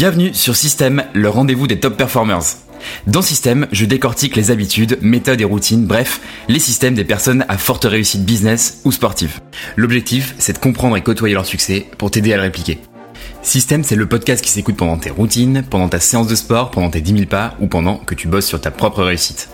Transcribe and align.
Bienvenue 0.00 0.32
sur 0.32 0.56
Système, 0.56 1.04
le 1.12 1.28
rendez-vous 1.28 1.66
des 1.66 1.78
top 1.78 1.98
performers. 1.98 2.56
Dans 3.06 3.20
Système, 3.20 3.66
je 3.70 3.84
décortique 3.84 4.34
les 4.34 4.50
habitudes, 4.50 4.96
méthodes 5.02 5.42
et 5.42 5.44
routines, 5.44 5.84
bref, 5.84 6.22
les 6.48 6.58
systèmes 6.58 6.94
des 6.94 7.04
personnes 7.04 7.44
à 7.50 7.58
forte 7.58 7.84
réussite 7.84 8.24
business 8.24 8.80
ou 8.86 8.92
sportive. 8.92 9.40
L'objectif, 9.76 10.34
c'est 10.38 10.54
de 10.54 10.58
comprendre 10.58 10.96
et 10.96 11.02
côtoyer 11.02 11.34
leur 11.34 11.44
succès 11.44 11.86
pour 11.98 12.10
t'aider 12.10 12.32
à 12.32 12.36
le 12.36 12.44
répliquer. 12.44 12.78
Système, 13.42 13.84
c'est 13.84 13.94
le 13.94 14.08
podcast 14.08 14.42
qui 14.42 14.50
s'écoute 14.50 14.78
pendant 14.78 14.96
tes 14.96 15.10
routines, 15.10 15.64
pendant 15.68 15.90
ta 15.90 16.00
séance 16.00 16.28
de 16.28 16.34
sport, 16.34 16.70
pendant 16.70 16.88
tes 16.88 17.02
10 17.02 17.12
000 17.12 17.24
pas 17.26 17.54
ou 17.60 17.66
pendant 17.66 17.96
que 17.96 18.14
tu 18.14 18.26
bosses 18.26 18.46
sur 18.46 18.58
ta 18.58 18.70
propre 18.70 19.02
réussite. 19.02 19.50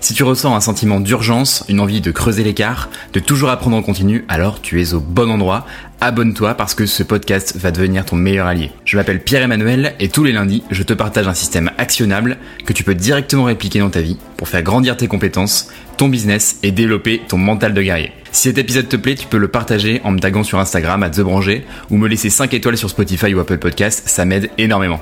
Si 0.00 0.14
tu 0.14 0.24
ressens 0.24 0.54
un 0.54 0.60
sentiment 0.60 1.00
d'urgence, 1.00 1.64
une 1.68 1.80
envie 1.80 2.00
de 2.00 2.10
creuser 2.10 2.44
l'écart, 2.44 2.88
de 3.12 3.20
toujours 3.20 3.50
apprendre 3.50 3.76
en 3.76 3.82
continu, 3.82 4.24
alors 4.28 4.60
tu 4.60 4.80
es 4.80 4.94
au 4.94 5.00
bon 5.00 5.30
endroit. 5.30 5.66
Abonne-toi 6.00 6.54
parce 6.54 6.74
que 6.74 6.84
ce 6.84 7.02
podcast 7.02 7.56
va 7.56 7.70
devenir 7.70 8.04
ton 8.04 8.16
meilleur 8.16 8.46
allié. 8.46 8.70
Je 8.84 8.96
m'appelle 8.96 9.22
Pierre-Emmanuel 9.22 9.94
et 9.98 10.08
tous 10.08 10.24
les 10.24 10.32
lundis, 10.32 10.62
je 10.70 10.82
te 10.82 10.92
partage 10.92 11.26
un 11.26 11.34
système 11.34 11.70
actionnable 11.78 12.36
que 12.66 12.74
tu 12.74 12.84
peux 12.84 12.94
directement 12.94 13.44
répliquer 13.44 13.78
dans 13.78 13.88
ta 13.88 14.02
vie 14.02 14.18
pour 14.36 14.48
faire 14.48 14.62
grandir 14.62 14.96
tes 14.96 15.08
compétences, 15.08 15.68
ton 15.96 16.08
business 16.08 16.58
et 16.62 16.70
développer 16.70 17.22
ton 17.26 17.38
mental 17.38 17.72
de 17.72 17.80
guerrier. 17.80 18.12
Si 18.30 18.48
cet 18.48 18.58
épisode 18.58 18.88
te 18.88 18.96
plaît, 18.96 19.14
tu 19.14 19.26
peux 19.26 19.38
le 19.38 19.48
partager 19.48 20.02
en 20.04 20.10
me 20.10 20.18
taguant 20.18 20.44
sur 20.44 20.58
Instagram 20.58 21.02
à 21.02 21.08
TheBranger 21.08 21.64
ou 21.90 21.96
me 21.96 22.08
laisser 22.08 22.28
5 22.28 22.52
étoiles 22.52 22.76
sur 22.76 22.90
Spotify 22.90 23.34
ou 23.34 23.40
Apple 23.40 23.58
Podcast, 23.58 24.02
ça 24.06 24.26
m'aide 24.26 24.50
énormément. 24.58 25.00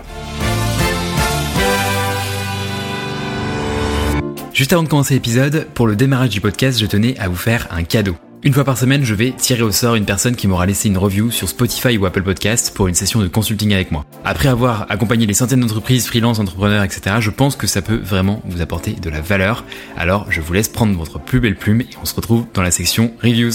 Juste 4.53 4.73
avant 4.73 4.85
de 4.85 4.89
commencer 4.89 5.15
l'épisode, 5.15 5.67
pour 5.75 5.89
le 5.89 5.97
démarrage 5.97 6.29
du 6.29 6.41
podcast, 6.41 6.79
je 6.79 6.87
tenais 6.87 7.19
à 7.19 7.29
vous 7.29 7.35
faire 7.35 7.67
un 7.73 7.83
cadeau. 7.83 8.17
Une 8.47 8.53
fois 8.53 8.65
par 8.65 8.77
semaine, 8.77 9.05
je 9.05 9.15
vais 9.15 9.31
tirer 9.31 9.63
au 9.63 9.73
sort 9.73 9.95
une 9.95 10.05
personne 10.05 10.37
qui 10.37 10.47
m'aura 10.49 10.67
laissé 10.67 10.91
une 10.91 10.99
review 10.99 11.31
sur 11.31 11.49
Spotify 11.49 11.97
ou 11.97 12.05
Apple 12.05 12.23
Podcast 12.23 12.75
pour 12.75 12.89
une 12.89 12.95
session 12.95 13.21
de 13.21 13.27
consulting 13.27 13.73
avec 13.73 13.91
moi. 13.91 14.05
Après 14.23 14.51
avoir 14.51 14.85
accompagné 14.91 15.25
les 15.25 15.33
centaines 15.33 15.61
d'entreprises, 15.61 16.07
freelance, 16.07 16.39
entrepreneurs, 16.39 16.85
etc., 16.85 17.17
je 17.21 17.31
pense 17.31 17.57
que 17.57 17.67
ça 17.67 17.81
peut 17.81 17.97
vraiment 17.97 18.43
vous 18.45 18.61
apporter 18.61 18.93
de 18.93 19.09
la 19.09 19.23
valeur. 19.23 19.65
Alors, 19.97 20.31
je 20.31 20.43
vous 20.43 20.53
laisse 20.53 20.69
prendre 20.69 20.95
votre 20.95 21.19
plus 21.19 21.41
belle 21.41 21.57
plume 21.57 21.81
et 21.81 21.89
on 22.03 22.05
se 22.05 22.15
retrouve 22.15 22.45
dans 22.53 22.61
la 22.61 22.71
section 22.71 23.15
reviews. 23.23 23.53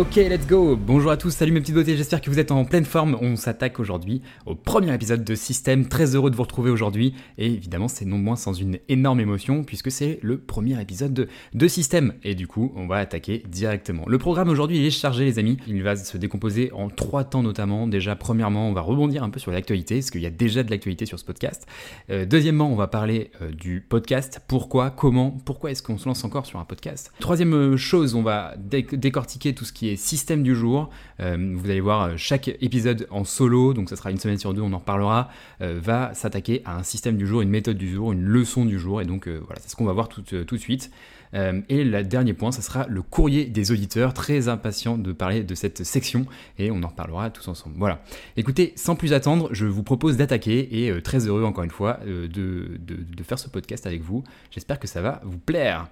Ok, 0.00 0.16
let's 0.16 0.46
go 0.46 0.76
Bonjour 0.76 1.10
à 1.10 1.18
tous, 1.18 1.28
salut 1.28 1.52
mes 1.52 1.60
petites 1.60 1.74
beautés, 1.74 1.94
j'espère 1.94 2.22
que 2.22 2.30
vous 2.30 2.38
êtes 2.38 2.52
en 2.52 2.64
pleine 2.64 2.86
forme. 2.86 3.18
On 3.20 3.36
s'attaque 3.36 3.78
aujourd'hui 3.78 4.22
au 4.46 4.54
premier 4.54 4.94
épisode 4.94 5.24
de 5.24 5.34
Système. 5.34 5.88
Très 5.88 6.14
heureux 6.14 6.30
de 6.30 6.36
vous 6.36 6.42
retrouver 6.42 6.70
aujourd'hui. 6.70 7.12
Et 7.36 7.48
évidemment, 7.48 7.86
c'est 7.86 8.06
non 8.06 8.16
moins 8.16 8.36
sans 8.36 8.54
une 8.54 8.78
énorme 8.88 9.20
émotion, 9.20 9.62
puisque 9.62 9.90
c'est 9.90 10.18
le 10.22 10.38
premier 10.38 10.80
épisode 10.80 11.12
de, 11.12 11.28
de 11.52 11.68
Système. 11.68 12.14
Et 12.22 12.34
du 12.34 12.46
coup, 12.46 12.72
on 12.76 12.86
va 12.86 12.96
attaquer 12.96 13.42
directement. 13.46 14.04
Le 14.06 14.16
programme 14.16 14.48
aujourd'hui, 14.48 14.86
est 14.86 14.90
chargé, 14.90 15.26
les 15.26 15.38
amis. 15.38 15.58
Il 15.66 15.82
va 15.82 15.96
se 15.96 16.16
décomposer 16.16 16.72
en 16.72 16.88
trois 16.88 17.24
temps 17.24 17.42
notamment. 17.42 17.86
Déjà, 17.86 18.16
premièrement, 18.16 18.70
on 18.70 18.72
va 18.72 18.80
rebondir 18.80 19.22
un 19.22 19.28
peu 19.28 19.38
sur 19.38 19.52
l'actualité, 19.52 19.96
parce 19.96 20.10
qu'il 20.10 20.22
y 20.22 20.26
a 20.26 20.30
déjà 20.30 20.62
de 20.62 20.70
l'actualité 20.70 21.04
sur 21.04 21.18
ce 21.18 21.26
podcast. 21.26 21.66
Euh, 22.08 22.24
deuxièmement, 22.24 22.72
on 22.72 22.76
va 22.76 22.86
parler 22.86 23.32
euh, 23.42 23.50
du 23.50 23.82
podcast. 23.86 24.40
Pourquoi 24.48 24.88
Comment 24.88 25.30
Pourquoi 25.44 25.72
est-ce 25.72 25.82
qu'on 25.82 25.98
se 25.98 26.08
lance 26.08 26.24
encore 26.24 26.46
sur 26.46 26.58
un 26.58 26.64
podcast? 26.64 27.12
Troisième 27.20 27.52
euh, 27.52 27.76
chose, 27.76 28.14
on 28.14 28.22
va 28.22 28.54
décortiquer 28.56 29.54
tout 29.54 29.66
ce 29.66 29.74
qui 29.74 29.89
est 29.89 29.89
système 29.96 30.42
du 30.42 30.54
jour. 30.54 30.90
Euh, 31.20 31.54
vous 31.54 31.70
allez 31.70 31.80
voir, 31.80 32.02
euh, 32.02 32.14
chaque 32.16 32.48
épisode 32.60 33.06
en 33.10 33.24
solo, 33.24 33.74
donc 33.74 33.88
ça 33.88 33.96
sera 33.96 34.10
une 34.10 34.18
semaine 34.18 34.38
sur 34.38 34.54
deux, 34.54 34.62
on 34.62 34.72
en 34.72 34.78
reparlera, 34.78 35.30
euh, 35.60 35.78
va 35.82 36.14
s'attaquer 36.14 36.62
à 36.64 36.76
un 36.76 36.82
système 36.82 37.16
du 37.16 37.26
jour, 37.26 37.42
une 37.42 37.50
méthode 37.50 37.76
du 37.76 37.92
jour, 37.92 38.12
une 38.12 38.24
leçon 38.24 38.64
du 38.64 38.78
jour. 38.78 39.00
Et 39.00 39.04
donc 39.04 39.28
voilà, 39.28 39.60
c'est 39.60 39.70
ce 39.70 39.76
qu'on 39.76 39.84
va 39.84 39.92
voir 39.92 40.08
tout, 40.08 40.22
tout 40.22 40.56
de 40.56 40.60
suite. 40.60 40.90
et 41.32 41.84
le 41.84 42.02
dernier 42.02 42.32
point, 42.32 42.52
ça 42.52 42.62
sera 42.62 42.86
le 42.88 43.02
courrier 43.02 43.44
des 43.44 43.70
auditeurs, 43.70 44.14
très 44.14 44.48
impatient 44.48 44.98
de 44.98 45.12
parler 45.12 45.44
de 45.44 45.54
cette 45.54 45.84
section 45.84 46.26
et 46.58 46.70
on 46.70 46.82
en 46.82 46.88
reparlera 46.88 47.30
tous 47.30 47.46
ensemble. 47.48 47.76
Voilà. 47.78 48.02
Écoutez, 48.36 48.72
sans 48.76 48.96
plus 48.96 49.12
attendre, 49.12 49.48
je 49.52 49.66
vous 49.66 49.82
propose 49.82 50.16
d'attaquer 50.16 50.86
et 50.86 51.02
très 51.02 51.26
heureux 51.26 51.44
encore 51.44 51.64
une 51.64 51.70
fois 51.70 52.00
de, 52.04 52.26
de, 52.26 52.76
de 52.78 53.22
faire 53.22 53.38
ce 53.38 53.48
podcast 53.48 53.86
avec 53.86 54.02
vous. 54.02 54.24
J'espère 54.50 54.78
que 54.78 54.88
ça 54.88 55.00
va 55.00 55.20
vous 55.24 55.38
plaire. 55.38 55.88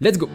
Let's 0.00 0.16
go! 0.16 0.28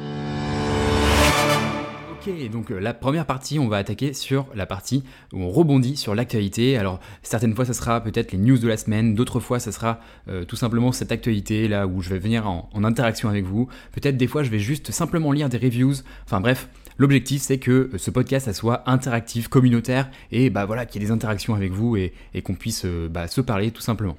Ok, 2.25 2.49
donc 2.49 2.71
euh, 2.71 2.79
la 2.79 2.95
première 2.95 3.27
partie, 3.27 3.59
on 3.59 3.67
va 3.67 3.77
attaquer 3.77 4.13
sur 4.13 4.47
la 4.55 4.65
partie 4.65 5.03
où 5.31 5.41
on 5.41 5.49
rebondit 5.49 5.95
sur 5.95 6.15
l'actualité. 6.15 6.75
Alors 6.75 6.99
certaines 7.21 7.53
fois, 7.53 7.65
ça 7.65 7.73
sera 7.73 8.01
peut-être 8.01 8.31
les 8.31 8.39
news 8.39 8.57
de 8.57 8.67
la 8.67 8.77
semaine, 8.77 9.13
d'autres 9.13 9.39
fois, 9.39 9.59
ça 9.59 9.71
sera 9.71 9.99
euh, 10.27 10.43
tout 10.43 10.55
simplement 10.55 10.91
cette 10.91 11.11
actualité 11.11 11.67
là 11.67 11.85
où 11.85 12.01
je 12.01 12.09
vais 12.09 12.17
venir 12.17 12.47
en, 12.47 12.83
interaction 12.83 13.29
avec 13.29 13.45
vous. 13.45 13.67
Peut-être 13.91 14.17
des 14.17 14.25
fois, 14.25 14.41
je 14.41 14.49
vais 14.49 14.57
juste 14.57 14.89
simplement 14.91 15.31
lire 15.31 15.49
des 15.49 15.57
reviews. 15.57 15.93
Enfin 16.25 16.41
bref, 16.41 16.67
l'objectif 16.97 17.43
c'est 17.43 17.59
que 17.59 17.91
euh, 17.93 17.97
ce 17.97 18.09
podcast 18.09 18.51
soit 18.53 18.89
interactif, 18.89 19.47
communautaire 19.47 20.09
et 20.31 20.49
bah 20.49 20.65
voilà 20.65 20.87
qu'il 20.87 21.01
y 21.01 21.05
ait 21.05 21.07
des 21.07 21.13
interactions 21.13 21.53
avec 21.53 21.73
vous 21.73 21.95
et, 21.95 22.13
qu'on 22.43 22.55
puisse 22.55 22.85
bah, 22.85 23.27
se 23.27 23.41
parler 23.41 23.69
tout 23.69 23.81
simplement. 23.81 24.17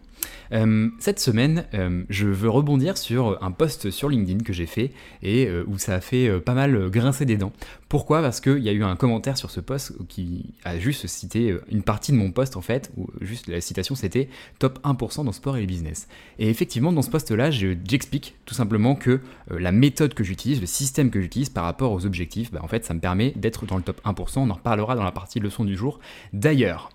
Euh, 0.52 0.88
cette 0.98 1.20
semaine, 1.20 1.66
euh, 1.74 2.04
je 2.08 2.26
veux 2.26 2.48
rebondir 2.48 2.96
sur 2.96 3.42
un 3.42 3.50
post 3.50 3.90
sur 3.90 4.08
LinkedIn 4.08 4.44
que 4.44 4.52
j'ai 4.52 4.66
fait 4.66 4.92
et 5.22 5.46
euh, 5.46 5.64
où 5.66 5.78
ça 5.78 5.94
a 5.94 6.00
fait 6.00 6.40
pas 6.40 6.54
mal 6.54 6.90
grincer 6.90 7.24
des 7.24 7.36
dents. 7.36 7.52
Pourquoi? 7.88 8.22
Parce 8.22 8.40
qu'il 8.40 8.58
y 8.58 8.68
a 8.68 8.72
eu 8.72 8.82
un 8.82 8.96
commentaire 8.96 9.36
sur 9.36 9.50
ce 9.50 9.60
post 9.60 9.92
qui 10.08 10.54
a 10.64 10.78
juste 10.78 11.06
cité 11.06 11.56
une 11.70 11.82
partie 11.82 12.12
de 12.12 12.16
mon 12.16 12.32
post 12.32 12.56
en 12.56 12.60
fait, 12.60 12.90
où 12.96 13.08
juste 13.20 13.46
la 13.48 13.60
citation 13.60 13.94
c'était 13.94 14.28
top 14.58 14.78
1% 14.84 15.24
dans 15.24 15.32
sport 15.32 15.56
et 15.56 15.60
le 15.60 15.66
business. 15.66 16.08
Et 16.38 16.48
effectivement, 16.48 16.92
dans 16.92 17.02
ce 17.02 17.10
post-là, 17.10 17.50
j'explique 17.50 18.34
tout 18.44 18.54
simplement 18.54 18.94
que 18.94 19.20
la 19.50 19.72
méthode 19.72 20.14
que 20.14 20.24
j'utilise, 20.24 20.60
le 20.60 20.66
système 20.66 21.10
que 21.10 21.20
j'utilise 21.20 21.48
par 21.48 21.64
rapport 21.64 21.92
aux 21.92 22.06
objectifs, 22.06 22.50
bah, 22.50 22.60
en 22.62 22.68
fait, 22.68 22.84
ça 22.84 22.94
me 22.94 23.00
permet 23.00 23.32
d'être 23.36 23.66
dans 23.66 23.76
le 23.76 23.82
top 23.82 24.00
1%. 24.04 24.40
On 24.40 24.50
en 24.50 24.54
reparlera 24.54 24.96
dans 24.96 25.04
la 25.04 25.12
partie 25.12 25.40
leçon 25.40 25.64
du 25.64 25.76
jour. 25.76 26.00
D'ailleurs, 26.32 26.90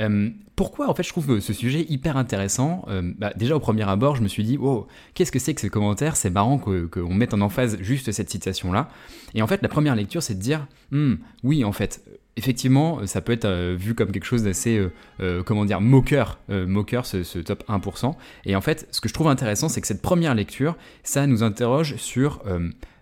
euh, 0.00 0.30
pourquoi 0.56 0.88
en 0.88 0.94
fait 0.94 1.02
je 1.02 1.08
trouve 1.08 1.40
ce 1.40 1.52
sujet 1.52 1.84
hyper 1.88 2.16
intéressant 2.16 2.84
euh, 2.88 3.12
bah, 3.18 3.32
Déjà 3.36 3.56
au 3.56 3.60
premier 3.60 3.88
abord, 3.88 4.16
je 4.16 4.22
me 4.22 4.28
suis 4.28 4.44
dit, 4.44 4.58
oh, 4.60 4.86
qu'est-ce 5.14 5.32
que 5.32 5.38
c'est 5.38 5.54
que 5.54 5.60
ce 5.60 5.66
commentaire? 5.66 6.16
C'est 6.16 6.30
marrant 6.30 6.58
qu'on 6.58 7.14
mette 7.14 7.34
en 7.34 7.40
emphase 7.40 7.78
juste 7.80 8.12
cette 8.12 8.30
citation-là. 8.30 8.88
Et 9.34 9.42
en 9.42 9.46
fait, 9.46 9.62
la 9.62 9.68
première 9.68 9.96
lecture, 9.96 10.22
c'est 10.22 10.34
de 10.34 10.40
dire, 10.40 10.66
hmm, 10.90 11.14
oui, 11.42 11.64
en 11.64 11.72
fait, 11.72 12.02
effectivement, 12.36 13.06
ça 13.06 13.20
peut 13.20 13.32
être 13.32 13.44
euh, 13.44 13.76
vu 13.78 13.94
comme 13.94 14.12
quelque 14.12 14.24
chose 14.24 14.42
d'assez, 14.42 14.80
comment 15.44 15.64
dire, 15.64 15.80
moqueur, 15.80 16.38
moqueur 16.48 17.06
ce, 17.06 17.38
top 17.38 17.64
1%. 17.68 18.14
Et 18.46 18.56
en 18.56 18.60
fait, 18.60 18.88
ce 18.90 19.00
que 19.00 19.08
je 19.08 19.14
trouve 19.14 19.28
intéressant, 19.28 19.68
c'est 19.68 19.80
que 19.80 19.86
cette 19.86 20.02
première 20.02 20.34
lecture, 20.34 20.76
ça 21.02 21.26
nous 21.26 21.42
interroge 21.42 21.96
sur 21.96 22.42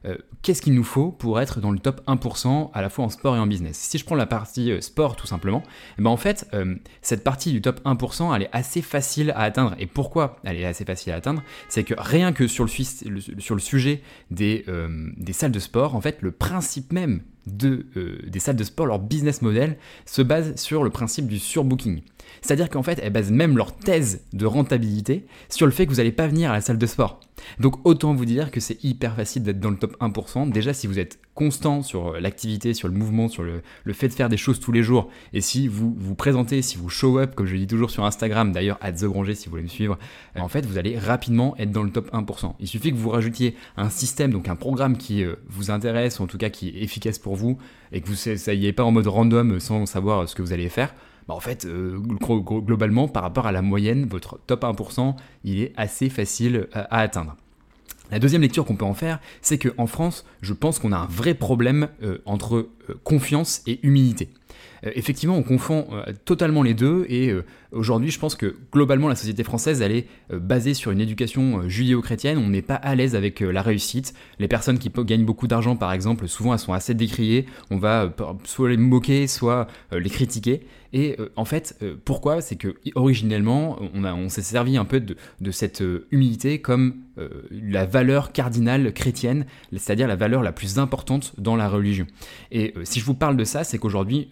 euh, 0.05 0.17
qu'est-ce 0.43 0.63
qu'il 0.63 0.75
nous 0.75 0.85
faut 0.85 1.13
pour 1.13 1.41
être 1.41 1.61
dans 1.61 1.71
le 1.71 1.79
top 1.79 2.03
1% 2.09 2.71
à 2.73 2.83
la 2.83 2.89
fois 2.89 3.05
en 3.05 3.09
sport 3.09 3.37
et 3.37 3.39
en 3.39 3.47
business 3.47 3.77
Si 3.77 3.99
je 3.99 4.05
prends 4.05 4.17
la 4.17 4.27
partie 4.27 4.73
euh, 4.73 4.81
sport 4.81 5.15
tout 5.15 5.27
simplement, 5.27 5.63
eh 5.99 6.03
ben 6.03 6.11
en 6.11 6.17
fait, 6.17 6.49
euh, 6.55 6.75
cette 7.03 7.23
partie 7.23 7.53
du 7.53 7.63
top 7.63 7.81
1%, 7.85 8.35
elle 8.35 8.43
est 8.43 8.51
assez 8.53 8.83
facile 8.83 9.31
à 9.33 9.41
atteindre. 9.41 9.75
Et 9.79 9.87
pourquoi 9.87 10.37
elle 10.45 10.57
est 10.57 10.65
assez 10.65 10.85
facile 10.85 11.13
à 11.13 11.17
atteindre? 11.17 11.43
C'est 11.69 11.85
que 11.85 11.95
rien 11.97 12.33
que 12.33 12.49
sur 12.49 12.65
le, 12.65 13.21
sur 13.39 13.55
le 13.55 13.61
sujet 13.61 14.03
des, 14.31 14.65
des 15.17 15.33
salles 15.33 15.53
de 15.53 15.59
sport, 15.59 15.95
en 15.95 16.01
fait, 16.01 16.19
le 16.21 16.33
principe 16.33 16.93
même 16.93 17.23
de, 17.47 17.87
des 18.27 18.41
salles 18.41 18.57
de 18.57 18.65
sport, 18.65 18.87
leur 18.87 18.99
business 18.99 19.43
model, 19.43 19.77
se 20.07 20.23
base 20.23 20.55
sur 20.57 20.85
le 20.85 20.91
principe 20.91 21.27
du 21.27 21.39
surbooking. 21.39 22.03
C'est-à-dire 22.41 22.71
qu'en 22.71 22.83
fait, 22.83 22.99
elles 23.03 23.13
basent 23.13 23.31
même 23.31 23.57
leur 23.57 23.77
thèse 23.77 24.23
de 24.33 24.47
rentabilité 24.47 25.27
sur 25.49 25.67
le 25.67 25.73
fait 25.73 25.87
que 25.87 25.91
vous 25.91 25.97
n'allez 25.97 26.13
pas 26.13 26.27
venir 26.27 26.51
à 26.51 26.55
la 26.55 26.61
salle 26.61 26.79
de 26.79 26.87
sport. 26.87 27.21
Donc 27.59 27.85
autant 27.87 28.15
vous 28.15 28.25
dire 28.25 28.51
que 28.51 28.61
c'est 28.61 28.83
hyper 28.85 29.15
facile 29.15 29.43
d'être 29.43 29.61
dans 29.61 29.71
le 29.71 29.77
top 29.77 29.97
1%. 30.01 30.51
Déjà, 30.51 30.73
si 30.73 30.87
vous 30.87 30.99
êtes 30.99 31.19
constant 31.35 31.83
sur 31.83 32.21
l'activité, 32.21 32.75
sur 32.75 32.89
le 32.89 32.95
mouvement, 32.95 33.29
sur 33.29 33.43
le, 33.43 33.63
fait 33.93 34.09
de 34.09 34.13
faire 34.13 34.29
des 34.29 34.37
choses 34.37 34.61
tous 34.61 34.73
les 34.73 34.83
jours, 34.83 35.09
et 35.33 35.41
si 35.41 35.69
vous 35.69 35.95
vous 35.97 36.15
présentez, 36.15 36.63
si 36.63 36.77
vous 36.77 36.89
show 36.89 37.19
up, 37.19 37.35
comme 37.35 37.47
je 37.47 37.57
dis 37.57 37.67
toujours 37.67 37.91
sur 37.91 38.05
Instagram, 38.05 38.53
d'ailleurs, 38.53 38.79
à 38.81 38.93
TheGranger 38.93 39.35
si 39.35 39.47
vous 39.47 39.53
voulez 39.53 39.63
me 39.63 39.69
suivre, 39.69 39.99
en 40.37 40.49
fait, 40.49 40.67
vous 40.67 40.79
allez 40.79 40.99
rapidement 40.99 41.57
être 41.59 41.73
dans 41.73 41.83
le 41.83 41.91
top 41.91 42.13
1%. 42.13 42.55
Il 42.61 42.69
suffit 42.69 42.91
que 42.91 42.97
vous 42.97 43.11
rajoutiez 43.11 43.57
un 43.77 43.91
système, 43.91 44.31
donc 44.31 44.49
un 44.49 44.57
programme 44.57 44.97
qui 44.97 45.25
euh, 45.25 45.37
vous 45.49 45.71
intéresse, 45.71 46.21
ou 46.21 46.25
en 46.25 46.27
tout 46.27 46.39
cas 46.39 46.51
qui 46.51 46.69
est 46.69 46.83
efficace 46.83 47.19
pour 47.19 47.37
vous, 47.37 47.59
et 47.93 48.01
que 48.01 48.09
vous 48.09 48.15
soyez 48.15 48.73
pas 48.73 48.85
en 48.85 48.91
mode 48.91 49.07
random 49.07 49.61
sans 49.61 49.87
savoir 49.87 50.29
ce 50.29 50.35
que 50.35 50.43
vous 50.43 50.53
allez 50.53 50.69
faire 50.69 50.95
bah, 51.29 51.35
en 51.35 51.41
fait, 51.41 51.65
euh, 51.65 51.99
globalement, 51.99 53.09
par 53.09 53.23
rapport 53.23 53.47
à 53.47 53.53
la 53.53 53.63
moyenne, 53.63 54.07
votre 54.07 54.39
top 54.47 54.65
1%, 54.65 55.15
il 55.45 55.61
est 55.61 55.73
assez 55.77 56.09
facile 56.09 56.69
euh, 56.77 56.85
à 56.91 57.01
atteindre. 57.01 57.37
La 58.11 58.19
deuxième 58.19 58.43
lecture 58.43 58.67
qu'on 58.67 58.77
peut 58.77 58.85
en 58.85 58.95
faire, 58.95 59.21
c'est 59.41 59.59
qu'en 59.59 59.87
France, 59.87 60.27
je 60.43 60.53
pense 60.53 60.79
qu'on 60.79 60.93
a 60.93 60.99
un 60.99 61.07
vrai 61.07 61.33
problème 61.35 61.89
euh, 62.03 62.19
entre 62.27 62.69
confiance 63.05 63.63
et 63.67 63.81
humilité. 63.87 64.29
effectivement, 64.83 65.37
on 65.37 65.43
confond 65.43 65.87
totalement 66.25 66.63
les 66.63 66.75
deux 66.75 67.07
et 67.09 67.33
aujourd'hui, 67.71 68.11
je 68.11 68.19
pense 68.19 68.35
que 68.35 68.57
globalement, 68.73 69.09
la 69.09 69.15
société 69.15 69.45
française, 69.45 69.81
elle 69.81 69.93
est 69.93 70.07
basée 70.31 70.75
sur 70.75 70.91
une 70.91 71.01
éducation 71.01 71.69
judéo-chrétienne. 71.69 72.37
On 72.37 72.49
n'est 72.49 72.63
pas 72.63 72.75
à 72.75 72.95
l'aise 72.97 73.15
avec 73.15 73.41
la 73.41 73.63
réussite. 73.63 74.13
Les 74.41 74.49
personnes 74.49 74.79
qui 74.79 74.91
gagnent 74.91 75.25
beaucoup 75.25 75.47
d'argent, 75.47 75.77
par 75.77 75.93
exemple, 75.93 76.27
souvent, 76.27 76.53
elles 76.53 76.59
sont 76.59 76.73
assez 76.73 76.95
décriées. 76.95 77.47
On 77.71 77.79
va 77.79 78.13
soit 78.45 78.69
les 78.69 78.77
moquer, 78.77 79.29
soit 79.29 79.69
les 79.93 80.11
critiquer. 80.11 80.63
Et 80.93 81.17
euh, 81.19 81.31
en 81.37 81.45
fait, 81.45 81.77
euh, 81.83 81.97
pourquoi? 82.05 82.41
C'est 82.41 82.57
que 82.57 82.75
originellement, 82.95 83.79
on, 83.95 84.29
s'est 84.29 84.43
servi 84.43 84.77
un 84.77 84.85
peu 84.85 85.01
de, 85.01 85.51
cette 85.51 85.83
euh, 85.83 86.07
humilité 86.11 86.61
comme 86.61 86.97
la 87.51 87.85
valeur 87.85 88.33
cardinale 88.33 88.93
chrétienne, 88.93 89.47
c'est-à-dire 89.73 90.09
la 90.09 90.17
valeur 90.17 90.43
la 90.43 90.53
plus 90.53 90.79
importante 90.79 91.35
dans 91.39 91.57
la 91.57 91.69
religion. 91.69 92.07
Et 92.51 92.75
si 92.85 93.01
je 93.01 93.05
vous 93.05 93.15
parle 93.15 93.37
de 93.37 93.45
ça, 93.45 93.65
c'est 93.65 93.77
qu'aujourd'hui, 93.77 94.31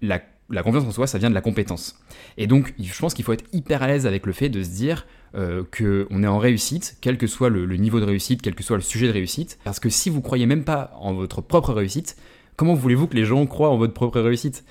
la, 0.00 0.20
confiance 0.62 0.84
en 0.84 0.92
soi, 0.92 1.08
ça 1.08 1.18
vient 1.18 1.30
de 1.30 1.34
la 1.34 1.40
compétence. 1.40 1.98
Et 2.38 2.46
donc, 2.46 2.74
je 2.78 2.98
pense 2.98 3.12
qu'il 3.12 3.24
faut 3.24 3.32
être 3.32 3.44
hyper 3.52 3.82
à 3.82 3.88
l'aise 3.88 4.06
avec 4.06 4.24
le 4.24 4.32
fait 4.32 4.48
de 4.48 4.62
se 4.62 4.70
dire 4.70 5.06
qu'on 5.34 6.22
est 6.22 6.28
en 6.28 6.38
réussite, 6.38 6.96
quel 7.00 7.18
que 7.18 7.26
soit 7.26 7.48
le, 7.48 7.66
niveau 7.76 7.98
de 7.98 8.04
réussite, 8.04 8.40
quel 8.40 8.54
que 8.54 8.62
soit 8.62 8.76
le 8.76 8.82
sujet 8.82 9.08
de 9.08 9.12
réussite. 9.12 9.58
Parce 9.64 9.80
que 9.80 9.90
si 9.90 10.08
vous 10.08 10.20
croyez 10.20 10.46
même 10.46 10.64
pas 10.64 10.92
en 11.00 11.12
votre 11.12 11.42
propre 11.42 11.72
réussite, 11.72 12.16
comment 12.54 12.74
voulez-vous 12.74 13.08
que 13.08 13.16
les 13.16 13.24
gens 13.24 13.44
croient 13.46 13.70
en 13.70 13.78
votre 13.78 13.94
propre 13.94 14.20
réussite? 14.20 14.64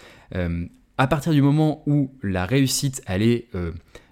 À 0.97 1.07
partir 1.07 1.33
du 1.33 1.41
moment 1.41 1.83
où 1.87 2.11
la 2.23 2.45
réussite, 2.45 3.01
elle 3.05 3.21
est 3.21 3.47
euh, 3.55 3.71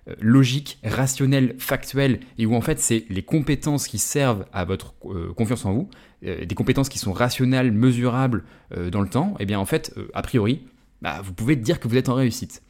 euh, 0.09 0.15
logique, 0.19 0.79
rationnelle, 0.83 1.55
factuelle, 1.57 2.19
et 2.37 2.45
où 2.45 2.55
en 2.55 2.61
fait 2.61 2.79
c'est 2.79 3.05
les 3.09 3.23
compétences 3.23 3.87
qui 3.87 3.99
servent 3.99 4.45
à 4.51 4.65
votre 4.65 4.93
euh, 5.05 5.33
confiance 5.33 5.65
en 5.65 5.73
vous, 5.73 5.89
des 6.21 6.55
compétences 6.55 6.87
qui 6.87 6.99
sont 6.99 7.11
rationnelles, 7.11 7.73
mesurables 7.73 8.45
dans 8.93 9.01
le 9.01 9.09
temps, 9.09 9.31
et 9.39 9.43
eh 9.43 9.45
bien 9.45 9.59
en 9.59 9.65
fait, 9.65 9.93
a 10.13 10.21
priori, 10.21 10.61
bah, 11.01 11.19
vous 11.21 11.33
pouvez 11.33 11.57
dire 11.57 11.81
que 11.81 11.89
vous 11.89 11.97
êtes 11.97 12.07
en 12.07 12.13
réussite. 12.13 12.63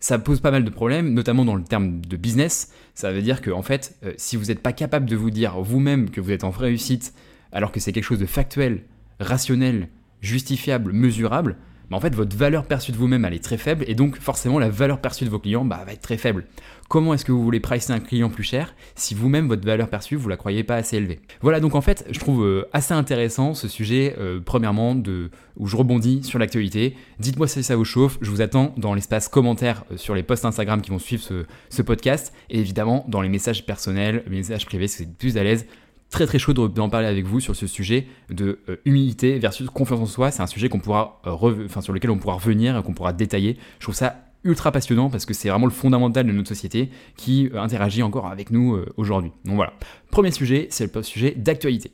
ça 0.00 0.18
pose 0.18 0.40
pas 0.40 0.50
mal 0.50 0.64
de 0.64 0.70
problèmes, 0.70 1.14
notamment 1.14 1.44
dans 1.44 1.54
le 1.54 1.62
terme 1.62 2.00
de 2.00 2.16
business. 2.16 2.72
Ça 2.96 3.12
veut 3.12 3.22
dire 3.22 3.40
que 3.40 3.52
en 3.52 3.62
fait, 3.62 3.96
si 4.16 4.36
vous 4.36 4.46
n'êtes 4.46 4.58
pas 4.58 4.72
capable 4.72 5.06
de 5.06 5.14
vous 5.14 5.30
dire 5.30 5.60
vous-même 5.60 6.10
que 6.10 6.20
vous 6.20 6.32
êtes 6.32 6.42
en 6.42 6.50
réussite, 6.50 7.14
alors 7.52 7.70
que 7.70 7.78
c'est 7.78 7.92
quelque 7.92 8.02
chose 8.02 8.18
de 8.18 8.26
factuel, 8.26 8.82
rationnel, 9.20 9.88
justifiable, 10.20 10.92
mesurable, 10.92 11.58
en 11.96 12.00
fait, 12.00 12.14
votre 12.14 12.36
valeur 12.36 12.64
perçue 12.64 12.92
de 12.92 12.96
vous-même, 12.96 13.24
elle 13.24 13.34
est 13.34 13.42
très 13.42 13.58
faible, 13.58 13.84
et 13.88 13.94
donc 13.94 14.18
forcément, 14.18 14.58
la 14.58 14.68
valeur 14.68 15.00
perçue 15.00 15.24
de 15.24 15.30
vos 15.30 15.38
clients 15.38 15.64
bah, 15.64 15.82
va 15.84 15.92
être 15.92 16.00
très 16.00 16.16
faible. 16.16 16.46
Comment 16.88 17.14
est-ce 17.14 17.24
que 17.24 17.32
vous 17.32 17.42
voulez 17.42 17.60
pricer 17.60 17.92
un 17.92 18.00
client 18.00 18.30
plus 18.30 18.42
cher 18.42 18.74
si 18.96 19.14
vous-même, 19.14 19.46
votre 19.46 19.64
valeur 19.64 19.88
perçue, 19.88 20.16
vous 20.16 20.28
la 20.28 20.36
croyez 20.36 20.64
pas 20.64 20.74
assez 20.74 20.96
élevée? 20.96 21.20
Voilà, 21.40 21.60
donc 21.60 21.74
en 21.74 21.80
fait, 21.80 22.04
je 22.10 22.18
trouve 22.18 22.44
euh, 22.44 22.68
assez 22.72 22.94
intéressant 22.94 23.54
ce 23.54 23.68
sujet, 23.68 24.16
euh, 24.18 24.40
premièrement, 24.44 24.96
où 25.56 25.66
je 25.66 25.76
rebondis 25.76 26.24
sur 26.24 26.38
l'actualité. 26.38 26.96
Dites-moi 27.20 27.46
si 27.46 27.62
ça 27.62 27.76
vous 27.76 27.84
chauffe, 27.84 28.18
je 28.20 28.30
vous 28.30 28.40
attends 28.40 28.74
dans 28.76 28.94
l'espace 28.94 29.28
commentaire 29.28 29.84
euh, 29.92 29.96
sur 29.96 30.14
les 30.14 30.22
posts 30.22 30.44
Instagram 30.44 30.80
qui 30.80 30.90
vont 30.90 30.98
suivre 30.98 31.22
ce, 31.22 31.44
ce 31.68 31.82
podcast, 31.82 32.32
et 32.50 32.58
évidemment 32.58 33.04
dans 33.08 33.20
les 33.20 33.28
messages 33.28 33.64
personnels, 33.64 34.24
les 34.28 34.38
messages 34.38 34.66
privés, 34.66 34.88
si 34.88 35.04
vous 35.04 35.10
êtes 35.10 35.16
plus 35.16 35.36
à 35.36 35.44
l'aise 35.44 35.66
très 36.10 36.26
très 36.26 36.38
chaud 36.38 36.52
d'en 36.52 36.88
parler 36.88 37.06
avec 37.06 37.24
vous 37.24 37.40
sur 37.40 37.56
ce 37.56 37.66
sujet 37.66 38.06
de 38.28 38.58
euh, 38.68 38.76
humilité 38.84 39.38
versus 39.38 39.68
confiance 39.70 40.00
en 40.00 40.06
soi. 40.06 40.30
C'est 40.30 40.42
un 40.42 40.46
sujet 40.46 40.68
qu'on 40.68 40.80
pourra, 40.80 41.20
euh, 41.26 41.64
enfin, 41.64 41.80
sur 41.80 41.92
lequel 41.92 42.10
on 42.10 42.18
pourra 42.18 42.34
revenir, 42.34 42.82
qu'on 42.82 42.92
pourra 42.92 43.12
détailler. 43.12 43.56
Je 43.78 43.84
trouve 43.84 43.94
ça 43.94 44.16
ultra 44.42 44.72
passionnant 44.72 45.10
parce 45.10 45.26
que 45.26 45.34
c'est 45.34 45.50
vraiment 45.50 45.66
le 45.66 45.72
fondamental 45.72 46.26
de 46.26 46.32
notre 46.32 46.48
société 46.48 46.90
qui 47.16 47.50
euh, 47.54 47.60
interagit 47.60 48.02
encore 48.02 48.26
avec 48.26 48.50
nous 48.50 48.78
aujourd'hui. 48.96 49.30
Donc 49.44 49.56
voilà. 49.56 49.72
Premier 50.10 50.32
sujet, 50.32 50.66
c'est 50.70 50.94
le 50.94 51.02
sujet 51.02 51.34
d'actualité. 51.36 51.92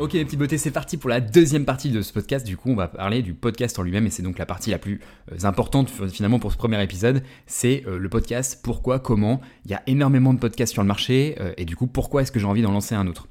Ok 0.00 0.12
les 0.12 0.24
petites 0.24 0.38
beautés, 0.38 0.58
c'est 0.58 0.70
parti 0.70 0.96
pour 0.96 1.10
la 1.10 1.20
deuxième 1.20 1.64
partie 1.64 1.90
de 1.90 2.02
ce 2.02 2.12
podcast. 2.12 2.46
Du 2.46 2.56
coup, 2.56 2.70
on 2.70 2.76
va 2.76 2.86
parler 2.86 3.20
du 3.20 3.34
podcast 3.34 3.80
en 3.80 3.82
lui-même 3.82 4.06
et 4.06 4.10
c'est 4.10 4.22
donc 4.22 4.38
la 4.38 4.46
partie 4.46 4.70
la 4.70 4.78
plus 4.78 5.00
euh, 5.32 5.44
importante 5.44 5.90
finalement 6.12 6.38
pour 6.38 6.52
ce 6.52 6.56
premier 6.56 6.80
épisode. 6.80 7.24
C'est 7.46 7.82
euh, 7.88 7.98
le 7.98 8.08
podcast 8.08 8.60
Pourquoi, 8.62 9.00
Comment. 9.00 9.40
Il 9.64 9.72
y 9.72 9.74
a 9.74 9.82
énormément 9.88 10.32
de 10.32 10.38
podcasts 10.38 10.72
sur 10.72 10.82
le 10.82 10.86
marché 10.86 11.34
euh, 11.40 11.52
et 11.56 11.64
du 11.64 11.74
coup, 11.74 11.88
pourquoi 11.88 12.22
est-ce 12.22 12.30
que 12.30 12.38
j'ai 12.38 12.46
envie 12.46 12.62
d'en 12.62 12.70
lancer 12.70 12.94
un 12.94 13.08
autre? 13.08 13.26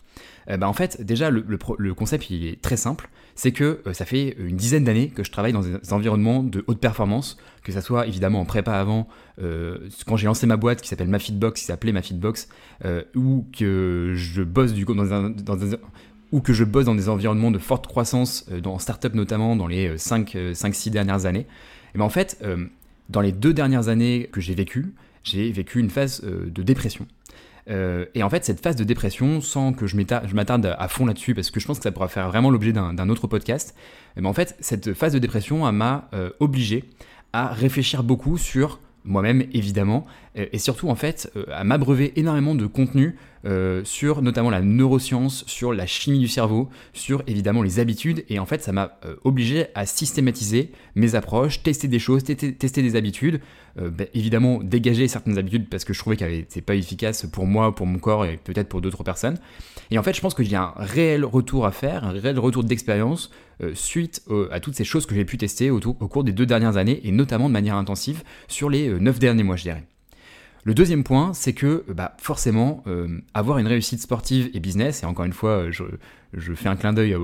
Bah, 0.49 0.69
en 0.69 0.73
fait, 0.73 1.01
déjà, 1.01 1.29
le, 1.29 1.93
concept, 1.93 2.29
il 2.29 2.45
est 2.47 2.61
très 2.61 2.77
simple. 2.77 3.09
C'est 3.35 3.51
que 3.51 3.81
ça 3.91 4.05
fait 4.05 4.33
une 4.39 4.55
dizaine 4.55 4.85
d'années 4.85 5.09
que 5.09 5.21
je 5.21 5.29
travaille 5.29 5.51
dans 5.51 5.61
des 5.61 5.93
environnements 5.93 6.41
de 6.41 6.63
haute 6.67 6.79
performance, 6.79 7.37
que 7.63 7.73
ça 7.73 7.81
soit 7.81 8.07
évidemment 8.07 8.39
en 8.39 8.45
prépa 8.45 8.71
avant, 8.71 9.09
quand 9.37 10.15
j'ai 10.15 10.25
lancé 10.25 10.47
ma 10.47 10.55
boîte 10.55 10.81
qui 10.81 10.87
s'appelle 10.87 11.09
MaFitbox, 11.09 11.59
qui 11.59 11.67
s'appelait 11.67 11.91
MaFitbox, 11.91 12.47
ou 13.13 13.45
que 13.57 14.13
je 14.15 14.41
bosse 14.41 14.71
du 14.71 14.85
coup 14.85 14.93
dans 14.93 15.13
un 15.13 15.35
ou 16.31 16.41
que 16.41 16.53
je 16.53 16.63
bosse 16.63 16.85
dans 16.85 16.95
des 16.95 17.09
environnements 17.09 17.51
de 17.51 17.59
forte 17.59 17.87
croissance, 17.87 18.45
euh, 18.51 18.59
dans 18.59 18.79
start-up 18.79 19.13
notamment, 19.13 19.55
dans 19.55 19.67
les 19.67 19.95
5-6 19.95 20.37
euh, 20.37 20.53
euh, 20.89 20.91
dernières 20.91 21.25
années, 21.25 21.45
et 21.95 21.97
ben 21.97 22.05
en 22.05 22.09
fait, 22.09 22.43
dans 23.09 23.21
les 23.21 23.31
deux 23.31 23.53
dernières 23.53 23.87
années 23.87 24.29
que 24.31 24.41
j'ai 24.41 24.53
vécues, 24.53 24.93
j'ai 25.23 25.51
vécu 25.51 25.79
une 25.79 25.89
phase 25.89 26.21
de 26.21 26.61
dépression. 26.61 27.07
et 27.67 28.21
en 28.21 28.29
fait, 28.29 28.45
cette 28.45 28.61
phase 28.61 28.75
de 28.75 28.83
dépression, 28.83 29.41
sans 29.41 29.73
que 29.73 29.87
je 29.87 29.95
m'attarde 29.95 30.75
à 30.77 30.87
fond 30.89 31.05
là-dessus, 31.05 31.33
parce 31.33 31.49
que 31.49 31.59
je 31.59 31.65
pense 31.65 31.77
que 31.77 31.83
ça 31.83 31.91
pourra 31.91 32.09
faire 32.09 32.27
vraiment 32.27 32.51
l'objet 32.51 32.71
d'un 32.73 33.09
autre 33.09 33.25
podcast, 33.25 33.73
mais 34.15 34.27
en 34.27 34.33
fait, 34.33 34.55
cette 34.59 34.93
phase 34.93 35.13
de 35.13 35.19
dépression 35.19 35.71
m'a 35.71 36.09
obligé 36.39 36.83
à 37.33 37.47
réfléchir 37.47 38.03
beaucoup 38.03 38.37
sur 38.37 38.79
moi-même 39.05 39.45
évidemment, 39.53 40.05
et 40.35 40.59
surtout 40.59 40.89
en 40.89 40.95
fait 40.95 41.31
à 41.51 41.63
m'abreuver 41.63 42.19
énormément 42.19 42.53
de 42.53 42.67
contenu 42.67 43.15
euh, 43.47 43.81
sur 43.85 44.21
notamment 44.21 44.49
la 44.49 44.61
neuroscience, 44.61 45.45
sur 45.47 45.71
la 45.71 45.85
chimie 45.85 46.19
du 46.19 46.27
cerveau, 46.27 46.69
sur 46.91 47.23
évidemment 47.27 47.63
les 47.63 47.79
habitudes. 47.79 48.25
Et 48.27 48.39
en 48.39 48.45
fait, 48.45 48.61
ça 48.61 48.73
m'a 48.73 48.99
euh, 49.05 49.15
obligé 49.23 49.67
à 49.73 49.85
systématiser 49.85 50.71
mes 50.95 51.15
approches, 51.15 51.63
tester 51.63 51.87
des 51.87 51.99
choses, 51.99 52.25
tester, 52.25 52.81
des 52.81 52.95
habitudes. 52.97 53.39
Euh, 53.79 53.89
bah, 53.89 54.03
évidemment, 54.13 54.59
dégager 54.61 55.07
certaines 55.07 55.37
habitudes 55.37 55.69
parce 55.69 55.85
que 55.85 55.93
je 55.93 55.99
trouvais 55.99 56.17
qu'elles 56.17 56.31
n'étaient 56.31 56.59
pas 56.59 56.75
efficaces 56.75 57.25
pour 57.25 57.45
moi, 57.45 57.73
pour 57.73 57.85
mon 57.85 57.99
corps 57.99 58.25
et 58.25 58.35
peut-être 58.35 58.67
pour 58.67 58.81
d'autres 58.81 59.03
personnes. 59.03 59.37
Et 59.91 59.97
en 59.97 60.03
fait, 60.03 60.13
je 60.13 60.19
pense 60.19 60.35
y 60.37 60.55
a 60.55 60.63
un 60.63 60.73
réel 60.75 61.23
retour 61.23 61.65
à 61.65 61.71
faire, 61.71 62.03
un 62.03 62.11
réel 62.11 62.39
retour 62.39 62.65
d'expérience 62.65 63.31
suite 63.73 64.23
à 64.51 64.59
toutes 64.59 64.75
ces 64.75 64.83
choses 64.83 65.07
que 65.07 65.15
j'ai 65.15 65.25
pu 65.25 65.37
tester 65.37 65.71
au, 65.71 65.77
au, 65.77 66.07
cours 66.07 66.23
des 66.23 66.31
deux 66.31 66.45
dernières 66.45 66.77
années 66.77 66.99
et 67.03 67.11
notamment 67.11 67.47
de 67.47 67.53
manière 67.53 67.75
intensive 67.75 68.23
sur 68.47 68.69
les 68.69 68.89
neuf 68.99 69.19
derniers 69.19 69.43
mois, 69.43 69.55
je 69.55 69.63
dirais. 69.63 69.83
Le 70.67 70.73
deuxième 70.73 71.05
point, 71.05 71.33
c'est 71.33 71.53
que 71.53 71.85
bah, 71.87 72.17
forcément, 72.17 72.83
euh, 72.87 73.21
avoir 73.33 73.57
une 73.57 73.67
réussite 73.67 74.01
sportive 74.01 74.49
et 74.53 74.59
business, 74.59 75.01
et 75.01 75.05
encore 75.05 75.23
une 75.23 75.31
fois, 75.31 75.71
je, 75.71 75.85
je 76.33 76.53
fais 76.53 76.69
un 76.69 76.75
clin 76.75 76.93
d'œil 76.93 77.15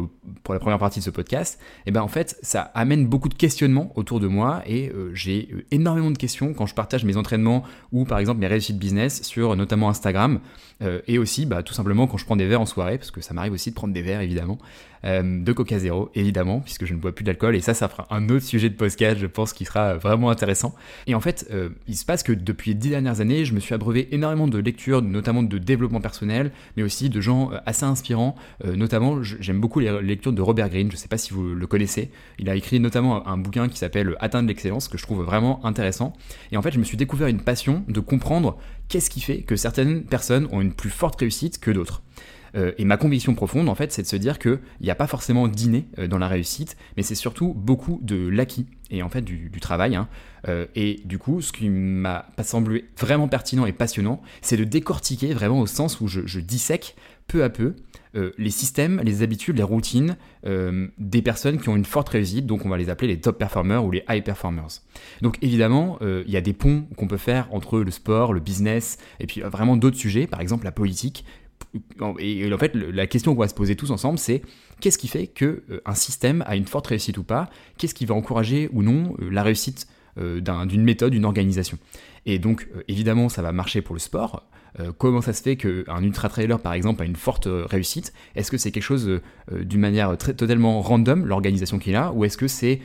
pour 0.44 0.53
la 0.53 0.59
première 0.59 0.79
partie 0.79 1.00
de 1.00 1.03
ce 1.03 1.09
podcast, 1.09 1.59
et 1.85 1.91
ben 1.91 2.01
en 2.01 2.07
fait, 2.07 2.38
ça 2.41 2.71
amène 2.73 3.07
beaucoup 3.07 3.29
de 3.29 3.33
questionnements 3.33 3.91
autour 3.95 4.19
de 4.19 4.27
moi 4.27 4.61
et 4.65 4.89
euh, 4.89 5.11
j'ai 5.13 5.50
euh, 5.53 5.65
énormément 5.71 6.11
de 6.11 6.17
questions 6.17 6.53
quand 6.53 6.65
je 6.65 6.73
partage 6.73 7.05
mes 7.05 7.17
entraînements 7.17 7.63
ou 7.91 8.05
par 8.05 8.19
exemple 8.19 8.39
mes 8.39 8.47
réussites 8.47 8.77
business 8.77 9.23
sur 9.23 9.55
notamment 9.55 9.89
Instagram 9.89 10.39
euh, 10.81 11.01
et 11.07 11.17
aussi 11.17 11.45
bah, 11.45 11.63
tout 11.63 11.73
simplement 11.73 12.07
quand 12.07 12.17
je 12.17 12.25
prends 12.25 12.35
des 12.35 12.47
verres 12.47 12.61
en 12.61 12.65
soirée, 12.65 12.97
parce 12.97 13.11
que 13.11 13.21
ça 13.21 13.33
m'arrive 13.33 13.53
aussi 13.53 13.69
de 13.69 13.75
prendre 13.75 13.94
des 13.94 14.01
verres 14.01 14.21
évidemment, 14.21 14.57
de 15.03 15.51
Coca 15.51 15.77
Zéro 15.79 16.09
évidemment, 16.15 16.61
puisque 16.61 16.85
je 16.85 16.94
ne 16.94 17.00
bois 17.00 17.11
plus 17.11 17.25
d'alcool 17.25 17.57
et 17.57 17.59
ça, 17.59 17.73
ça 17.73 17.89
fera 17.89 18.07
un 18.10 18.29
autre 18.29 18.45
sujet 18.45 18.69
de 18.69 18.75
podcast, 18.75 19.17
je 19.19 19.27
pense, 19.27 19.51
qui 19.51 19.65
sera 19.65 19.95
vraiment 19.95 20.29
intéressant. 20.29 20.74
Et 21.07 21.13
en 21.13 21.19
fait, 21.19 21.51
il 21.89 21.98
se 21.98 22.05
passe 22.05 22.24
que 22.24 22.31
depuis 22.31 22.72
les 22.72 22.75
dix 22.75 22.89
dernières 22.91 23.19
années, 23.19 23.43
je 23.43 23.53
me 23.53 23.60
suis 23.60 23.74
abreuvé 23.74 24.07
énormément 24.15 24.48
de 24.48 24.57
lectures, 24.57 25.01
notamment 25.01 25.43
de 25.43 25.57
développement 25.57 26.00
personnel, 26.00 26.53
mais 26.77 26.83
aussi 26.83 27.10
de 27.10 27.19
gens 27.19 27.51
assez 27.65 27.83
inspirants, 27.83 28.36
notamment 28.63 28.92
notamment, 28.93 29.23
j'aime 29.23 29.59
beaucoup 29.59 29.79
les 29.79 30.01
lectures 30.03 30.33
de 30.33 30.41
Robert 30.41 30.69
Greene, 30.69 30.91
je 30.91 30.95
ne 30.95 31.00
sais 31.00 31.07
pas 31.07 31.17
si 31.17 31.33
vous 31.33 31.55
le 31.55 31.67
connaissez. 31.67 32.12
Il 32.38 32.47
a 32.47 32.55
écrit 32.55 32.79
notamment 32.79 33.27
un 33.27 33.38
bouquin 33.38 33.67
qui 33.67 33.77
s'appelle 33.77 34.15
Atteindre 34.19 34.47
l'excellence, 34.47 34.88
que 34.88 35.00
je 35.00 35.03
trouve 35.03 35.23
vraiment 35.23 35.65
intéressant. 35.65 36.13
Et 36.51 36.57
en 36.57 36.62
fait, 36.62 36.71
je 36.71 36.77
me 36.77 36.83
suis 36.83 36.95
découvert 36.97 37.27
une 37.27 37.41
passion 37.41 37.83
de 37.88 38.00
comprendre 38.00 38.57
qu'est-ce 38.89 39.09
qui 39.09 39.19
fait 39.19 39.41
que 39.41 39.55
certaines 39.55 40.03
personnes 40.03 40.47
ont 40.51 40.62
une 40.62 40.73
plus 40.73 40.91
forte 40.91 41.19
réussite 41.19 41.59
que 41.59 41.71
d'autres. 41.71 42.03
Euh, 42.55 42.71
et 42.77 42.85
ma 42.85 42.97
conviction 42.97 43.33
profonde, 43.33 43.67
en 43.67 43.73
fait, 43.73 43.91
c'est 43.91 44.03
de 44.03 44.07
se 44.07 44.15
dire 44.15 44.38
qu'il 44.38 44.59
n'y 44.79 44.91
a 44.91 44.95
pas 44.95 45.07
forcément 45.07 45.47
d'inné 45.47 45.88
euh, 45.97 46.07
dans 46.07 46.19
la 46.19 46.27
réussite, 46.27 46.77
mais 46.95 47.01
c'est 47.01 47.15
surtout 47.15 47.51
beaucoup 47.55 48.00
de 48.03 48.27
l'acquis 48.27 48.67
et 48.91 49.01
en 49.01 49.09
fait 49.09 49.23
du, 49.23 49.50
travail. 49.59 49.95
Hein. 49.95 50.07
Euh, 50.47 50.67
et 50.75 51.01
du 51.05 51.17
coup, 51.17 51.41
ce 51.41 51.51
qui 51.51 51.67
m'a 51.67 52.27
semblé 52.43 52.85
vraiment 53.00 53.27
pertinent 53.27 53.65
et 53.65 53.71
passionnant, 53.71 54.21
c'est 54.43 54.57
de 54.57 54.65
décortiquer 54.65 55.33
vraiment 55.33 55.59
au 55.59 55.65
sens 55.65 56.00
où 56.00 56.07
je 56.07 56.39
dissèque 56.39 56.95
peu 57.27 57.44
à 57.44 57.50
peu 57.50 57.75
euh, 58.15 58.32
les 58.38 58.51
systèmes, 58.51 59.01
les 59.03 59.24
habitudes, 59.24 59.58
les 59.58 59.63
routines 59.63 60.18
euh, 60.46 60.88
des 61.00 61.24
personnes 61.24 61.60
qui 61.60 61.70
ont 61.70 61.75
une 61.75 61.86
forte 61.86 62.10
réussite, 62.10 62.46
donc 62.46 62.63
on 62.63 62.70
va 62.70 62.77
les 62.77 62.89
appeler 62.89 63.08
les 63.08 63.20
top 63.20 63.39
performers 63.39 63.84
ou 63.84 63.89
les 63.89 64.03
high 64.08 64.24
performers. 64.24 64.68
Donc 65.22 65.38
évidemment, 65.42 65.98
euh, 66.01 66.24
il 66.27 66.32
y 66.32 66.38
a 66.38 66.42
des 66.42 66.53
ponts 66.53 66.86
qu'on 66.96 67.08
peut 67.08 67.18
faire 67.18 67.48
entre 67.51 67.80
le 67.80 67.89
sport, 67.89 68.34
le 68.34 68.39
business, 68.39 69.00
et 69.20 69.25
puis 69.25 69.42
vraiment 69.42 69.77
d'autres 69.77 69.98
sujets, 69.98 70.27
par 70.27 70.42
exemple 70.42 70.63
la 70.63 70.72
politique. 70.72 71.25
Et 72.20 72.53
en 72.53 72.58
fait, 72.58 72.75
la 72.75 73.08
question 73.08 73.34
qu'on 73.34 73.42
va 73.42 73.48
se 73.48 73.56
poser 73.56 73.75
tous 73.75 73.89
ensemble, 73.89 74.20
c'est 74.20 74.44
qu'est-ce 74.80 75.00
qui 75.00 75.08
fait 75.08 75.25
qu'un 75.25 75.96
système 75.96 76.44
a 76.46 76.56
une 76.56 76.68
forte 76.68 76.86
réussite 76.88 77.18
ou 77.18 77.24
pas? 77.24 77.50
Qu'est-ce 77.77 77.96
qui 77.96 78.06
va 78.06 78.13
encourager 78.13 78.70
ou 78.74 78.84
non 78.84 79.15
la 79.20 79.42
réussite 79.42 79.88
d'une 80.18 80.84
méthode, 80.84 81.13
d'une 81.13 81.25
organisation? 81.25 81.80
Et 82.27 82.38
donc, 82.38 82.68
évidemment, 82.88 83.27
ça 83.27 83.42
va 83.42 83.53
marcher 83.53 83.82
pour 83.82 83.96
le 83.96 84.00
sport. 84.00 84.48
Euh, 84.80 84.92
comment 84.98 85.22
ça 85.22 85.34
se 85.34 85.42
fait 85.42 85.56
qu'un 85.56 86.01
ultra 86.01 86.30
trailer 86.30 86.60
par 86.60 86.74
exemple 86.74 87.03
a 87.03 87.06
une 87.06 87.15
forte 87.15 87.48
euh, 87.48 87.65
réussite? 87.65 88.13
Est-ce 88.36 88.50
que 88.50 88.58
c'est 88.58 88.72
quelque 88.72 88.84
chose 88.84 89.08
euh, 89.08 89.63
d'une 89.63 89.80
manière 89.80 90.18
très, 90.18 90.34
totalement 90.34 90.82
random, 90.82 91.25
l'organisation 91.25 91.80
qu'il 91.80 91.96
a, 91.96 92.12
ou 92.12 92.25
est-ce 92.25 92.38
que 92.38 92.48
c'est, 92.48 92.80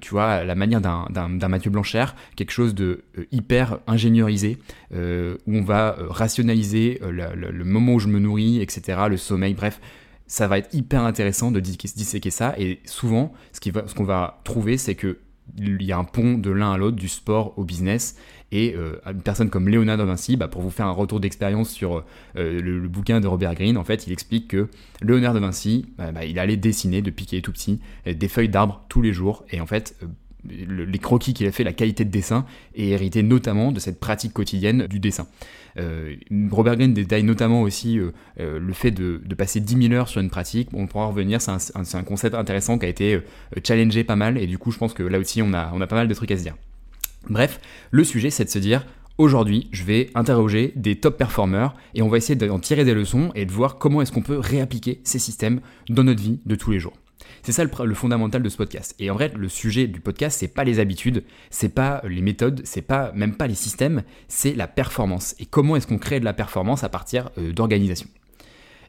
tu 0.00 0.10
vois, 0.10 0.44
la 0.44 0.54
manière 0.54 0.80
d'un 0.80 1.48
Mathieu 1.48 1.70
Blanchard, 1.70 2.14
quelque 2.36 2.50
chose 2.50 2.74
de 2.74 3.02
hyper 3.32 3.78
ingénieurisé, 3.86 4.58
où 4.92 4.96
on 5.56 5.62
va 5.62 5.96
rationaliser 5.98 7.00
le, 7.02 7.64
moment 7.64 7.94
où 7.94 7.98
je 7.98 8.08
me 8.08 8.18
nourris, 8.18 8.60
etc., 8.60 9.02
le 9.08 9.16
sommeil, 9.16 9.54
bref 9.54 9.80
ça 10.26 10.48
va 10.48 10.58
être 10.58 10.74
hyper 10.74 11.02
intéressant 11.02 11.50
de 11.50 11.60
disséquer 11.60 12.30
ça. 12.30 12.54
Et 12.58 12.80
souvent, 12.86 13.34
ce 13.52 13.60
qu'on 13.94 14.04
va, 14.04 14.14
va 14.14 14.40
trouver, 14.42 14.78
c'est 14.78 14.94
que 14.94 15.18
il 15.58 15.82
y 15.82 15.92
a 15.92 15.98
un 15.98 16.04
pont 16.04 16.38
de 16.38 16.50
l'un 16.50 16.72
à 16.72 16.78
l'autre, 16.78 16.96
du 16.96 17.08
sport 17.08 17.58
au 17.58 17.64
business. 17.64 18.16
Et 18.54 18.72
euh, 18.76 19.00
une 19.04 19.20
personne 19.20 19.50
comme 19.50 19.68
Léonard 19.68 19.98
de 19.98 20.04
Vinci, 20.04 20.36
bah, 20.36 20.46
pour 20.46 20.62
vous 20.62 20.70
faire 20.70 20.86
un 20.86 20.92
retour 20.92 21.18
d'expérience 21.18 21.70
sur 21.70 22.04
euh, 22.36 22.60
le, 22.60 22.86
bouquin 22.86 23.20
de 23.20 23.26
Robert 23.26 23.52
Greene, 23.56 23.76
en 23.76 23.82
fait, 23.82 24.06
il 24.06 24.12
explique 24.12 24.46
que 24.46 24.68
Léonard 25.02 25.34
de 25.34 25.40
Vinci, 25.40 25.86
bah, 25.98 26.12
bah, 26.12 26.24
il 26.24 26.38
allait 26.38 26.56
dessiner 26.56 27.02
depuis 27.02 27.26
qu'il 27.26 27.36
est 27.36 27.42
tout 27.42 27.50
petit 27.50 27.80
des 28.06 28.28
feuilles 28.28 28.48
d'arbres 28.48 28.84
tous 28.88 29.02
les 29.02 29.12
jours. 29.12 29.44
Et 29.50 29.60
en 29.60 29.66
fait, 29.66 29.96
euh, 30.04 30.86
les 30.86 30.98
croquis 30.98 31.34
qu'il 31.34 31.48
a 31.48 31.50
fait, 31.50 31.64
la 31.64 31.72
qualité 31.72 32.04
de 32.04 32.12
dessin, 32.12 32.46
est 32.76 32.90
hérité 32.90 33.24
notamment 33.24 33.72
de 33.72 33.80
cette 33.80 33.98
pratique 33.98 34.32
quotidienne 34.32 34.86
du 34.86 35.00
dessin. 35.00 35.26
Robert 36.52 36.76
Greene 36.76 36.94
détaille 36.94 37.24
notamment 37.24 37.62
aussi 37.62 37.98
le 38.36 38.72
fait 38.74 38.92
de, 38.92 39.20
passer 39.36 39.58
10 39.58 39.88
000 39.88 39.94
heures 39.94 40.08
sur 40.08 40.20
une 40.20 40.28
pratique. 40.28 40.68
on 40.74 40.86
pourra 40.86 41.06
revenir, 41.06 41.40
c'est 41.40 41.50
un, 41.96 42.02
concept 42.02 42.34
intéressant 42.34 42.78
qui 42.78 42.84
a 42.84 42.90
été 42.90 43.20
challengé 43.66 44.04
pas 44.04 44.16
mal, 44.16 44.36
et 44.36 44.46
du 44.46 44.58
coup, 44.58 44.70
je 44.70 44.76
pense 44.76 44.92
que 44.92 45.02
là 45.02 45.18
aussi, 45.18 45.40
on 45.40 45.54
a, 45.54 45.72
on 45.72 45.80
a 45.80 45.86
pas 45.86 45.96
mal 45.96 46.08
de 46.08 46.14
trucs 46.14 46.30
à 46.30 46.36
se 46.36 46.42
dire. 46.42 46.54
Bref, 47.28 47.60
le 47.90 48.04
sujet 48.04 48.30
c'est 48.30 48.44
de 48.44 48.50
se 48.50 48.58
dire 48.58 48.84
Aujourd'hui, 49.16 49.68
je 49.70 49.84
vais 49.84 50.10
interroger 50.16 50.72
des 50.74 50.96
top 50.96 51.16
performers 51.16 51.72
et 51.94 52.02
on 52.02 52.08
va 52.08 52.16
essayer 52.16 52.34
d'en 52.34 52.58
tirer 52.58 52.84
des 52.84 52.94
leçons 52.94 53.30
et 53.36 53.46
de 53.46 53.52
voir 53.52 53.78
comment 53.78 54.02
est-ce 54.02 54.10
qu'on 54.10 54.22
peut 54.22 54.38
réappliquer 54.38 55.00
ces 55.04 55.20
systèmes 55.20 55.60
dans 55.88 56.02
notre 56.02 56.20
vie 56.20 56.40
de 56.46 56.56
tous 56.56 56.72
les 56.72 56.80
jours. 56.80 56.94
C'est 57.44 57.52
ça 57.52 57.62
le, 57.62 57.94
fondamental 57.94 58.42
de 58.42 58.48
ce 58.48 58.56
podcast. 58.56 58.96
Et 58.98 59.10
en 59.10 59.14
vrai, 59.14 59.30
le 59.36 59.48
sujet 59.48 59.86
du 59.86 60.00
podcast, 60.00 60.38
c'est 60.40 60.48
pas 60.48 60.64
les 60.64 60.80
habitudes, 60.80 61.22
c'est 61.50 61.72
pas 61.72 62.02
les 62.08 62.22
méthodes, 62.22 62.62
c'est 62.64 62.82
pas 62.82 63.12
même 63.12 63.36
pas 63.36 63.46
les 63.46 63.54
systèmes, 63.54 64.02
c'est 64.26 64.54
la 64.54 64.66
performance. 64.66 65.36
Et 65.38 65.46
comment 65.46 65.76
est-ce 65.76 65.86
qu'on 65.86 65.98
crée 65.98 66.18
de 66.18 66.24
la 66.24 66.32
performance 66.32 66.82
à 66.82 66.88
partir 66.88 67.30
euh, 67.38 67.52
d'organisation? 67.52 68.08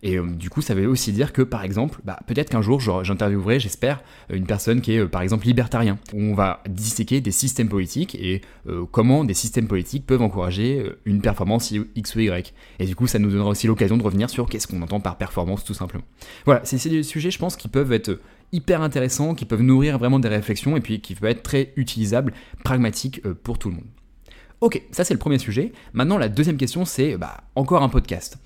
Et 0.05 0.19
euh, 0.19 0.23
du 0.23 0.51
coup, 0.51 0.61
ça 0.61 0.75
veut 0.75 0.87
aussi 0.87 1.11
dire 1.11 1.33
que, 1.33 1.41
par 1.41 1.63
exemple, 1.63 1.99
bah, 2.03 2.19
peut-être 2.27 2.51
qu'un 2.51 2.61
jour, 2.61 2.79
j'interviewerai, 2.79 3.59
j'espère, 3.59 4.03
une 4.29 4.45
personne 4.45 4.79
qui 4.81 4.93
est, 4.93 4.99
euh, 4.99 5.07
par 5.07 5.23
exemple, 5.23 5.47
libertarien. 5.47 5.97
On 6.13 6.35
va 6.35 6.61
disséquer 6.69 7.21
des 7.21 7.31
systèmes 7.31 7.69
politiques 7.69 8.13
et 8.13 8.41
euh, 8.69 8.85
comment 8.91 9.23
des 9.23 9.33
systèmes 9.33 9.67
politiques 9.67 10.05
peuvent 10.05 10.21
encourager 10.21 10.91
une 11.05 11.21
performance 11.21 11.73
X 11.95 12.15
ou 12.15 12.19
Y. 12.19 12.53
Et 12.77 12.85
du 12.85 12.95
coup, 12.95 13.07
ça 13.07 13.17
nous 13.17 13.31
donnera 13.31 13.49
aussi 13.49 13.65
l'occasion 13.65 13.97
de 13.97 14.03
revenir 14.03 14.29
sur 14.29 14.47
qu'est-ce 14.47 14.67
qu'on 14.67 14.83
entend 14.83 14.99
par 14.99 15.17
performance, 15.17 15.63
tout 15.63 15.73
simplement. 15.73 16.03
Voilà, 16.45 16.61
c'est 16.65 16.87
des 16.87 17.01
sujets, 17.01 17.31
je 17.31 17.39
pense, 17.39 17.55
qui 17.55 17.67
peuvent 17.67 17.91
être 17.91 18.19
hyper 18.51 18.83
intéressants, 18.83 19.33
qui 19.33 19.45
peuvent 19.45 19.63
nourrir 19.63 19.97
vraiment 19.97 20.19
des 20.19 20.29
réflexions 20.29 20.77
et 20.77 20.81
puis 20.81 21.01
qui 21.01 21.15
peuvent 21.15 21.31
être 21.31 21.41
très 21.41 21.73
utilisables, 21.77 22.31
pragmatiques 22.63 23.23
pour 23.41 23.57
tout 23.57 23.69
le 23.69 23.77
monde. 23.77 23.87
Ok, 24.61 24.83
ça 24.91 25.03
c'est 25.03 25.15
le 25.15 25.19
premier 25.19 25.39
sujet. 25.39 25.73
Maintenant, 25.93 26.19
la 26.19 26.29
deuxième 26.29 26.57
question, 26.57 26.85
c'est 26.85 27.17
bah, 27.17 27.37
encore 27.55 27.81
un 27.81 27.89
podcast. 27.89 28.37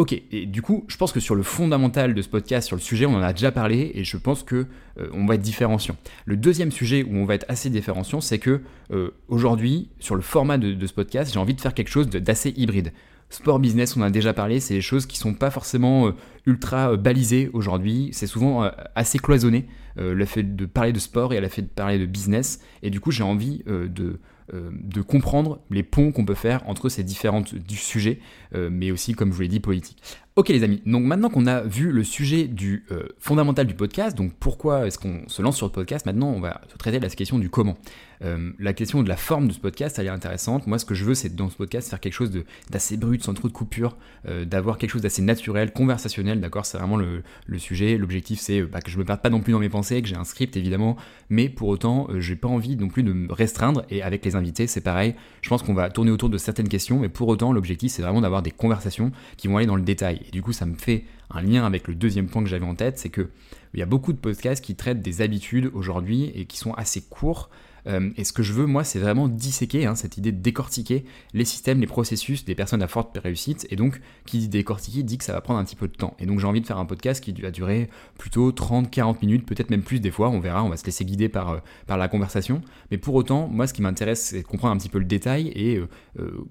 Ok, 0.00 0.14
et 0.32 0.46
du 0.46 0.62
coup, 0.62 0.86
je 0.88 0.96
pense 0.96 1.12
que 1.12 1.20
sur 1.20 1.34
le 1.34 1.42
fondamental 1.42 2.14
de 2.14 2.22
ce 2.22 2.28
podcast, 2.30 2.66
sur 2.66 2.74
le 2.74 2.80
sujet, 2.80 3.04
on 3.04 3.16
en 3.16 3.20
a 3.20 3.34
déjà 3.34 3.52
parlé, 3.52 3.92
et 3.94 4.02
je 4.02 4.16
pense 4.16 4.42
que 4.42 4.64
euh, 4.98 5.08
on 5.12 5.26
va 5.26 5.34
être 5.34 5.42
différenciant. 5.42 5.94
Le 6.24 6.38
deuxième 6.38 6.70
sujet 6.70 7.02
où 7.02 7.14
on 7.16 7.26
va 7.26 7.34
être 7.34 7.44
assez 7.48 7.68
différenciant, 7.68 8.22
c'est 8.22 8.38
que 8.38 8.62
euh, 8.92 9.10
aujourd'hui, 9.28 9.90
sur 9.98 10.14
le 10.14 10.22
format 10.22 10.56
de, 10.56 10.86
ce 10.86 10.94
podcast, 10.94 11.34
j'ai 11.34 11.38
envie 11.38 11.52
de 11.52 11.60
faire 11.60 11.74
quelque 11.74 11.90
chose 11.90 12.08
d'assez 12.08 12.54
hybride. 12.56 12.94
Sport 13.28 13.58
business, 13.58 13.94
on 13.94 14.00
en 14.00 14.04
a 14.04 14.10
déjà 14.10 14.32
parlé, 14.32 14.58
c'est 14.58 14.72
des 14.72 14.80
choses 14.80 15.04
qui 15.04 15.18
sont 15.18 15.34
pas 15.34 15.50
forcément 15.50 16.06
euh, 16.06 16.12
ultra 16.46 16.96
balisées 16.96 17.50
aujourd'hui, 17.52 18.08
c'est 18.12 18.26
souvent 18.26 18.70
assez 18.94 19.18
cloisonné, 19.18 19.66
le 19.98 20.24
fait 20.24 20.56
de 20.56 20.64
parler 20.64 20.94
de 20.94 20.98
sport 20.98 21.34
et 21.34 21.40
le 21.42 21.48
fait 21.48 21.60
de 21.60 21.68
parler 21.68 21.98
de 21.98 22.06
business, 22.06 22.60
et 22.82 22.88
du 22.88 23.00
coup 23.00 23.10
j'ai 23.10 23.22
envie 23.22 23.62
de 23.66 24.18
de 24.52 25.00
comprendre 25.00 25.60
les 25.70 25.82
ponts 25.82 26.12
qu'on 26.12 26.24
peut 26.24 26.34
faire 26.34 26.68
entre 26.68 26.88
ces 26.88 27.04
différents 27.04 27.44
sujets, 27.68 28.18
euh, 28.54 28.68
mais 28.72 28.90
aussi, 28.90 29.14
comme 29.14 29.30
je 29.30 29.36
vous 29.36 29.42
l'ai 29.42 29.48
dit, 29.48 29.60
politiques. 29.60 30.02
Ok 30.36 30.48
les 30.48 30.62
amis, 30.62 30.82
donc 30.86 31.04
maintenant 31.04 31.28
qu'on 31.28 31.46
a 31.46 31.60
vu 31.60 31.92
le 31.92 32.02
sujet 32.02 32.46
du 32.46 32.84
euh, 32.90 33.02
fondamental 33.18 33.66
du 33.66 33.74
podcast, 33.74 34.16
donc 34.16 34.32
pourquoi 34.40 34.86
est-ce 34.86 34.98
qu'on 34.98 35.28
se 35.28 35.42
lance 35.42 35.56
sur 35.56 35.66
le 35.66 35.72
podcast, 35.72 36.06
maintenant 36.06 36.30
on 36.30 36.40
va 36.40 36.60
traiter 36.78 36.98
la 36.98 37.08
question 37.08 37.38
du 37.38 37.50
comment. 37.50 37.76
Euh, 38.22 38.52
la 38.58 38.72
question 38.72 39.02
de 39.02 39.08
la 39.08 39.16
forme 39.16 39.48
de 39.48 39.52
ce 39.52 39.58
podcast, 39.58 39.98
elle 39.98 40.06
est 40.06 40.10
intéressante. 40.10 40.66
Moi 40.66 40.78
ce 40.78 40.84
que 40.84 40.94
je 40.94 41.04
veux 41.04 41.14
c'est 41.14 41.34
dans 41.34 41.48
ce 41.48 41.56
podcast 41.56 41.88
faire 41.88 42.00
quelque 42.00 42.12
chose 42.12 42.30
d'assez 42.70 42.96
brut, 42.96 43.24
sans 43.24 43.34
trop 43.34 43.48
de 43.48 43.52
coupures, 43.52 43.96
euh, 44.28 44.44
d'avoir 44.44 44.78
quelque 44.78 44.90
chose 44.90 45.02
d'assez 45.02 45.22
naturel, 45.22 45.72
conversationnel, 45.72 46.40
d'accord? 46.40 46.66
C'est 46.66 46.78
vraiment 46.78 46.96
le, 46.96 47.22
sujet. 47.58 47.96
L'objectif 47.96 48.40
c'est 48.40 48.62
bah, 48.62 48.80
que 48.80 48.90
je 48.90 48.98
me 48.98 49.04
perde 49.04 49.20
pas 49.20 49.30
non 49.30 49.40
plus 49.40 49.52
dans 49.52 49.58
mes 49.58 49.68
pensées, 49.68 50.00
que 50.02 50.08
j'ai 50.08 50.16
un 50.16 50.24
script 50.24 50.56
évidemment, 50.56 50.96
mais 51.28 51.48
pour 51.48 51.68
autant 51.68 52.08
j'ai 52.18 52.36
pas 52.36 52.48
envie 52.48 52.76
non 52.76 52.88
plus 52.88 53.02
de 53.02 53.12
me 53.12 53.32
restreindre, 53.32 53.84
et 53.90 54.02
avec 54.02 54.24
les 54.24 54.36
invités 54.36 54.66
c'est 54.66 54.80
pareil, 54.80 55.14
je 55.42 55.48
pense 55.48 55.62
qu'on 55.62 55.74
va 55.74 55.90
tourner 55.90 56.10
autour 56.10 56.28
de 56.30 56.38
certaines 56.38 56.68
questions, 56.68 57.00
mais 57.00 57.08
pour 57.08 57.28
autant 57.28 57.52
l'objectif 57.52 57.92
c'est 57.92 58.02
vraiment 58.02 58.20
d'avoir 58.20 58.42
des 58.42 58.50
conversations 58.50 59.12
qui 59.36 59.48
vont 59.48 59.56
aller 59.56 59.66
dans 59.66 59.76
le 59.76 59.82
détail. 59.82 60.20
Et 60.26 60.30
du 60.30 60.42
coup, 60.42 60.52
ça 60.52 60.66
me 60.66 60.74
fait 60.74 61.04
un 61.30 61.42
lien 61.42 61.64
avec 61.64 61.88
le 61.88 61.94
deuxième 61.94 62.26
point 62.26 62.42
que 62.42 62.48
j'avais 62.48 62.66
en 62.66 62.74
tête, 62.74 62.98
c'est 62.98 63.08
que 63.08 63.28
il 63.72 63.78
y 63.78 63.82
a 63.82 63.86
beaucoup 63.86 64.12
de 64.12 64.18
podcasts 64.18 64.64
qui 64.64 64.74
traitent 64.74 65.00
des 65.00 65.22
habitudes 65.22 65.70
aujourd'hui 65.74 66.32
et 66.34 66.44
qui 66.46 66.56
sont 66.56 66.72
assez 66.74 67.02
courts 67.02 67.50
euh, 67.86 68.10
et 68.16 68.24
ce 68.24 68.32
que 68.32 68.42
je 68.42 68.52
veux, 68.52 68.66
moi, 68.66 68.84
c'est 68.84 68.98
vraiment 68.98 69.28
disséquer 69.28 69.86
hein, 69.86 69.94
cette 69.94 70.16
idée 70.16 70.32
de 70.32 70.40
décortiquer 70.40 71.04
les 71.32 71.44
systèmes, 71.44 71.80
les 71.80 71.86
processus 71.86 72.44
des 72.44 72.54
personnes 72.54 72.82
à 72.82 72.88
forte 72.88 73.16
réussite. 73.18 73.66
Et 73.70 73.76
donc, 73.76 74.00
qui 74.26 74.38
dit 74.38 74.48
décortiquer 74.48 75.02
dit 75.02 75.18
que 75.18 75.24
ça 75.24 75.32
va 75.32 75.40
prendre 75.40 75.58
un 75.58 75.64
petit 75.64 75.76
peu 75.76 75.88
de 75.88 75.94
temps. 75.94 76.16
Et 76.18 76.26
donc, 76.26 76.38
j'ai 76.38 76.46
envie 76.46 76.60
de 76.60 76.66
faire 76.66 76.78
un 76.78 76.84
podcast 76.84 77.22
qui 77.22 77.32
va 77.32 77.50
durer 77.50 77.88
plutôt 78.18 78.52
30-40 78.52 79.16
minutes, 79.22 79.46
peut-être 79.46 79.70
même 79.70 79.82
plus 79.82 80.00
des 80.00 80.10
fois. 80.10 80.28
On 80.28 80.40
verra, 80.40 80.62
on 80.62 80.68
va 80.68 80.76
se 80.76 80.84
laisser 80.84 81.04
guider 81.04 81.28
par, 81.28 81.50
euh, 81.50 81.58
par 81.86 81.96
la 81.96 82.08
conversation. 82.08 82.62
Mais 82.90 82.98
pour 82.98 83.14
autant, 83.14 83.48
moi, 83.48 83.66
ce 83.66 83.74
qui 83.74 83.82
m'intéresse, 83.82 84.22
c'est 84.22 84.42
de 84.42 84.46
comprendre 84.46 84.74
un 84.74 84.78
petit 84.78 84.88
peu 84.88 84.98
le 84.98 85.04
détail 85.04 85.48
et 85.48 85.78
euh, 86.18 86.46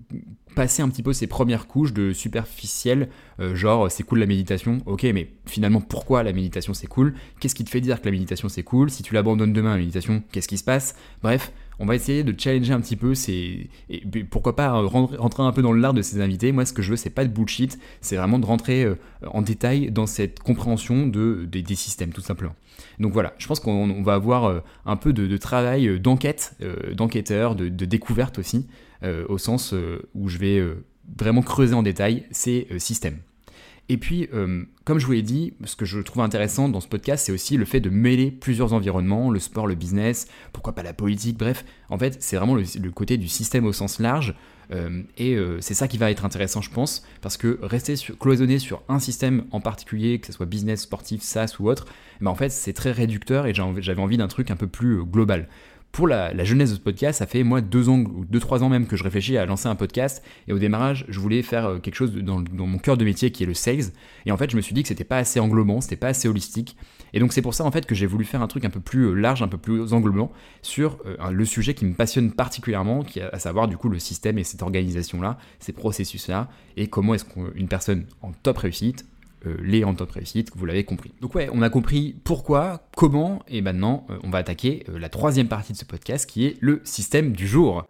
passer 0.55 0.81
un 0.81 0.89
petit 0.89 1.03
peu 1.03 1.13
ces 1.13 1.27
premières 1.27 1.67
couches 1.67 1.93
de 1.93 2.13
superficiel, 2.13 3.09
genre 3.53 3.89
c'est 3.91 4.03
cool 4.03 4.19
la 4.19 4.25
méditation, 4.25 4.79
ok, 4.85 5.03
mais 5.13 5.29
finalement 5.45 5.81
pourquoi 5.81 6.23
la 6.23 6.33
méditation 6.33 6.73
c'est 6.73 6.87
cool? 6.87 7.13
Qu'est-ce 7.39 7.55
qui 7.55 7.63
te 7.63 7.69
fait 7.69 7.81
dire 7.81 8.01
que 8.01 8.05
la 8.05 8.11
méditation 8.11 8.49
c'est 8.49 8.63
cool? 8.63 8.89
Si 8.89 9.03
tu 9.03 9.13
l'abandonnes 9.13 9.53
demain 9.53 9.71
la 9.71 9.77
méditation, 9.77 10.23
qu'est-ce 10.31 10.47
qui 10.47 10.57
se 10.57 10.63
passe? 10.63 10.95
Bref, 11.23 11.51
on 11.79 11.85
va 11.85 11.95
essayer 11.95 12.23
de 12.23 12.35
challenger 12.37 12.73
un 12.73 12.81
petit 12.81 12.97
peu 12.97 13.15
ces... 13.15 13.69
Et 13.89 14.01
pourquoi 14.29 14.55
pas 14.55 14.71
rentrer 14.71 15.43
un 15.43 15.51
peu 15.53 15.61
dans 15.61 15.71
l'art 15.71 15.93
de 15.93 16.01
ces 16.01 16.19
invités. 16.19 16.51
Moi, 16.51 16.65
ce 16.65 16.73
que 16.73 16.81
je 16.81 16.91
veux, 16.91 16.97
c'est 16.97 17.09
pas 17.09 17.23
de 17.23 17.29
bullshit, 17.29 17.79
c'est 18.01 18.17
vraiment 18.17 18.37
de 18.37 18.45
rentrer 18.45 18.83
euh, 18.83 18.95
en 19.27 19.41
détail 19.41 19.89
dans 19.89 20.05
cette 20.05 20.39
compréhension 20.39 21.07
de, 21.07 21.47
des, 21.49 21.75
systèmes, 21.75 22.11
tout 22.11 22.21
simplement. 22.21 22.53
Donc 22.99 23.13
voilà, 23.13 23.33
je 23.37 23.47
pense 23.47 23.61
qu'on 23.61 24.03
va 24.03 24.13
avoir 24.13 24.45
euh, 24.45 24.59
un 24.85 24.97
peu 24.97 25.13
de, 25.13 25.37
travail 25.37 25.87
euh, 25.87 25.99
d'enquête, 25.99 26.57
d'enquêteur, 26.93 27.55
de, 27.55 27.69
de, 27.69 27.85
découverte 27.85 28.39
aussi, 28.39 28.67
au 29.03 29.37
sens 29.37 29.73
où 30.13 30.29
je 30.29 30.37
vais 30.37 30.61
vraiment 31.17 31.41
creuser 31.41 31.73
en 31.73 31.83
détail 31.83 32.25
ces 32.31 32.67
systèmes. 32.77 33.19
Et 33.91 33.97
puis, 33.97 34.29
euh, 34.33 34.65
comme 34.85 34.99
je 34.99 35.05
vous 35.07 35.13
l'ai 35.13 35.23
dit, 35.23 35.53
ce 35.65 35.75
que 35.75 35.83
je 35.83 35.99
trouve 35.99 36.21
intéressant 36.21 36.69
dans 36.69 36.79
ce 36.79 36.87
podcast, 36.87 37.25
c'est 37.25 37.31
aussi 37.31 37.57
le 37.57 37.65
fait 37.65 37.79
de 37.79 37.89
mêler 37.89 38.29
plusieurs 38.29 38.73
environnements, 38.73 39.31
le 39.31 39.39
sport, 39.39 39.65
le 39.65 39.73
business, 39.73 40.27
pourquoi 40.53 40.73
pas 40.73 40.83
la 40.83 40.93
politique, 40.93 41.39
bref. 41.39 41.65
En 41.89 41.97
fait, 41.97 42.17
c'est 42.19 42.35
vraiment 42.37 42.53
le, 42.53 42.91
côté 42.91 43.17
du 43.17 43.27
système 43.27 43.65
au 43.65 43.73
sens 43.73 43.99
large. 43.99 44.35
Euh, 44.71 45.01
et 45.17 45.33
euh, 45.33 45.59
c'est 45.59 45.73
ça 45.73 45.87
qui 45.87 45.97
va 45.97 46.11
être 46.11 46.23
intéressant, 46.23 46.61
je 46.61 46.69
pense, 46.69 47.03
parce 47.21 47.35
que 47.35 47.57
rester 47.63 47.95
cloisonné 48.19 48.59
sur 48.59 48.83
un 48.89 48.99
système 48.99 49.45
en 49.49 49.59
particulier, 49.59 50.19
que 50.19 50.27
ce 50.27 50.33
soit 50.33 50.45
business, 50.45 50.81
sportif, 50.81 51.23
SaaS 51.23 51.55
ou 51.59 51.67
autre, 51.67 51.87
en 52.23 52.35
fait, 52.35 52.49
c'est 52.49 52.73
très 52.73 52.91
réducteur 52.91 53.47
et 53.47 53.55
j'avais 53.55 54.01
envie 54.01 54.17
d'un 54.17 54.27
truc 54.27 54.51
un 54.51 54.55
peu 54.55 54.67
plus 54.67 55.03
global 55.03 55.47
pour 55.91 56.07
la, 56.07 56.43
jeunesse 56.43 56.69
de 56.71 56.75
ce 56.75 56.79
podcast, 56.79 57.19
ça 57.19 57.25
fait 57.25 57.43
moi 57.43 57.61
deux 57.61 57.89
ans 57.89 57.99
ou 57.99 58.25
deux 58.25 58.39
trois 58.39 58.63
ans 58.63 58.69
même 58.69 58.85
que 58.87 58.95
je 58.95 59.03
réfléchis 59.03 59.37
à 59.37 59.45
lancer 59.45 59.67
un 59.67 59.75
podcast. 59.75 60.23
Et 60.47 60.53
au 60.53 60.59
démarrage, 60.59 61.05
je 61.09 61.19
voulais 61.19 61.41
faire 61.41 61.65
euh, 61.65 61.79
quelque 61.79 61.95
chose 61.95 62.13
dans, 62.13 62.43
mon 62.53 62.77
cœur 62.77 62.95
de 62.95 63.03
métier 63.03 63.31
qui 63.31 63.43
est 63.43 63.45
le 63.45 63.53
sales. 63.53 63.91
Et 64.25 64.31
en 64.31 64.37
fait, 64.37 64.51
je 64.51 64.55
me 64.55 64.61
suis 64.61 64.73
dit 64.73 64.83
que 64.83 64.87
c'était 64.87 65.03
pas 65.03 65.17
assez 65.17 65.39
englobant, 65.39 65.81
c'était 65.81 65.95
pas 65.95 66.09
assez 66.09 66.27
holistique. 66.27 66.77
Et 67.13 67.19
donc 67.19 67.33
c'est 67.33 67.41
pour 67.41 67.55
ça 67.55 67.65
en 67.65 67.71
fait 67.71 67.87
que 67.87 67.95
j'ai 67.95 68.05
voulu 68.05 68.23
faire 68.23 68.41
un 68.41 68.47
truc 68.47 68.65
un 68.65 68.69
peu 68.69 68.79
plus 68.79 69.05
euh, 69.05 69.13
large, 69.13 69.41
un 69.41 69.47
peu 69.47 69.57
plus 69.57 69.93
englobant 69.93 70.31
sur 70.61 70.99
euh, 71.05 71.31
le 71.31 71.45
sujet 71.45 71.73
qui 71.73 71.85
me 71.85 71.93
passionne 71.93 72.31
particulièrement, 72.31 73.03
qui 73.03 73.19
à 73.19 73.39
savoir 73.39 73.67
du 73.67 73.77
coup 73.77 73.89
le 73.89 73.99
système 73.99 74.37
et 74.37 74.43
cette 74.43 74.61
organisation 74.61 75.21
là, 75.21 75.37
ces 75.59 75.73
processus 75.73 76.27
là, 76.27 76.49
et 76.77 76.87
comment 76.87 77.15
est-ce 77.15 77.25
qu'une 77.25 77.67
personne 77.67 78.05
en 78.21 78.31
top 78.31 78.59
réussite 78.59 79.05
euh, 79.45 79.55
les 79.61 79.85
top 79.97 80.11
réussite, 80.11 80.51
vous 80.55 80.65
l'avez 80.65 80.83
compris. 80.83 81.11
Donc 81.21 81.35
ouais, 81.35 81.49
on 81.53 81.61
a 81.61 81.69
compris 81.69 82.15
pourquoi, 82.23 82.89
comment, 82.95 83.41
et 83.47 83.61
maintenant 83.61 84.05
euh, 84.09 84.17
on 84.23 84.29
va 84.29 84.39
attaquer 84.39 84.83
euh, 84.89 84.99
la 84.99 85.09
troisième 85.09 85.47
partie 85.47 85.73
de 85.73 85.77
ce 85.77 85.85
podcast 85.85 86.29
qui 86.29 86.45
est 86.45 86.57
le 86.59 86.81
système 86.83 87.31
du 87.31 87.47
jour. 87.47 87.85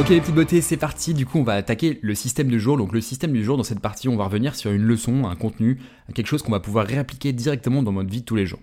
Ok 0.00 0.08
les 0.08 0.20
petites 0.20 0.34
beautés, 0.34 0.60
c'est 0.60 0.76
parti. 0.76 1.14
Du 1.14 1.26
coup, 1.26 1.38
on 1.38 1.44
va 1.44 1.54
attaquer 1.54 1.98
le 2.02 2.14
système 2.14 2.48
du 2.48 2.58
jour. 2.58 2.76
Donc 2.76 2.92
le 2.92 3.00
système 3.00 3.32
du 3.32 3.44
jour, 3.44 3.56
dans 3.56 3.62
cette 3.62 3.80
partie, 3.80 4.08
on 4.08 4.16
va 4.16 4.24
revenir 4.24 4.54
sur 4.54 4.72
une 4.72 4.82
leçon, 4.82 5.26
un 5.26 5.36
contenu, 5.36 5.78
quelque 6.14 6.26
chose 6.26 6.42
qu'on 6.42 6.50
va 6.50 6.60
pouvoir 6.60 6.86
réappliquer 6.86 7.32
directement 7.32 7.82
dans 7.82 7.92
notre 7.92 8.10
vie 8.10 8.20
de 8.20 8.26
tous 8.26 8.36
les 8.36 8.46
jours. 8.46 8.60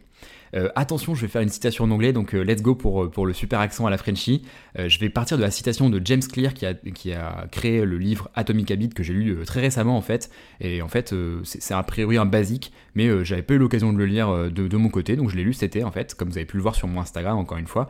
Attention, 0.76 1.16
je 1.16 1.22
vais 1.22 1.28
faire 1.28 1.42
une 1.42 1.50
citation 1.50 1.86
en 1.86 1.92
anglais, 1.92 2.14
donc 2.14 2.34
let's 2.34 2.62
go 2.62 2.76
pour, 2.76 3.10
pour 3.12 3.26
le 3.26 3.34
super 3.34 3.60
accent 3.60 3.86
à 3.86 3.90
la 3.90 3.98
Frenchie. 3.98 4.44
je 4.76 5.00
vais 5.00 5.10
partir 5.10 5.38
de 5.38 5.42
la 5.42 5.52
citation 5.52 5.90
de 5.90 6.02
James 6.04 6.22
Clear 6.22 6.54
qui 6.54 6.66
a, 6.66 6.74
qui 6.74 7.14
a 7.14 7.48
créé 7.52 7.86
le 7.86 7.98
livre 7.98 8.30
Atomic 8.36 8.72
Habit 8.72 8.90
que 8.90 9.04
j'ai 9.04 9.14
lu 9.14 9.38
très 9.46 9.62
récemment 9.62 9.98
en 9.98 10.02
fait. 10.02 10.30
Et 10.60 10.82
en 10.82 10.88
fait, 10.88 11.14
c'est 11.44 11.74
a 11.74 11.84
priori 11.84 12.18
un 12.18 12.26
basique, 12.26 12.72
mais 12.96 13.24
j'avais 13.24 13.44
pas 13.44 13.54
eu 13.54 13.58
l'occasion 13.58 13.94
de 13.94 13.98
le 13.98 14.06
lire 14.06 14.52
de, 14.52 14.78
mon 14.78 14.90
côté, 14.90 15.16
donc 15.16 15.30
je 15.30 15.36
l'ai 15.36 15.44
lu 15.44 15.54
cet 15.54 15.76
été 15.76 15.84
en 15.84 15.92
fait, 15.92 16.16
comme 16.16 16.30
vous 16.30 16.38
avez 16.38 16.46
pu 16.46 16.58
le 16.58 16.64
voir 16.64 16.76
sur 16.76 16.88
mon 16.88 17.02
Instagram 17.02 17.38
encore 17.38 17.58
une 17.58 17.68
fois. 17.68 17.90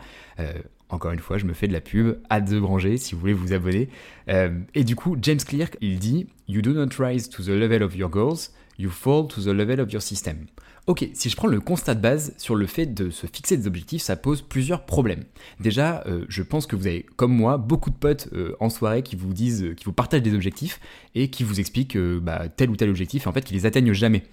Encore 0.90 1.12
une 1.12 1.20
fois, 1.20 1.38
je 1.38 1.46
me 1.46 1.54
fais 1.54 1.68
de 1.68 1.74
la 1.74 1.82
pub, 1.82 2.18
à 2.32 2.42
de 2.42 2.60
Branger, 2.60 2.98
si 2.98 3.14
vous 3.14 3.22
voulez 3.22 3.34
vous 3.34 3.54
abonner. 3.54 3.90
Euh, 4.28 4.50
et 4.74 4.84
du 4.84 4.96
coup, 4.96 5.16
James 5.22 5.38
Clear, 5.38 5.68
il 5.82 6.00
dit 6.00 6.28
You 6.48 6.64
do 6.64 6.74
not 6.74 6.90
rise 6.98 7.30
to 7.30 7.44
the 7.44 7.50
level 7.50 7.84
of 7.84 7.96
your 7.96 8.10
goals, 8.10 8.52
you 8.80 8.90
fall 8.90 9.28
to 9.28 9.40
the 9.40 9.54
level 9.54 9.80
of 9.80 9.92
your 9.92 10.02
system. 10.02 10.48
Ok, 10.90 11.08
si 11.14 11.30
je 11.30 11.36
prends 11.36 11.48
le 11.48 11.60
constat 11.60 11.94
de 11.94 12.02
base 12.02 12.34
sur 12.40 12.56
le 12.56 12.66
fait 12.66 12.88
de 12.88 13.12
se 13.12 13.28
fixer 13.28 13.56
des 13.56 13.68
objectifs, 13.68 14.02
ça 14.02 14.16
pose 14.16 14.42
plusieurs 14.42 14.88
problèmes. 14.88 15.24
Déjà, 15.60 16.04
euh, 16.08 16.26
je 16.30 16.42
pense 16.42 16.66
que 16.66 16.76
vous 16.76 16.88
avez, 16.88 17.06
comme 17.16 17.32
moi, 17.32 17.60
beaucoup 17.60 17.92
de 17.92 17.96
potes 17.96 18.28
euh, 18.34 18.56
en 18.60 18.72
soirée 18.72 19.04
qui 19.04 19.16
vous 19.16 19.32
disent, 19.32 19.76
qui 19.78 19.86
vous 19.86 19.94
partagent 19.94 20.24
des 20.24 20.34
objectifs 20.34 20.80
et 21.14 21.30
qui 21.30 21.44
vous 21.44 21.60
expliquent 21.60 21.96
bah, 21.96 22.50
tel 22.50 22.72
ou 22.72 22.76
tel 22.76 22.90
objectif, 22.90 23.28
et 23.28 23.30
en 23.30 23.34
fait, 23.34 23.44
qu'ils 23.44 23.56
les 23.56 23.68
atteignent 23.68 23.94
jamais. 23.94 24.24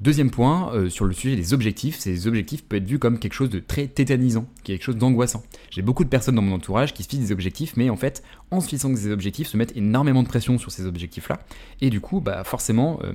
Deuxième 0.00 0.30
point, 0.30 0.74
euh, 0.74 0.88
sur 0.88 1.04
le 1.04 1.12
sujet 1.12 1.36
des 1.36 1.54
objectifs, 1.54 1.98
ces 1.98 2.26
objectifs 2.26 2.64
peuvent 2.64 2.78
être 2.78 2.88
vus 2.88 2.98
comme 2.98 3.20
quelque 3.20 3.32
chose 3.32 3.48
de 3.48 3.60
très 3.60 3.86
tétanisant, 3.86 4.46
quelque 4.64 4.82
chose 4.82 4.96
d'angoissant. 4.96 5.44
J'ai 5.70 5.82
beaucoup 5.82 6.02
de 6.02 6.08
personnes 6.08 6.34
dans 6.34 6.42
mon 6.42 6.56
entourage 6.56 6.92
qui 6.92 7.04
se 7.04 7.08
fixent 7.08 7.22
des 7.22 7.32
objectifs, 7.32 7.76
mais 7.76 7.90
en 7.90 7.96
fait, 7.96 8.24
en 8.50 8.60
se 8.60 8.68
fixant 8.68 8.90
des 8.90 9.12
objectifs, 9.12 9.46
se 9.46 9.56
mettent 9.56 9.76
énormément 9.76 10.24
de 10.24 10.28
pression 10.28 10.58
sur 10.58 10.72
ces 10.72 10.84
objectifs-là, 10.86 11.38
et 11.80 11.90
du 11.90 12.00
coup, 12.00 12.20
bah, 12.20 12.42
forcément, 12.42 12.98
euh, 13.04 13.12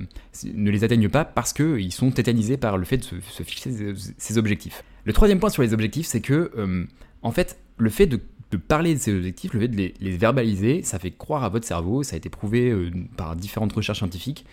ne 0.54 0.70
les 0.70 0.82
atteignent 0.82 1.10
pas 1.10 1.26
parce 1.26 1.52
qu'ils 1.52 1.92
sont 1.92 2.10
tétanisés 2.10 2.56
par 2.56 2.78
le 2.78 2.86
fait 2.86 2.96
de 2.96 3.04
se, 3.04 3.42
fixer 3.42 3.94
ces 4.16 4.38
objectifs. 4.38 4.82
Le 5.04 5.12
troisième 5.12 5.38
point 5.38 5.50
sur 5.50 5.62
les 5.62 5.74
objectifs, 5.74 6.06
c'est 6.06 6.22
que, 6.22 6.50
euh, 6.56 6.86
en 7.20 7.30
fait, 7.30 7.58
le 7.76 7.90
fait 7.90 8.06
de 8.06 8.20
parler 8.56 8.94
de 8.94 8.98
ces 8.98 9.14
objectifs, 9.14 9.52
le 9.52 9.60
fait 9.60 9.68
de 9.68 9.76
les, 9.76 10.16
verbaliser, 10.16 10.82
ça 10.82 10.98
fait 10.98 11.10
croire 11.10 11.44
à 11.44 11.50
votre 11.50 11.66
cerveau, 11.66 12.02
ça 12.02 12.14
a 12.14 12.16
été 12.16 12.30
prouvé 12.30 12.90
par 13.16 13.36
différentes 13.36 13.72
recherches 13.72 13.98
scientifiques, 13.98 14.44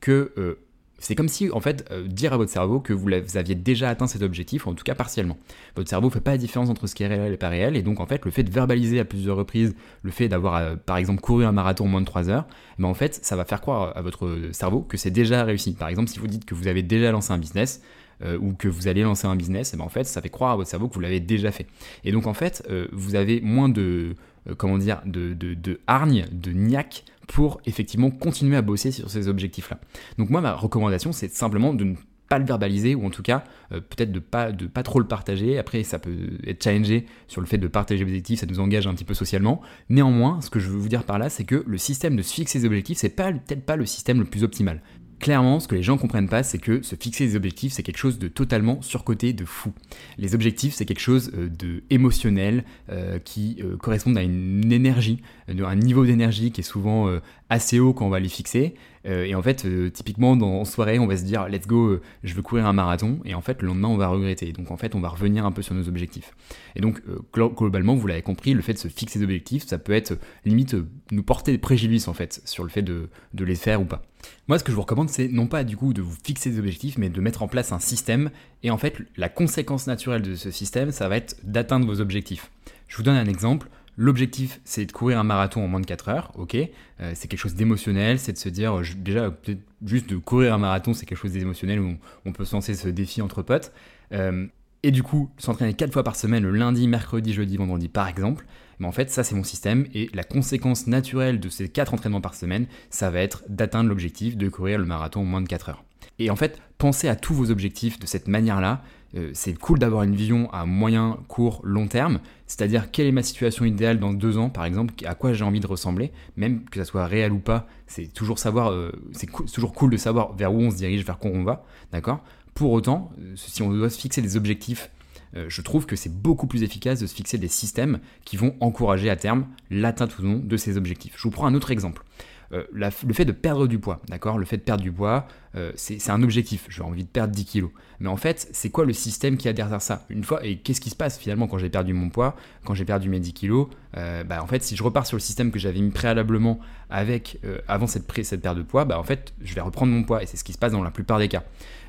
que 0.00 0.56
c'est 1.02 1.16
comme 1.16 1.28
si, 1.28 1.50
en 1.50 1.58
fait, 1.58 1.84
euh, 1.90 2.06
dire 2.06 2.32
à 2.32 2.36
votre 2.36 2.52
cerveau 2.52 2.78
que 2.78 2.92
vous, 2.92 3.08
aviez 3.34 3.56
déjà 3.56 3.90
atteint 3.90 4.06
cet 4.06 4.22
objectif, 4.22 4.68
en 4.68 4.74
tout 4.74 4.84
cas 4.84 4.94
partiellement. 4.94 5.36
Votre 5.74 5.88
cerveau 5.88 6.06
ne 6.06 6.12
fait 6.12 6.20
pas 6.20 6.30
la 6.30 6.38
différence 6.38 6.70
entre 6.70 6.86
ce 6.86 6.94
qui 6.94 7.02
est 7.02 7.08
réel 7.08 7.32
et 7.32 7.36
pas 7.36 7.48
réel, 7.48 7.76
et 7.76 7.82
donc, 7.82 7.98
en 7.98 8.06
fait, 8.06 8.24
le 8.24 8.30
fait 8.30 8.44
de 8.44 8.52
verbaliser 8.52 9.00
à 9.00 9.04
plusieurs 9.04 9.36
reprises 9.36 9.74
le 10.02 10.10
fait 10.12 10.28
d'avoir, 10.28 10.54
euh, 10.56 10.76
par 10.76 10.98
exemple, 10.98 11.20
couru 11.20 11.44
un 11.44 11.50
marathon 11.50 11.86
en 11.86 11.88
moins 11.88 12.00
de 12.00 12.06
3 12.06 12.30
heures, 12.30 12.46
ben, 12.78 12.86
en 12.86 12.94
fait, 12.94 13.18
ça 13.24 13.34
va 13.34 13.44
faire 13.44 13.60
croire 13.60 13.96
à 13.96 14.00
votre 14.00 14.50
cerveau 14.52 14.82
que 14.82 14.96
c'est 14.96 15.10
déjà 15.10 15.42
réussi. 15.42 15.72
Par 15.74 15.88
exemple, 15.88 16.08
si 16.08 16.20
vous 16.20 16.28
dites 16.28 16.44
que 16.44 16.54
vous 16.54 16.68
avez 16.68 16.84
déjà 16.84 17.10
lancé 17.10 17.32
un 17.32 17.38
business, 17.38 17.82
euh, 18.22 18.38
ou 18.38 18.52
que 18.52 18.68
vous 18.68 18.86
allez 18.86 19.02
lancer 19.02 19.26
un 19.26 19.34
business, 19.34 19.74
et 19.74 19.76
ben 19.76 19.82
en 19.82 19.88
fait, 19.88 20.04
ça 20.04 20.22
fait 20.22 20.28
croire 20.28 20.52
à 20.52 20.56
votre 20.56 20.70
cerveau 20.70 20.86
que 20.86 20.94
vous 20.94 21.00
l'avez 21.00 21.18
déjà 21.18 21.50
fait. 21.50 21.66
Et 22.04 22.12
donc, 22.12 22.28
en 22.28 22.34
fait, 22.34 22.64
vous 22.92 23.16
avez 23.16 23.40
moins 23.40 23.68
de, 23.68 24.14
comment 24.56 24.78
dire, 24.78 25.02
de, 25.04 25.34
de, 25.34 25.54
de 25.54 25.80
hargne, 25.88 26.26
de 26.30 26.52
niaque 26.52 27.04
pour 27.28 27.60
effectivement 27.66 28.10
continuer 28.10 28.56
à 28.56 28.62
bosser 28.62 28.90
sur 28.90 29.10
ces 29.10 29.28
objectifs-là. 29.28 29.78
Donc 30.18 30.30
moi, 30.30 30.40
ma 30.40 30.54
recommandation, 30.54 31.12
c'est 31.12 31.30
simplement 31.30 31.74
de 31.74 31.84
ne 31.84 31.94
pas 32.28 32.38
le 32.38 32.46
verbaliser 32.46 32.94
ou 32.94 33.04
en 33.04 33.10
tout 33.10 33.22
cas 33.22 33.44
euh, 33.72 33.80
peut-être 33.80 34.10
de 34.10 34.18
pas 34.18 34.52
de 34.52 34.66
pas 34.66 34.82
trop 34.82 34.98
le 34.98 35.06
partager. 35.06 35.58
Après, 35.58 35.82
ça 35.82 35.98
peut 35.98 36.38
être 36.46 36.64
challengé 36.64 37.04
sur 37.28 37.42
le 37.42 37.46
fait 37.46 37.58
de 37.58 37.68
partager 37.68 38.04
les 38.04 38.10
objectifs, 38.10 38.40
ça 38.40 38.46
nous 38.46 38.58
engage 38.58 38.86
un 38.86 38.94
petit 38.94 39.04
peu 39.04 39.14
socialement. 39.14 39.60
Néanmoins, 39.90 40.40
ce 40.40 40.48
que 40.48 40.58
je 40.58 40.70
veux 40.70 40.78
vous 40.78 40.88
dire 40.88 41.04
par 41.04 41.18
là, 41.18 41.28
c'est 41.28 41.44
que 41.44 41.62
le 41.66 41.78
système 41.78 42.16
de 42.16 42.22
se 42.22 42.32
fixer 42.32 42.60
des 42.60 42.64
objectifs, 42.66 42.98
c'est 42.98 43.14
peut-être 43.14 43.66
pas 43.66 43.76
le 43.76 43.84
système 43.84 44.18
le 44.18 44.24
plus 44.24 44.44
optimal 44.44 44.80
clairement, 45.22 45.60
ce 45.60 45.68
que 45.68 45.76
les 45.76 45.84
gens 45.84 45.96
comprennent 45.96 46.28
pas, 46.28 46.42
c'est 46.42 46.58
que 46.58 46.82
se 46.82 46.96
fixer 46.96 47.26
des 47.26 47.36
objectifs, 47.36 47.72
c'est 47.72 47.84
quelque 47.84 47.96
chose 47.96 48.18
de 48.18 48.26
totalement 48.28 48.82
surcoté, 48.82 49.32
de 49.32 49.44
fou. 49.44 49.72
Les 50.18 50.34
objectifs, 50.34 50.74
c'est 50.74 50.84
quelque 50.84 51.00
chose 51.00 51.30
euh, 51.34 51.48
de 51.48 51.84
émotionnel 51.90 52.64
euh, 52.90 53.20
qui 53.20 53.58
euh, 53.62 53.76
correspond 53.76 54.16
à 54.16 54.22
une 54.22 54.70
énergie, 54.72 55.22
un 55.48 55.76
niveau 55.76 56.04
d'énergie 56.04 56.50
qui 56.50 56.60
est 56.60 56.64
souvent 56.64 57.08
assez 57.50 57.78
haut 57.78 57.92
quand 57.92 58.06
on 58.06 58.10
va 58.10 58.18
les 58.18 58.28
fixer. 58.28 58.74
et 59.04 59.34
en 59.34 59.42
fait, 59.42 59.66
typiquement, 59.92 60.32
en 60.32 60.64
soirée, 60.64 60.98
on 60.98 61.06
va 61.06 61.16
se 61.16 61.24
dire, 61.24 61.46
let's 61.48 61.66
go, 61.66 61.98
je 62.24 62.34
veux 62.34 62.42
courir 62.42 62.66
un 62.66 62.72
marathon. 62.72 63.20
Et 63.24 63.34
en 63.34 63.42
fait, 63.42 63.60
le 63.60 63.68
lendemain, 63.68 63.88
on 63.88 63.96
va 63.96 64.08
regretter. 64.08 64.52
Donc 64.52 64.70
en 64.70 64.76
fait, 64.76 64.94
on 64.94 65.00
va 65.00 65.08
revenir 65.08 65.44
un 65.44 65.52
peu 65.52 65.60
sur 65.60 65.74
nos 65.74 65.88
objectifs. 65.88 66.32
Et 66.74 66.80
donc, 66.80 67.02
globalement, 67.34 67.94
vous 67.94 68.06
l'avez 68.06 68.22
compris, 68.22 68.54
le 68.54 68.62
fait 68.62 68.72
de 68.72 68.78
se 68.78 68.88
fixer 68.88 69.18
des 69.18 69.24
objectifs, 69.24 69.66
ça 69.66 69.78
peut 69.78 69.92
être 69.92 70.18
limite 70.44 70.74
nous 71.10 71.22
porter 71.22 71.52
des 71.52 71.58
préjudices 71.58 72.08
en 72.08 72.14
fait 72.14 72.40
sur 72.44 72.64
le 72.64 72.70
fait 72.70 72.82
de 72.82 73.08
les 73.34 73.56
faire 73.56 73.80
ou 73.80 73.84
pas. 73.84 74.02
Moi, 74.48 74.58
ce 74.58 74.64
que 74.64 74.70
je 74.70 74.76
vous 74.76 74.82
recommande, 74.82 75.08
c'est 75.08 75.28
non 75.28 75.46
pas 75.46 75.64
du 75.64 75.76
coup 75.76 75.92
de 75.92 76.02
vous 76.02 76.16
fixer 76.22 76.50
des 76.50 76.58
objectifs, 76.58 76.98
mais 76.98 77.08
de 77.08 77.20
mettre 77.20 77.42
en 77.42 77.48
place 77.48 77.72
un 77.72 77.78
système. 77.78 78.30
Et 78.62 78.70
en 78.70 78.78
fait, 78.78 78.96
la 79.16 79.28
conséquence 79.28 79.86
naturelle 79.86 80.22
de 80.22 80.34
ce 80.34 80.50
système, 80.50 80.92
ça 80.92 81.08
va 81.08 81.16
être 81.16 81.36
d'atteindre 81.44 81.86
vos 81.86 82.00
objectifs. 82.00 82.50
Je 82.88 82.96
vous 82.96 83.02
donne 83.02 83.16
un 83.16 83.26
exemple. 83.26 83.68
L'objectif, 83.96 84.60
c'est 84.64 84.86
de 84.86 84.92
courir 84.92 85.18
un 85.18 85.22
marathon 85.22 85.62
en 85.62 85.68
moins 85.68 85.80
de 85.80 85.86
4 85.86 86.08
heures, 86.08 86.32
ok 86.36 86.54
euh, 86.54 87.12
C'est 87.14 87.28
quelque 87.28 87.40
chose 87.40 87.54
d'émotionnel, 87.54 88.18
c'est 88.18 88.32
de 88.32 88.38
se 88.38 88.48
dire, 88.48 88.80
déjà, 88.96 89.30
peut-être 89.30 89.60
juste 89.84 90.08
de 90.08 90.16
courir 90.16 90.54
un 90.54 90.58
marathon, 90.58 90.94
c'est 90.94 91.04
quelque 91.04 91.18
chose 91.18 91.32
d'émotionnel 91.32 91.78
où 91.78 91.96
on 92.24 92.32
peut 92.32 92.46
se 92.46 92.54
lancer 92.54 92.74
ce 92.74 92.88
défi 92.88 93.20
entre 93.20 93.42
potes. 93.42 93.72
Euh, 94.12 94.46
et 94.82 94.90
du 94.90 95.02
coup, 95.02 95.30
s'entraîner 95.36 95.74
4 95.74 95.92
fois 95.92 96.04
par 96.04 96.16
semaine, 96.16 96.42
le 96.42 96.52
lundi, 96.52 96.88
mercredi, 96.88 97.34
jeudi, 97.34 97.56
vendredi, 97.58 97.88
par 97.88 98.08
exemple, 98.08 98.46
mais 98.82 98.88
en 98.88 98.92
fait, 98.92 99.10
ça 99.10 99.22
c'est 99.22 99.36
mon 99.36 99.44
système 99.44 99.86
et 99.94 100.10
la 100.12 100.24
conséquence 100.24 100.88
naturelle 100.88 101.38
de 101.38 101.48
ces 101.48 101.68
4 101.68 101.94
entraînements 101.94 102.20
par 102.20 102.34
semaine, 102.34 102.66
ça 102.90 103.10
va 103.10 103.20
être 103.20 103.44
d'atteindre 103.48 103.88
l'objectif 103.88 104.36
de 104.36 104.48
courir 104.48 104.76
le 104.78 104.84
marathon 104.84 105.20
en 105.20 105.24
moins 105.24 105.40
de 105.40 105.46
4 105.46 105.68
heures. 105.68 105.84
Et 106.18 106.30
en 106.30 106.36
fait, 106.36 106.60
pensez 106.78 107.06
à 107.06 107.14
tous 107.14 107.32
vos 107.32 107.52
objectifs 107.52 108.00
de 108.00 108.06
cette 108.06 108.26
manière-là. 108.26 108.82
Euh, 109.14 109.30
c'est 109.34 109.56
cool 109.56 109.78
d'avoir 109.78 110.02
une 110.02 110.16
vision 110.16 110.50
à 110.52 110.66
moyen, 110.66 111.18
court, 111.28 111.60
long 111.62 111.86
terme, 111.86 112.18
c'est-à-dire 112.48 112.90
quelle 112.90 113.06
est 113.06 113.12
ma 113.12 113.22
situation 113.22 113.64
idéale 113.64 114.00
dans 114.00 114.12
deux 114.12 114.36
ans, 114.36 114.48
par 114.48 114.64
exemple, 114.64 114.94
à 115.06 115.14
quoi 115.14 115.32
j'ai 115.32 115.44
envie 115.44 115.60
de 115.60 115.66
ressembler, 115.68 116.10
même 116.36 116.64
que 116.64 116.80
ça 116.80 116.84
soit 116.84 117.06
réel 117.06 117.30
ou 117.30 117.38
pas, 117.38 117.68
c'est 117.86 118.12
toujours 118.12 118.40
savoir, 118.40 118.72
euh, 118.72 118.90
c'est 119.12 119.28
toujours 119.52 119.74
cool 119.74 119.90
de 119.90 119.96
savoir 119.96 120.34
vers 120.34 120.52
où 120.52 120.58
on 120.58 120.72
se 120.72 120.76
dirige, 120.76 121.04
vers 121.04 121.18
quoi 121.18 121.30
on 121.32 121.44
va, 121.44 121.64
d'accord? 121.92 122.24
Pour 122.54 122.72
autant, 122.72 123.12
euh, 123.20 123.34
si 123.36 123.62
on 123.62 123.70
doit 123.70 123.90
se 123.90 124.00
fixer 124.00 124.22
des 124.22 124.36
objectifs 124.36 124.90
euh, 125.34 125.46
je 125.48 125.62
trouve 125.62 125.86
que 125.86 125.96
c'est 125.96 126.12
beaucoup 126.12 126.46
plus 126.46 126.62
efficace 126.62 127.00
de 127.00 127.06
se 127.06 127.14
fixer 127.14 127.38
des 127.38 127.48
systèmes 127.48 128.00
qui 128.24 128.36
vont 128.36 128.54
encourager 128.60 129.10
à 129.10 129.16
terme 129.16 129.46
l'atteinte 129.70 130.18
ou 130.18 130.22
non 130.22 130.38
de 130.38 130.56
ces 130.56 130.76
objectifs. 130.76 131.14
Je 131.16 131.22
vous 131.22 131.30
prends 131.30 131.46
un 131.46 131.54
autre 131.54 131.70
exemple. 131.70 132.04
Euh, 132.52 132.64
le 132.72 133.14
fait 133.14 133.24
de 133.24 133.32
perdre 133.32 133.66
du 133.66 133.78
poids, 133.78 134.00
d'accord 134.08 134.38
Le 134.38 134.44
fait 134.44 134.58
de 134.58 134.62
perdre 134.62 134.82
du 134.82 134.92
poids, 134.92 135.26
euh, 135.56 135.72
c'est 135.74 136.10
un 136.10 136.22
objectif. 136.22 136.66
J'ai 136.68 136.82
envie 136.82 137.04
de 137.04 137.08
perdre 137.08 137.34
10 137.34 137.44
kilos. 137.44 137.70
Mais 138.00 138.08
en 138.08 138.16
fait, 138.16 138.48
c'est 138.52 138.70
quoi 138.70 138.84
le 138.84 138.92
système 138.92 139.36
qui 139.36 139.48
a 139.48 139.52
derrière 139.52 139.80
ça? 139.80 140.04
Une 140.10 140.24
fois, 140.24 140.44
et 140.44 140.58
qu'est-ce 140.58 140.80
qui 140.80 140.90
se 140.90 140.96
passe 140.96 141.18
finalement 141.18 141.46
quand 141.46 141.58
j'ai 141.58 141.70
perdu 141.70 141.94
mon 141.94 142.10
poids, 142.10 142.36
quand 142.64 142.74
j'ai 142.74 142.84
perdu 142.84 143.08
mes 143.08 143.20
10 143.20 143.32
kilos? 143.32 143.68
Bah, 143.94 144.42
En 144.42 144.46
fait, 144.46 144.62
si 144.62 144.76
je 144.76 144.82
repars 144.82 145.06
sur 145.06 145.16
le 145.16 145.20
système 145.20 145.50
que 145.50 145.58
j'avais 145.58 145.80
mis 145.80 145.90
préalablement 145.90 146.58
avec, 146.90 147.40
avant 147.68 147.86
cette, 147.86 148.10
cette 148.24 148.40
perte 148.40 148.56
de 148.56 148.62
poids, 148.62 148.84
bah, 148.84 148.98
en 148.98 149.04
fait, 149.04 149.34
je 149.42 149.54
vais 149.54 149.60
reprendre 149.60 149.92
mon 149.92 150.02
poids. 150.02 150.22
Et 150.22 150.26
c'est 150.26 150.36
ce 150.36 150.44
qui 150.44 150.52
se 150.52 150.58
passe 150.58 150.72
dans 150.72 150.82
la 150.82 150.90
plupart 150.90 151.18
des 151.18 151.28
cas. 151.28 151.44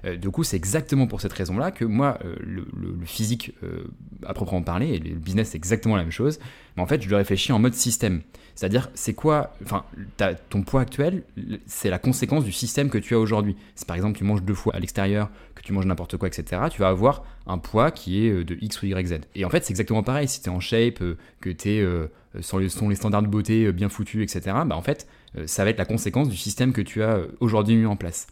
Euh, 0.06 0.18
du 0.18 0.30
coup, 0.30 0.44
c'est 0.44 0.58
exactement 0.58 1.08
pour 1.08 1.22
cette 1.22 1.34
raison-là 1.34 1.72
que 1.72 1.86
moi, 1.86 2.18
euh, 2.26 2.36
le, 2.42 2.66
physique 3.06 3.54
euh, 3.64 3.88
à 4.26 4.34
proprement 4.34 4.62
parler, 4.62 4.90
et 4.90 5.00
le 5.00 5.16
business, 5.16 5.50
c'est 5.50 5.58
exactement 5.58 5.96
la 5.96 6.04
même 6.04 6.12
chose, 6.12 6.40
mais 6.76 6.84
en 6.84 6.88
fait, 6.88 7.02
je 7.02 7.10
le 7.10 7.16
réfléchis 7.16 7.52
en 7.52 7.60
mode 7.60 7.74
système. 7.74 8.22
C'est-à-dire, 8.56 8.90
c'est 8.94 9.14
quoi, 9.14 9.54
enfin, 9.64 9.84
ton 10.50 10.62
poids 10.62 10.82
actuel, 10.82 11.24
c'est 11.66 11.90
la 11.90 12.00
conséquence 12.00 12.44
du 12.44 12.52
système 12.52 12.90
que 12.90 12.98
tu 12.98 13.16
as 13.16 13.20
aujourd'hui. 13.20 13.56
Si 13.76 13.86
par 13.86 13.96
exemple 13.96 14.18
tu 14.18 14.24
manges 14.24 14.44
deux 14.44 14.54
fois 14.54 14.76
à 14.76 14.80
l'extérieur, 14.80 15.30
que 15.56 15.62
tu 15.62 15.74
manges 15.74 15.86
n'importe 15.86 16.18
quoi, 16.18 16.28
etc., 16.28 16.62
tu 16.72 16.80
vas 16.80 16.90
avoir 16.90 17.24
un 17.48 17.58
poids 17.58 17.92
qui 17.92 18.26
est 18.26 18.44
de 18.44 18.58
X 18.62 18.82
ou 18.82 18.86
Y, 18.86 19.08
Z. 19.08 19.22
Et 19.36 19.44
en 19.44 19.50
fait, 19.50 19.66
c'est 19.66 19.72
exactement 19.72 20.04
pareil. 20.04 20.28
Si 20.28 20.42
tu 20.42 20.50
es 20.50 20.52
en 20.52 20.60
shape, 20.60 21.04
que 21.42 21.50
tu 21.50 21.70
es 21.70 21.86
sur 22.42 22.60
les, 22.60 22.70
standards 22.70 23.24
de 23.24 23.28
beauté 23.28 23.72
bien 23.72 23.90
foutus, 23.90 24.22
etc., 24.24 24.56
bah 24.66 24.76
en 24.76 24.82
fait, 24.82 25.08
ça 25.46 25.64
va 25.64 25.72
être 25.72 25.80
la 25.80 25.86
conséquence 25.86 26.30
du 26.30 26.38
système 26.38 26.74
que 26.74 26.82
tu 26.82 27.02
as 27.02 27.22
aujourd'hui 27.40 27.76
mis 27.76 27.86
en 27.86 27.96
place. 27.96 28.28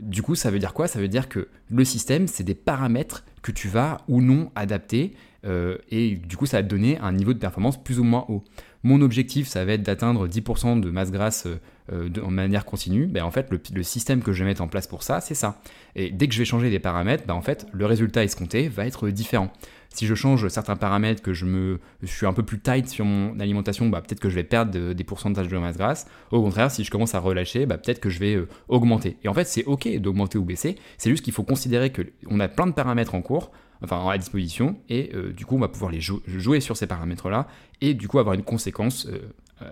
Du 0.00 0.22
coup, 0.22 0.36
ça 0.36 0.50
veut 0.50 0.60
dire 0.60 0.74
quoi? 0.74 0.86
Ça 0.86 1.00
veut 1.00 1.08
dire 1.08 1.28
que 1.28 1.48
le 1.70 1.84
système, 1.84 2.28
c'est 2.28 2.44
des 2.44 2.54
paramètres 2.54 3.24
que 3.42 3.50
tu 3.50 3.68
vas 3.68 3.98
ou 4.06 4.22
non 4.22 4.50
adapter, 4.54 5.14
euh, 5.44 5.78
et 5.90 6.16
du 6.16 6.36
coup, 6.36 6.46
ça 6.46 6.58
va 6.58 6.62
te 6.62 6.68
donner 6.68 6.98
un 6.98 7.12
niveau 7.12 7.32
de 7.32 7.38
performance 7.38 7.82
plus 7.82 7.98
ou 7.98 8.04
moins 8.04 8.24
haut. 8.28 8.44
Mon 8.84 9.00
objectif, 9.00 9.48
ça 9.48 9.64
va 9.64 9.72
être 9.72 9.82
d'atteindre 9.82 10.28
10% 10.28 10.80
de 10.80 10.90
masse 10.90 11.10
grasse 11.10 11.46
euh, 11.46 11.56
euh, 11.92 12.08
de, 12.08 12.20
manière 12.20 12.64
continue. 12.64 13.06
Ben, 13.06 13.24
en 13.24 13.30
fait, 13.30 13.50
le, 13.50 13.82
système 13.82 14.22
que 14.22 14.32
je 14.32 14.44
vais 14.44 14.50
mettre 14.50 14.62
en 14.62 14.68
place 14.68 14.86
pour 14.86 15.02
ça, 15.02 15.20
c'est 15.20 15.34
ça. 15.34 15.60
Et 15.96 16.10
dès 16.10 16.28
que 16.28 16.34
je 16.34 16.38
vais 16.38 16.44
changer 16.44 16.70
des 16.70 16.78
paramètres, 16.78 17.24
ben, 17.26 17.34
en 17.34 17.42
fait, 17.42 17.66
le 17.72 17.86
résultat 17.86 18.22
escompté 18.22 18.68
va 18.68 18.86
être 18.86 19.08
différent. 19.08 19.50
Si 19.88 20.06
je 20.06 20.14
change 20.14 20.46
certains 20.48 20.76
paramètres, 20.76 21.22
que 21.22 21.32
je, 21.32 21.46
me, 21.46 21.80
suis 22.04 22.26
un 22.26 22.32
peu 22.32 22.42
plus 22.42 22.60
tight 22.60 22.88
sur 22.88 23.04
mon 23.04 23.40
alimentation, 23.40 23.88
bah, 23.88 24.02
peut-être 24.02 24.20
que 24.20 24.28
je 24.28 24.34
vais 24.34 24.44
perdre 24.44 24.92
des 24.92 25.04
pourcentages 25.04 25.48
de 25.48 25.56
masse 25.56 25.78
grasse. 25.78 26.06
Au 26.30 26.42
contraire, 26.42 26.70
si 26.70 26.84
je 26.84 26.90
commence 26.90 27.14
à 27.14 27.20
relâcher, 27.20 27.66
bah, 27.66 27.78
peut-être 27.78 28.00
que 28.00 28.10
je 28.10 28.18
vais 28.18 28.34
euh, 28.34 28.48
augmenter. 28.68 29.16
Et 29.24 29.28
en 29.28 29.34
fait, 29.34 29.44
c'est 29.44 29.64
OK 29.64 29.88
d'augmenter 29.96 30.36
ou 30.38 30.44
baisser. 30.44 30.76
C'est 30.98 31.10
juste 31.10 31.24
qu'il 31.24 31.32
faut 31.32 31.42
considérer 31.42 31.90
qu'on 31.90 32.38
a 32.38 32.48
plein 32.48 32.66
de 32.66 32.72
paramètres 32.72 33.14
en 33.14 33.22
cours, 33.22 33.50
enfin 33.82 34.08
à 34.08 34.18
disposition, 34.18 34.76
et 34.88 35.10
euh, 35.14 35.32
du 35.32 35.46
coup, 35.46 35.56
on 35.56 35.60
va 35.60 35.68
pouvoir 35.68 35.90
les 35.90 36.00
jouer 36.00 36.60
sur 36.60 36.76
ces 36.76 36.86
paramètres-là, 36.86 37.48
et 37.80 37.94
du 37.94 38.08
coup 38.08 38.18
avoir 38.18 38.34
une 38.34 38.42
conséquence 38.42 39.06
euh, 39.06 39.18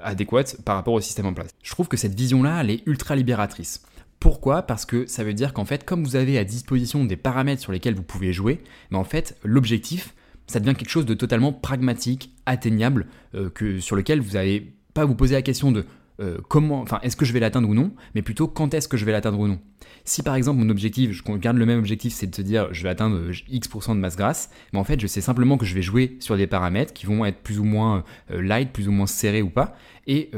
adéquate 0.03 0.57
par 0.65 0.77
rapport 0.77 0.95
au 0.95 1.01
système 1.01 1.27
en 1.27 1.35
place. 1.35 1.51
Je 1.63 1.71
trouve 1.71 1.89
que 1.89 1.97
cette 1.97 2.15
vision-là, 2.15 2.61
elle 2.61 2.71
est 2.71 2.87
ultra 2.87 3.17
libératrice. 3.17 3.83
Pourquoi? 4.21 4.63
Parce 4.63 4.87
que 4.87 5.07
ça 5.07 5.25
veut 5.25 5.35
dire 5.35 5.53
qu'en 5.53 5.65
fait, 5.65 5.85
comme 5.85 6.03
vous 6.05 6.17
avez 6.17 6.39
à 6.39 6.45
disposition 6.45 7.05
des 7.05 7.17
paramètres 7.17 7.63
sur 7.63 7.73
lesquels 7.73 7.95
vous 7.95 8.03
pouvez 8.03 8.33
jouer, 8.33 8.61
mais 8.91 8.99
en 8.99 9.05
fait, 9.05 9.37
l'objectif, 9.45 10.15
ça 10.47 10.61
devient 10.61 10.75
quelque 10.77 10.91
chose 10.91 11.07
de 11.07 11.15
totalement 11.15 11.53
pragmatique, 11.53 12.33
atteignable, 12.47 13.07
euh, 13.35 13.51
que, 13.51 13.81
sur 13.81 13.97
lequel 13.97 14.21
vous 14.21 14.33
n'allez 14.33 14.73
pas 14.95 15.05
vous 15.05 15.15
poser 15.15 15.35
la 15.35 15.43
question 15.43 15.73
de 15.73 15.85
euh, 16.21 16.39
comment, 16.49 16.81
enfin, 16.81 16.99
est-ce 17.03 17.17
que 17.17 17.25
je 17.25 17.33
vais 17.33 17.41
l'atteindre 17.41 17.69
ou 17.69 17.75
non, 17.75 17.93
mais 18.15 18.23
plutôt 18.23 18.49
quand 18.49 18.75
est-ce 18.75 18.89
que 18.89 18.97
je 18.97 19.05
vais 19.05 19.13
l'atteindre 19.13 19.39
ou 19.39 19.49
non. 19.49 19.59
Si 20.05 20.23
par 20.23 20.35
exemple 20.35 20.61
mon 20.61 20.71
objectif, 20.71 21.13
je 21.13 21.23
garde 21.37 21.57
le 21.57 21.67
même 21.67 21.79
objectif, 21.79 22.13
c'est 22.13 22.29
de 22.29 22.35
se 22.35 22.43
dire 22.43 22.69
je 22.73 22.83
vais 22.83 22.89
atteindre 22.89 23.17
euh, 23.17 23.33
X% 23.49 23.95
de 23.95 24.01
masse 24.01 24.17
grasse, 24.17 24.51
mais 24.73 24.79
en 24.79 24.85
fait 24.85 25.01
je 25.01 25.07
sais 25.07 25.21
simplement 25.21 25.59
que 25.59 25.67
je 25.67 25.75
vais 25.75 25.83
jouer 25.83 26.17
sur 26.21 26.37
des 26.37 26.47
paramètres 26.47 26.93
qui 26.93 27.07
vont 27.07 27.25
être 27.25 27.43
plus 27.43 27.59
ou 27.59 27.65
moins 27.65 28.05
light, 28.31 28.73
plus 28.73 28.89
ou 28.89 28.93
moins 28.93 29.07
serrés 29.07 29.43
ou 29.43 29.51
pas, 29.51 29.77
et 30.07 30.31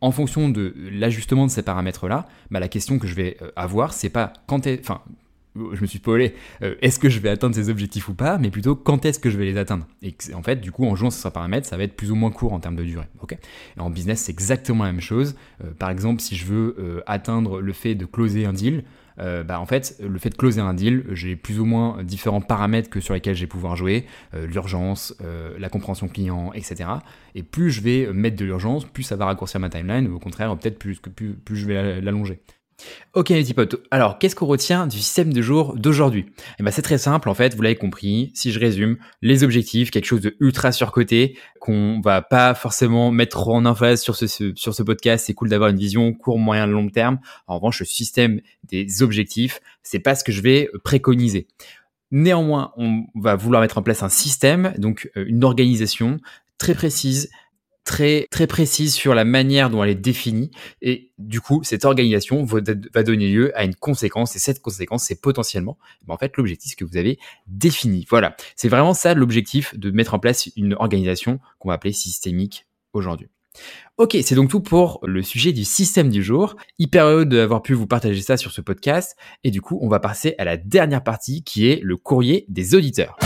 en 0.00 0.12
fonction 0.12 0.48
de 0.48 0.74
l'ajustement 0.90 1.46
de 1.46 1.50
ces 1.50 1.62
paramètres-là, 1.62 2.26
bah, 2.50 2.60
la 2.60 2.68
question 2.68 2.98
que 2.98 3.06
je 3.06 3.14
vais 3.14 3.36
euh, 3.42 3.50
avoir, 3.56 3.92
c'est 3.92 4.08
pas 4.08 4.32
quand 4.46 4.66
est, 4.66 4.80
enfin, 4.80 5.02
je 5.56 5.80
me 5.80 5.86
suis 5.86 5.98
polé, 5.98 6.34
euh, 6.62 6.74
est-ce 6.80 6.98
que 6.98 7.08
je 7.08 7.18
vais 7.20 7.28
atteindre 7.28 7.54
ces 7.54 7.68
objectifs 7.68 8.08
ou 8.08 8.14
pas, 8.14 8.38
mais 8.38 8.50
plutôt 8.50 8.74
quand 8.76 9.04
est-ce 9.04 9.18
que 9.18 9.30
je 9.30 9.38
vais 9.38 9.44
les 9.44 9.56
atteindre? 9.56 9.86
Et 10.02 10.14
en 10.34 10.42
fait, 10.42 10.60
du 10.60 10.72
coup, 10.72 10.86
en 10.86 10.94
jouant 10.96 11.10
sur 11.10 11.22
ces 11.22 11.30
paramètres, 11.30 11.66
ça 11.66 11.76
va 11.76 11.84
être 11.84 11.96
plus 11.96 12.10
ou 12.10 12.14
moins 12.14 12.30
court 12.30 12.52
en 12.52 12.60
termes 12.60 12.76
de 12.76 12.84
durée. 12.84 13.08
ok? 13.22 13.32
Et 13.76 13.80
en 13.80 13.90
business, 13.90 14.20
c'est 14.20 14.32
exactement 14.32 14.84
la 14.84 14.92
même 14.92 15.00
chose. 15.00 15.36
Euh, 15.64 15.70
par 15.78 15.90
exemple, 15.90 16.20
si 16.20 16.36
je 16.36 16.46
veux 16.46 17.02
atteindre 17.06 17.60
le 17.60 17.72
fait 17.72 17.94
de 17.94 18.04
closer 18.04 18.46
un 18.46 18.52
deal, 18.52 18.84
euh, 19.20 19.42
bah, 19.42 19.60
en 19.60 19.66
fait, 19.66 19.96
le 20.00 20.18
fait 20.18 20.30
de 20.30 20.34
closer 20.34 20.60
un 20.60 20.74
deal, 20.74 21.04
j'ai 21.12 21.36
plus 21.36 21.60
ou 21.60 21.64
moins 21.64 22.02
différents 22.02 22.40
paramètres 22.40 22.90
que 22.90 23.00
sur 23.00 23.14
lesquels 23.14 23.34
je 23.34 23.42
vais 23.42 23.46
pouvoir 23.46 23.76
jouer, 23.76 24.06
euh, 24.34 24.46
l'urgence, 24.46 25.14
euh, 25.22 25.54
la 25.58 25.68
compréhension 25.68 26.08
client, 26.08 26.52
etc. 26.54 26.90
Et 27.34 27.42
plus 27.42 27.70
je 27.70 27.80
vais 27.82 28.12
mettre 28.12 28.36
de 28.36 28.44
l'urgence, 28.44 28.84
plus 28.84 29.02
ça 29.02 29.16
va 29.16 29.26
raccourcir 29.26 29.60
ma 29.60 29.68
timeline, 29.68 30.08
ou 30.08 30.16
au 30.16 30.18
contraire, 30.18 30.56
peut-être 30.56 30.78
plus, 30.78 30.98
plus, 30.98 31.34
plus 31.34 31.56
je 31.56 31.66
vais 31.66 32.00
l'allonger. 32.00 32.40
Ok 33.14 33.30
les 33.30 33.42
petits 33.42 33.54
potes, 33.54 33.76
alors 33.90 34.18
qu'est-ce 34.18 34.36
qu'on 34.36 34.46
retient 34.46 34.86
du 34.86 34.98
système 34.98 35.32
de 35.32 35.42
jour 35.42 35.74
d'aujourd'hui? 35.76 36.26
Eh 36.58 36.62
ben, 36.62 36.70
C'est 36.70 36.82
très 36.82 36.98
simple 36.98 37.28
en 37.28 37.34
fait, 37.34 37.54
vous 37.54 37.62
l'avez 37.62 37.76
compris, 37.76 38.30
si 38.34 38.52
je 38.52 38.60
résume, 38.60 38.98
les 39.22 39.42
objectifs, 39.42 39.90
quelque 39.90 40.04
chose 40.04 40.20
de 40.20 40.36
ultra 40.40 40.72
surcoté, 40.72 41.36
qu'on 41.60 42.00
va 42.00 42.22
pas 42.22 42.54
forcément 42.54 43.10
mettre 43.10 43.48
en 43.48 43.64
emphase 43.64 44.00
sur 44.00 44.14
ce, 44.16 44.26
sur 44.54 44.74
ce 44.74 44.82
podcast, 44.82 45.26
c'est 45.26 45.34
cool 45.34 45.48
d'avoir 45.48 45.70
une 45.70 45.78
vision 45.78 46.12
court, 46.12 46.38
moyen, 46.38 46.66
long 46.66 46.88
terme. 46.88 47.18
En 47.46 47.56
revanche, 47.56 47.80
le 47.80 47.86
système 47.86 48.40
des 48.68 49.02
objectifs, 49.02 49.60
c'est 49.82 49.98
pas 49.98 50.14
ce 50.14 50.22
que 50.22 50.32
je 50.32 50.40
vais 50.40 50.68
préconiser. 50.84 51.48
Néanmoins, 52.12 52.72
on 52.76 53.04
va 53.14 53.36
vouloir 53.36 53.62
mettre 53.62 53.78
en 53.78 53.82
place 53.82 54.02
un 54.02 54.08
système, 54.08 54.74
donc 54.78 55.10
euh, 55.16 55.24
une 55.28 55.44
organisation 55.44 56.18
très 56.58 56.74
précise, 56.74 57.30
très, 57.90 58.28
très 58.30 58.46
précise 58.46 58.94
sur 58.94 59.16
la 59.16 59.24
manière 59.24 59.68
dont 59.68 59.82
elle 59.82 59.90
est 59.90 59.96
définie. 59.96 60.52
Et 60.80 61.10
du 61.18 61.40
coup, 61.40 61.64
cette 61.64 61.84
organisation 61.84 62.44
va, 62.44 62.60
donner 62.60 63.28
lieu 63.28 63.58
à 63.58 63.64
une 63.64 63.74
conséquence. 63.74 64.36
Et 64.36 64.38
cette 64.38 64.62
conséquence, 64.62 65.02
c'est 65.02 65.20
potentiellement, 65.20 65.76
ben, 66.06 66.14
en 66.14 66.16
fait, 66.16 66.36
l'objectif 66.36 66.76
que 66.76 66.84
vous 66.84 66.96
avez 66.96 67.18
défini. 67.48 68.06
Voilà. 68.08 68.36
C'est 68.54 68.68
vraiment 68.68 68.94
ça 68.94 69.14
l'objectif 69.14 69.76
de 69.76 69.90
mettre 69.90 70.14
en 70.14 70.20
place 70.20 70.48
une 70.56 70.74
organisation 70.74 71.40
qu'on 71.58 71.70
va 71.70 71.74
appeler 71.74 71.92
systémique 71.92 72.66
aujourd'hui. 72.92 73.26
Ok, 73.98 74.16
c'est 74.22 74.36
donc 74.36 74.50
tout 74.50 74.60
pour 74.60 75.00
le 75.02 75.20
sujet 75.22 75.52
du 75.52 75.64
système 75.64 76.10
du 76.10 76.22
jour. 76.22 76.54
Hyper 76.78 77.06
heureux 77.06 77.26
d'avoir 77.26 77.60
pu 77.60 77.74
vous 77.74 77.88
partager 77.88 78.20
ça 78.22 78.36
sur 78.36 78.52
ce 78.52 78.60
podcast. 78.60 79.16
Et 79.42 79.50
du 79.50 79.60
coup, 79.60 79.80
on 79.82 79.88
va 79.88 79.98
passer 79.98 80.36
à 80.38 80.44
la 80.44 80.56
dernière 80.56 81.02
partie 81.02 81.42
qui 81.42 81.66
est 81.66 81.80
le 81.82 81.96
courrier 81.96 82.44
des 82.48 82.76
auditeurs. 82.76 83.18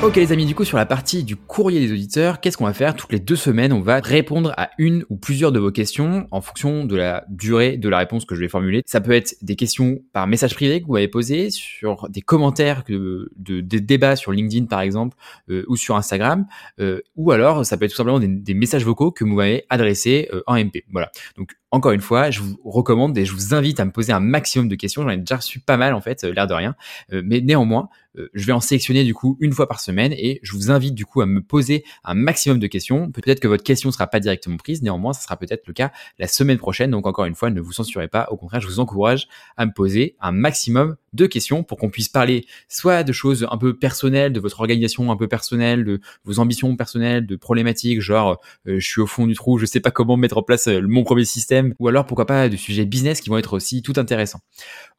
Ok 0.00 0.14
les 0.14 0.30
amis, 0.30 0.46
du 0.46 0.54
coup 0.54 0.62
sur 0.62 0.76
la 0.76 0.86
partie 0.86 1.24
du 1.24 1.34
courrier 1.34 1.80
des 1.80 1.92
auditeurs, 1.92 2.40
qu'est-ce 2.40 2.56
qu'on 2.56 2.66
va 2.66 2.72
faire 2.72 2.94
Toutes 2.94 3.10
les 3.10 3.18
deux 3.18 3.34
semaines, 3.34 3.72
on 3.72 3.80
va 3.80 3.98
répondre 3.98 4.54
à 4.56 4.70
une 4.78 5.04
ou 5.10 5.16
plusieurs 5.16 5.50
de 5.50 5.58
vos 5.58 5.72
questions 5.72 6.28
en 6.30 6.40
fonction 6.40 6.84
de 6.84 6.94
la 6.94 7.24
durée 7.28 7.76
de 7.76 7.88
la 7.88 7.98
réponse 7.98 8.24
que 8.24 8.36
je 8.36 8.40
vais 8.40 8.48
formuler. 8.48 8.82
Ça 8.86 9.00
peut 9.00 9.10
être 9.10 9.34
des 9.42 9.56
questions 9.56 9.98
par 10.12 10.28
message 10.28 10.54
privé 10.54 10.80
que 10.80 10.86
vous 10.86 10.92
m'avez 10.92 11.08
posé, 11.08 11.50
sur 11.50 12.08
des 12.10 12.20
commentaires 12.20 12.84
de, 12.88 13.32
des 13.36 13.80
débats 13.80 14.14
sur 14.14 14.30
LinkedIn 14.30 14.66
par 14.66 14.82
exemple, 14.82 15.16
euh, 15.50 15.64
ou 15.66 15.74
sur 15.74 15.96
Instagram, 15.96 16.46
euh, 16.78 17.00
ou 17.16 17.32
alors 17.32 17.66
ça 17.66 17.76
peut 17.76 17.84
être 17.84 17.90
tout 17.90 17.96
simplement 17.96 18.20
des, 18.20 18.54
messages 18.54 18.84
vocaux 18.84 19.10
que 19.10 19.24
vous 19.24 19.34
m'avez 19.34 19.64
adressés 19.68 20.28
euh, 20.32 20.42
en 20.46 20.56
MP. 20.56 20.84
Voilà. 20.92 21.10
Donc 21.36 21.56
encore 21.70 21.92
une 21.92 22.00
fois, 22.00 22.30
je 22.30 22.40
vous 22.40 22.58
recommande 22.64 23.16
et 23.18 23.26
je 23.26 23.32
vous 23.32 23.52
invite 23.54 23.78
à 23.78 23.84
me 23.84 23.90
poser 23.90 24.12
un 24.12 24.20
maximum 24.20 24.68
de 24.68 24.74
questions. 24.74 25.02
J'en 25.02 25.10
ai 25.10 25.18
déjà 25.18 25.36
reçu 25.36 25.60
pas 25.60 25.76
mal 25.76 25.92
en 25.92 26.00
fait, 26.00 26.24
euh, 26.24 26.32
l'air 26.32 26.46
de 26.46 26.54
rien. 26.54 26.74
Euh, 27.12 27.20
mais 27.24 27.42
néanmoins, 27.42 27.90
euh, 28.16 28.28
je 28.32 28.46
vais 28.46 28.52
en 28.52 28.60
sélectionner 28.60 29.04
du 29.04 29.12
coup 29.12 29.36
une 29.40 29.52
fois 29.52 29.68
par 29.68 29.80
semaine 29.80 30.12
et 30.14 30.40
je 30.42 30.52
vous 30.52 30.70
invite 30.70 30.94
du 30.94 31.04
coup 31.04 31.20
à 31.20 31.26
me 31.26 31.42
poser 31.42 31.84
un 32.04 32.14
maximum 32.14 32.58
de 32.58 32.66
questions. 32.66 33.10
Peut-être 33.10 33.40
que 33.40 33.48
votre 33.48 33.64
question 33.64 33.90
ne 33.90 33.92
sera 33.92 34.06
pas 34.06 34.18
directement 34.18 34.56
prise, 34.56 34.82
néanmoins, 34.82 35.12
ça 35.12 35.20
sera 35.20 35.36
peut-être 35.36 35.66
le 35.66 35.74
cas 35.74 35.92
la 36.18 36.26
semaine 36.26 36.56
prochaine. 36.56 36.90
Donc 36.90 37.06
encore 37.06 37.26
une 37.26 37.34
fois, 37.34 37.50
ne 37.50 37.60
vous 37.60 37.72
censurez 37.72 38.08
pas. 38.08 38.28
Au 38.30 38.38
contraire, 38.38 38.62
je 38.62 38.66
vous 38.66 38.80
encourage 38.80 39.28
à 39.58 39.66
me 39.66 39.72
poser 39.72 40.16
un 40.20 40.32
maximum 40.32 40.96
de 41.12 41.26
questions 41.26 41.64
pour 41.64 41.78
qu'on 41.78 41.90
puisse 41.90 42.08
parler 42.08 42.46
soit 42.68 43.02
de 43.02 43.12
choses 43.12 43.46
un 43.50 43.58
peu 43.58 43.76
personnelles, 43.76 44.32
de 44.32 44.40
votre 44.40 44.60
organisation 44.60 45.10
un 45.10 45.16
peu 45.16 45.28
personnelle, 45.28 45.84
de 45.84 46.00
vos 46.24 46.38
ambitions 46.38 46.74
personnelles, 46.76 47.26
de 47.26 47.36
problématiques, 47.36 48.00
genre 48.00 48.40
je 48.66 48.78
suis 48.78 49.00
au 49.00 49.06
fond 49.06 49.26
du 49.26 49.34
trou, 49.34 49.58
je 49.58 49.64
sais 49.64 49.80
pas 49.80 49.90
comment 49.90 50.18
mettre 50.18 50.36
en 50.36 50.42
place 50.42 50.68
mon 50.68 51.04
premier 51.04 51.24
système 51.24 51.57
ou 51.78 51.88
alors 51.88 52.06
pourquoi 52.06 52.26
pas 52.26 52.48
de 52.48 52.56
sujets 52.56 52.84
business 52.84 53.20
qui 53.20 53.30
vont 53.30 53.38
être 53.38 53.54
aussi 53.54 53.82
tout 53.82 53.94
intéressants. 53.96 54.40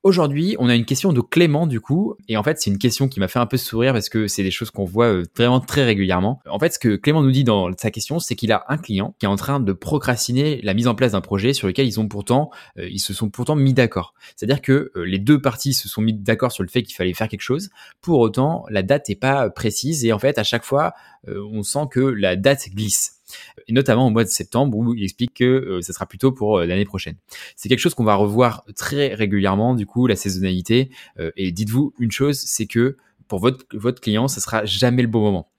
Aujourd'hui, 0.02 0.56
on 0.60 0.70
a 0.70 0.76
une 0.76 0.86
question 0.86 1.12
de 1.12 1.20
Clément 1.20 1.68
du 1.68 1.82
coup, 1.82 2.16
et 2.30 2.38
en 2.38 2.44
fait 2.44 2.60
c'est 2.60 2.70
une 2.70 2.78
question 2.78 3.10
qui 3.10 3.20
m'a 3.20 3.28
fait 3.28 3.40
un 3.40 3.46
peu 3.46 3.58
sourire 3.58 3.92
parce 3.92 4.08
que 4.08 4.28
c'est 4.28 4.44
des 4.44 4.52
choses 4.52 4.72
qu'on 4.72 4.86
voit 4.86 5.08
euh, 5.08 5.26
vraiment 5.36 5.60
très 5.60 5.84
régulièrement. 5.84 6.40
En 6.50 6.58
fait, 6.58 6.74
ce 6.74 6.80
que 6.80 6.96
Clément 6.96 7.22
nous 7.22 7.32
dit 7.32 7.44
dans 7.44 7.70
sa 7.78 7.92
question, 7.92 8.20
c'est 8.20 8.36
qu'il 8.36 8.52
a 8.52 8.64
un 8.70 8.78
client 8.78 9.14
qui 9.20 9.26
est 9.26 9.30
en 9.30 9.36
train 9.36 9.60
de 9.60 9.74
procrastiner 9.74 10.62
la 10.64 10.74
mise 10.74 10.88
en 10.88 10.96
place 10.96 11.12
d'un 11.12 11.22
projet 11.22 11.52
sur 11.54 11.68
lequel 11.68 11.86
ils 11.86 12.00
ont 12.00 12.08
pourtant, 12.08 12.50
euh, 12.78 12.88
ils 12.90 13.00
se 13.00 13.14
sont 13.14 13.30
pourtant 13.30 13.56
mis 13.56 13.74
d'accord. 13.74 14.14
C'est-à-dire 14.36 14.62
que 14.62 14.92
euh, 14.96 15.04
les 15.04 15.20
deux 15.20 15.42
parties 15.42 15.74
se 15.74 15.90
sont 15.90 16.02
mis 16.02 16.14
d'accord 16.14 16.52
sur 16.52 16.64
le 16.64 16.70
fait 16.70 16.84
qu'il 16.84 16.96
fallait 16.96 17.14
faire 17.14 17.28
quelque 17.28 17.42
chose. 17.42 17.70
Pour 18.02 18.20
autant, 18.20 18.64
la 18.70 18.84
date 18.84 19.10
n'est 19.10 19.16
pas 19.16 19.50
précise 19.50 20.06
et 20.06 20.14
en 20.14 20.20
fait 20.20 20.38
à 20.38 20.44
chaque 20.44 20.64
fois, 20.64 20.94
on 21.28 21.64
sent 21.64 21.88
que 21.92 22.00
la 22.00 22.38
date 22.38 22.70
glisse 22.70 23.19
et 23.68 23.74
notamment 23.74 24.08
au 24.08 24.10
mois 24.10 24.24
de 24.24 24.30
septembre 24.30 24.78
où 24.78 24.94
il 24.94 25.04
explique 25.04 25.34
que 25.36 25.44
euh, 25.44 25.82
ça 25.82 25.94
sera 25.94 26.06
plutôt 26.06 26.32
pour 26.32 26.60
euh, 26.60 26.66
l'année 26.66 26.86
prochaine. 26.86 27.16
C'est 27.56 27.70
quelque 27.70 27.80
chose 27.80 27.94
qu'on 27.94 28.04
va 28.04 28.16
revoir 28.16 28.64
très 28.76 29.14
régulièrement, 29.14 29.76
du 29.76 29.86
coup, 29.86 30.08
la 30.08 30.16
saisonnalité. 30.16 30.90
Euh, 31.20 31.32
et 31.38 31.52
dites-vous 31.52 31.94
une 32.00 32.12
chose, 32.12 32.40
c'est 32.40 32.66
que 32.66 32.98
pour 33.28 33.40
votre, 33.40 33.66
votre 33.74 34.02
client, 34.02 34.28
ça 34.28 34.42
sera 34.42 34.66
jamais 34.66 35.02
le 35.02 35.08
bon 35.08 35.22
moment. 35.22 35.50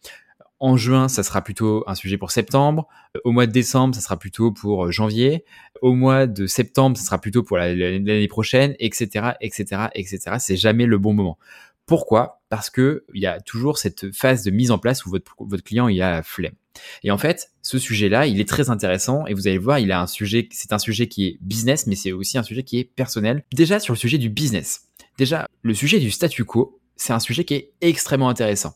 En 0.58 0.76
juin, 0.76 1.08
ça 1.08 1.22
sera 1.22 1.40
plutôt 1.42 1.84
un 1.86 1.94
sujet 1.94 2.18
pour 2.18 2.32
septembre. 2.32 2.86
Au 3.24 3.32
mois 3.32 3.46
de 3.46 3.52
décembre, 3.52 3.94
ça 3.94 4.02
sera 4.02 4.18
plutôt 4.18 4.52
pour 4.52 4.92
janvier. 4.92 5.44
Au 5.80 5.94
mois 5.94 6.26
de 6.26 6.46
septembre, 6.46 6.98
ça 6.98 7.04
sera 7.04 7.18
plutôt 7.18 7.42
pour 7.42 7.56
l'année 7.56 8.28
prochaine, 8.28 8.74
etc., 8.78 9.30
etc., 9.40 9.86
etc. 9.94 10.36
C'est 10.38 10.56
jamais 10.56 10.84
le 10.84 10.98
bon 10.98 11.14
moment. 11.14 11.38
Pourquoi? 11.86 12.42
Parce 12.50 12.68
que 12.70 13.04
il 13.14 13.22
y 13.22 13.26
a 13.26 13.40
toujours 13.40 13.78
cette 13.78 14.14
phase 14.14 14.44
de 14.44 14.50
mise 14.50 14.70
en 14.70 14.78
place 14.78 15.06
où 15.06 15.10
votre, 15.10 15.34
votre 15.40 15.64
client 15.64 15.88
il 15.88 16.00
a 16.02 16.10
la 16.10 16.22
flemme. 16.22 16.54
Et 17.02 17.10
en 17.10 17.18
fait, 17.18 17.50
ce 17.62 17.78
sujet-là, 17.78 18.26
il 18.26 18.40
est 18.40 18.48
très 18.48 18.70
intéressant 18.70 19.26
et 19.26 19.34
vous 19.34 19.48
allez 19.48 19.58
voir, 19.58 19.78
il 19.78 19.92
a 19.92 20.00
un 20.00 20.06
sujet, 20.06 20.48
c'est 20.52 20.72
un 20.72 20.78
sujet 20.78 21.08
qui 21.08 21.26
est 21.26 21.38
business, 21.40 21.86
mais 21.86 21.94
c'est 21.94 22.12
aussi 22.12 22.38
un 22.38 22.42
sujet 22.42 22.62
qui 22.62 22.78
est 22.78 22.84
personnel. 22.84 23.44
Déjà 23.54 23.80
sur 23.80 23.94
le 23.94 23.98
sujet 23.98 24.18
du 24.18 24.28
business. 24.28 24.88
Déjà, 25.18 25.46
le 25.62 25.74
sujet 25.74 25.98
du 25.98 26.10
statu 26.10 26.44
quo, 26.44 26.80
c'est 26.96 27.12
un 27.12 27.20
sujet 27.20 27.44
qui 27.44 27.54
est 27.54 27.72
extrêmement 27.80 28.28
intéressant. 28.28 28.74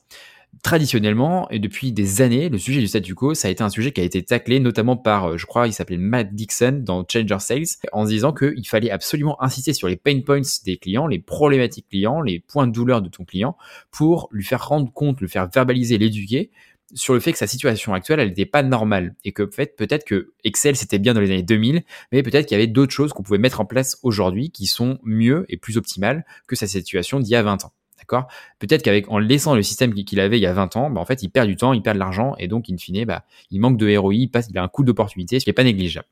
Traditionnellement, 0.62 1.50
et 1.50 1.58
depuis 1.58 1.90
des 1.90 2.22
années, 2.22 2.48
le 2.48 2.58
sujet 2.58 2.80
du 2.80 2.86
statu 2.86 3.14
quo, 3.14 3.34
ça 3.34 3.48
a 3.48 3.50
été 3.50 3.62
un 3.62 3.68
sujet 3.68 3.92
qui 3.92 4.00
a 4.00 4.04
été 4.04 4.22
taclé 4.22 4.60
notamment 4.60 4.96
par, 4.96 5.30
euh, 5.30 5.36
je 5.36 5.46
crois, 5.46 5.66
il 5.66 5.72
s'appelait 5.72 5.96
Matt 5.96 6.34
Dixon 6.34 6.80
dans 6.84 7.04
Changer 7.10 7.38
Sales, 7.40 7.64
en 7.92 8.04
disant 8.04 8.32
qu'il 8.32 8.66
fallait 8.66 8.90
absolument 8.90 9.42
insister 9.42 9.72
sur 9.72 9.88
les 9.88 9.96
pain 9.96 10.20
points 10.20 10.42
des 10.64 10.76
clients, 10.76 11.06
les 11.06 11.18
problématiques 11.18 11.88
clients, 11.88 12.20
les 12.20 12.40
points 12.40 12.66
de 12.66 12.72
douleur 12.72 13.02
de 13.02 13.08
ton 13.08 13.24
client, 13.24 13.56
pour 13.90 14.28
lui 14.30 14.44
faire 14.44 14.68
rendre 14.68 14.92
compte, 14.92 15.20
le 15.20 15.28
faire 15.28 15.48
verbaliser, 15.48 15.98
l'éduquer, 15.98 16.50
sur 16.92 17.14
le 17.14 17.20
fait 17.20 17.32
que 17.32 17.38
sa 17.38 17.46
situation 17.46 17.94
actuelle, 17.94 18.20
elle 18.20 18.28
n'était 18.28 18.46
pas 18.46 18.62
normale 18.62 19.14
et 19.24 19.32
que 19.32 19.42
en 19.42 19.50
fait, 19.50 19.76
peut-être 19.76 20.04
que 20.04 20.32
Excel 20.44 20.76
c'était 20.76 20.98
bien 20.98 21.14
dans 21.14 21.20
les 21.20 21.30
années 21.30 21.42
2000, 21.42 21.82
mais 22.12 22.22
peut-être 22.22 22.46
qu'il 22.46 22.56
y 22.56 22.60
avait 22.60 22.66
d'autres 22.66 22.92
choses 22.92 23.12
qu'on 23.12 23.22
pouvait 23.22 23.38
mettre 23.38 23.60
en 23.60 23.64
place 23.64 23.98
aujourd'hui 24.02 24.50
qui 24.50 24.66
sont 24.66 24.98
mieux 25.02 25.46
et 25.48 25.56
plus 25.56 25.76
optimales 25.76 26.24
que 26.46 26.56
sa 26.56 26.66
situation 26.66 27.20
d'il 27.20 27.30
y 27.30 27.36
a 27.36 27.42
20 27.42 27.64
ans. 27.64 27.72
D'accord? 27.98 28.28
Peut-être 28.58 28.82
qu'avec 28.82 29.10
en 29.10 29.18
laissant 29.18 29.54
le 29.54 29.62
système 29.62 29.94
qu'il 29.94 30.20
avait 30.20 30.38
il 30.38 30.42
y 30.42 30.46
a 30.46 30.52
20 30.52 30.76
ans, 30.76 30.90
bah, 30.90 31.00
en 31.00 31.06
fait, 31.06 31.22
il 31.22 31.30
perd 31.30 31.48
du 31.48 31.56
temps, 31.56 31.72
il 31.72 31.80
perd 31.80 31.96
de 31.96 32.00
l'argent 32.00 32.34
et 32.38 32.48
donc 32.48 32.68
in 32.68 32.76
fine, 32.76 33.04
bah, 33.04 33.24
il 33.50 33.60
manque 33.60 33.78
de 33.78 33.96
ROI, 33.96 34.14
il 34.14 34.28
passe, 34.28 34.48
il 34.50 34.58
a 34.58 34.62
un 34.62 34.68
coût 34.68 34.84
d'opportunité, 34.84 35.40
ce 35.40 35.44
qui 35.44 35.50
n'est 35.50 35.54
pas 35.54 35.64
négligeable. 35.64 36.06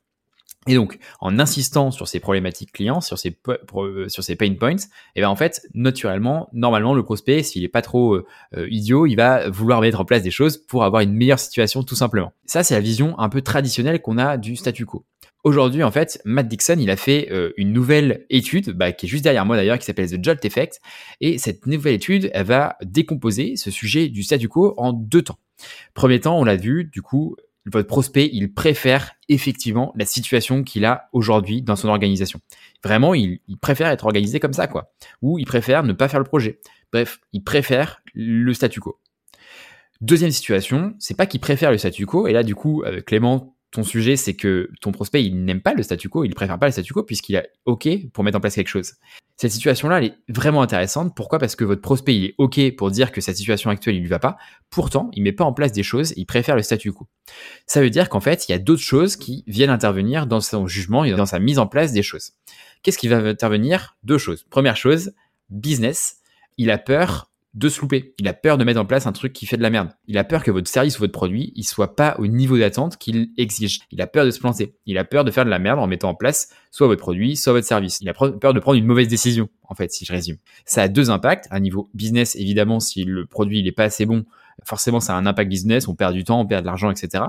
Et 0.67 0.75
donc, 0.75 0.97
en 1.19 1.39
insistant 1.39 1.91
sur 1.91 2.07
ces 2.07 2.19
problématiques 2.19 2.71
clients, 2.71 3.01
sur 3.01 3.17
ces, 3.17 3.37
euh, 3.75 4.07
sur 4.07 4.23
ces 4.23 4.35
pain 4.35 4.53
points, 4.53 4.75
et 4.75 4.77
eh 5.15 5.21
ben 5.21 5.27
en 5.27 5.35
fait, 5.35 5.67
naturellement, 5.73 6.49
normalement, 6.53 6.93
le 6.93 7.03
prospect, 7.03 7.43
s'il 7.43 7.63
est 7.63 7.69
pas 7.69 7.81
trop 7.81 8.15
euh, 8.15 8.25
euh, 8.55 8.67
idiot, 8.69 9.05
il 9.05 9.15
va 9.15 9.49
vouloir 9.49 9.81
mettre 9.81 9.99
en 9.99 10.05
place 10.05 10.21
des 10.21 10.31
choses 10.31 10.57
pour 10.57 10.85
avoir 10.85 11.01
une 11.01 11.13
meilleure 11.13 11.39
situation, 11.39 11.83
tout 11.83 11.95
simplement. 11.95 12.31
Ça, 12.45 12.63
c'est 12.63 12.75
la 12.75 12.79
vision 12.79 13.19
un 13.19 13.27
peu 13.27 13.41
traditionnelle 13.41 14.01
qu'on 14.01 14.17
a 14.17 14.37
du 14.37 14.55
statu 14.55 14.85
quo. 14.85 15.05
Aujourd'hui, 15.43 15.83
en 15.83 15.91
fait, 15.91 16.21
Matt 16.23 16.47
Dixon, 16.47 16.77
il 16.79 16.89
a 16.89 16.95
fait 16.95 17.29
une 17.57 17.73
nouvelle 17.73 18.25
étude, 18.29 18.69
bah, 18.69 18.93
qui 18.93 19.07
est 19.07 19.09
juste 19.09 19.25
derrière 19.25 19.45
moi 19.45 19.57
d'ailleurs, 19.57 19.77
qui 19.77 19.83
s'appelle 19.83 20.09
The 20.09 20.23
Jolt 20.23 20.45
Effect. 20.45 20.79
Et 21.19 21.37
cette 21.37 21.67
nouvelle 21.67 21.95
étude, 21.95 22.31
elle 22.33 22.45
va 22.45 22.77
décomposer 22.81 23.57
ce 23.57 23.69
sujet 23.69 24.07
du 24.07 24.23
statu 24.23 24.47
quo 24.47 24.73
en 24.77 24.93
deux 24.93 25.21
temps. 25.21 25.37
Premier 25.93 26.21
temps, 26.21 26.39
on 26.39 26.45
l'a 26.45 26.55
vu, 26.55 26.85
du 26.85 27.01
coup, 27.01 27.35
votre 27.65 27.87
prospect, 27.87 28.29
il 28.33 28.53
préfère 28.53 29.13
effectivement 29.29 29.93
la 29.95 30.05
situation 30.05 30.63
qu'il 30.63 30.85
a 30.85 31.09
aujourd'hui 31.13 31.61
dans 31.61 31.75
son 31.75 31.87
organisation. 31.87 32.39
Vraiment, 32.83 33.13
il, 33.13 33.39
préfère 33.61 33.87
être 33.87 34.05
organisé 34.05 34.39
comme 34.39 34.53
ça, 34.53 34.67
quoi. 34.67 34.91
Ou 35.21 35.39
il 35.39 35.45
préfère 35.45 35.83
ne 35.83 35.93
pas 35.93 36.09
faire 36.09 36.19
le 36.19 36.25
projet. 36.25 36.59
Bref, 36.91 37.19
il 37.31 37.43
préfère 37.43 38.01
le 38.13 38.53
statu 38.53 38.79
quo. 38.81 38.99
Deuxième 40.01 40.31
situation, 40.31 40.93
c'est 40.99 41.15
pas 41.15 41.25
qu'il 41.25 41.39
préfère 41.39 41.71
le 41.71 41.77
statu 41.77 42.05
quo, 42.05 42.27
et 42.27 42.33
là, 42.33 42.43
du 42.43 42.55
coup, 42.55 42.83
euh, 42.83 42.99
Clément, 43.01 43.55
ton 43.73 43.83
sujet, 43.83 44.15
c'est 44.15 44.35
que 44.35 44.69
ton 44.81 44.91
prospect, 44.91 45.25
il 45.25 45.43
n'aime 45.43 45.61
pas 45.61 45.73
le 45.73 45.81
statu 45.81 46.07
quo, 46.07 46.23
il 46.23 46.35
préfère 46.35 46.59
pas 46.59 46.67
le 46.67 46.71
statu 46.71 46.93
quo 46.93 47.01
puisqu'il 47.01 47.35
a 47.37 47.43
OK 47.65 47.89
pour 48.13 48.23
mettre 48.23 48.37
en 48.37 48.39
place 48.39 48.53
quelque 48.53 48.67
chose. 48.67 48.93
Cette 49.35 49.51
situation-là, 49.51 49.97
elle 49.97 50.05
est 50.05 50.15
vraiment 50.29 50.61
intéressante. 50.61 51.15
Pourquoi? 51.15 51.39
Parce 51.39 51.55
que 51.55 51.63
votre 51.63 51.81
prospect, 51.81 52.15
il 52.15 52.25
est 52.25 52.35
OK 52.37 52.59
pour 52.77 52.91
dire 52.91 53.11
que 53.11 53.19
sa 53.19 53.33
situation 53.33 53.71
actuelle, 53.71 53.95
il 53.95 54.01
lui 54.01 54.07
va 54.07 54.19
pas. 54.19 54.37
Pourtant, 54.69 55.09
il 55.13 55.23
met 55.23 55.31
pas 55.31 55.43
en 55.43 55.53
place 55.53 55.71
des 55.71 55.81
choses, 55.81 56.13
il 56.17 56.27
préfère 56.27 56.55
le 56.55 56.61
statu 56.61 56.91
quo. 56.91 57.07
Ça 57.65 57.81
veut 57.81 57.89
dire 57.89 58.09
qu'en 58.09 58.19
fait, 58.19 58.47
il 58.47 58.51
y 58.51 58.55
a 58.55 58.59
d'autres 58.59 58.83
choses 58.83 59.15
qui 59.15 59.43
viennent 59.47 59.71
intervenir 59.71 60.27
dans 60.27 60.39
son 60.39 60.67
jugement 60.67 61.03
et 61.03 61.11
dans 61.11 61.25
sa 61.25 61.39
mise 61.39 61.57
en 61.57 61.65
place 61.65 61.93
des 61.93 62.03
choses. 62.03 62.33
Qu'est-ce 62.83 62.99
qui 62.99 63.07
va 63.07 63.17
intervenir? 63.17 63.97
Deux 64.03 64.19
choses. 64.19 64.43
Première 64.43 64.77
chose, 64.77 65.13
business. 65.49 66.17
Il 66.57 66.69
a 66.69 66.77
peur 66.77 67.31
de 67.53 67.69
se 67.69 67.81
louper. 67.81 68.15
Il 68.17 68.27
a 68.27 68.33
peur 68.33 68.57
de 68.57 68.63
mettre 68.63 68.79
en 68.79 68.85
place 68.85 69.05
un 69.05 69.11
truc 69.11 69.31
qui 69.31 69.45
fait 69.45 69.57
de 69.57 69.61
la 69.61 69.69
merde. 69.69 69.89
Il 70.07 70.17
a 70.17 70.23
peur 70.23 70.43
que 70.43 70.49
votre 70.49 70.67
service 70.67 70.97
ou 70.97 71.01
votre 71.01 71.13
produit, 71.13 71.53
il 71.55 71.63
soit 71.63 71.95
pas 71.95 72.15
au 72.17 72.25
niveau 72.25 72.57
d'attente 72.57 72.97
qu'il 72.97 73.29
exige. 73.37 73.81
Il 73.91 74.01
a 74.01 74.07
peur 74.07 74.25
de 74.25 74.31
se 74.31 74.39
planter. 74.39 74.75
Il 74.85 74.97
a 74.97 75.03
peur 75.03 75.23
de 75.23 75.31
faire 75.31 75.45
de 75.45 75.49
la 75.49 75.59
merde 75.59 75.79
en 75.79 75.87
mettant 75.87 76.09
en 76.09 76.15
place 76.15 76.49
soit 76.71 76.87
votre 76.87 77.01
produit, 77.01 77.35
soit 77.35 77.53
votre 77.53 77.67
service. 77.67 77.99
Il 78.01 78.09
a 78.09 78.13
peur 78.13 78.53
de 78.53 78.59
prendre 78.59 78.77
une 78.77 78.85
mauvaise 78.85 79.07
décision, 79.07 79.49
en 79.63 79.75
fait, 79.75 79.91
si 79.91 80.05
je 80.05 80.11
résume. 80.11 80.37
Ça 80.65 80.81
a 80.81 80.87
deux 80.87 81.11
impacts. 81.11 81.47
À 81.51 81.59
niveau 81.59 81.89
business, 81.93 82.35
évidemment, 82.35 82.79
si 82.79 83.03
le 83.03 83.27
produit, 83.27 83.59
il 83.59 83.67
est 83.67 83.71
pas 83.71 83.83
assez 83.83 84.05
bon, 84.05 84.25
forcément, 84.63 84.99
ça 84.99 85.15
a 85.15 85.17
un 85.17 85.27
impact 85.27 85.49
business. 85.49 85.87
On 85.87 85.95
perd 85.95 86.13
du 86.13 86.23
temps, 86.23 86.41
on 86.41 86.47
perd 86.47 86.63
de 86.63 86.65
l'argent, 86.65 86.89
etc. 86.89 87.23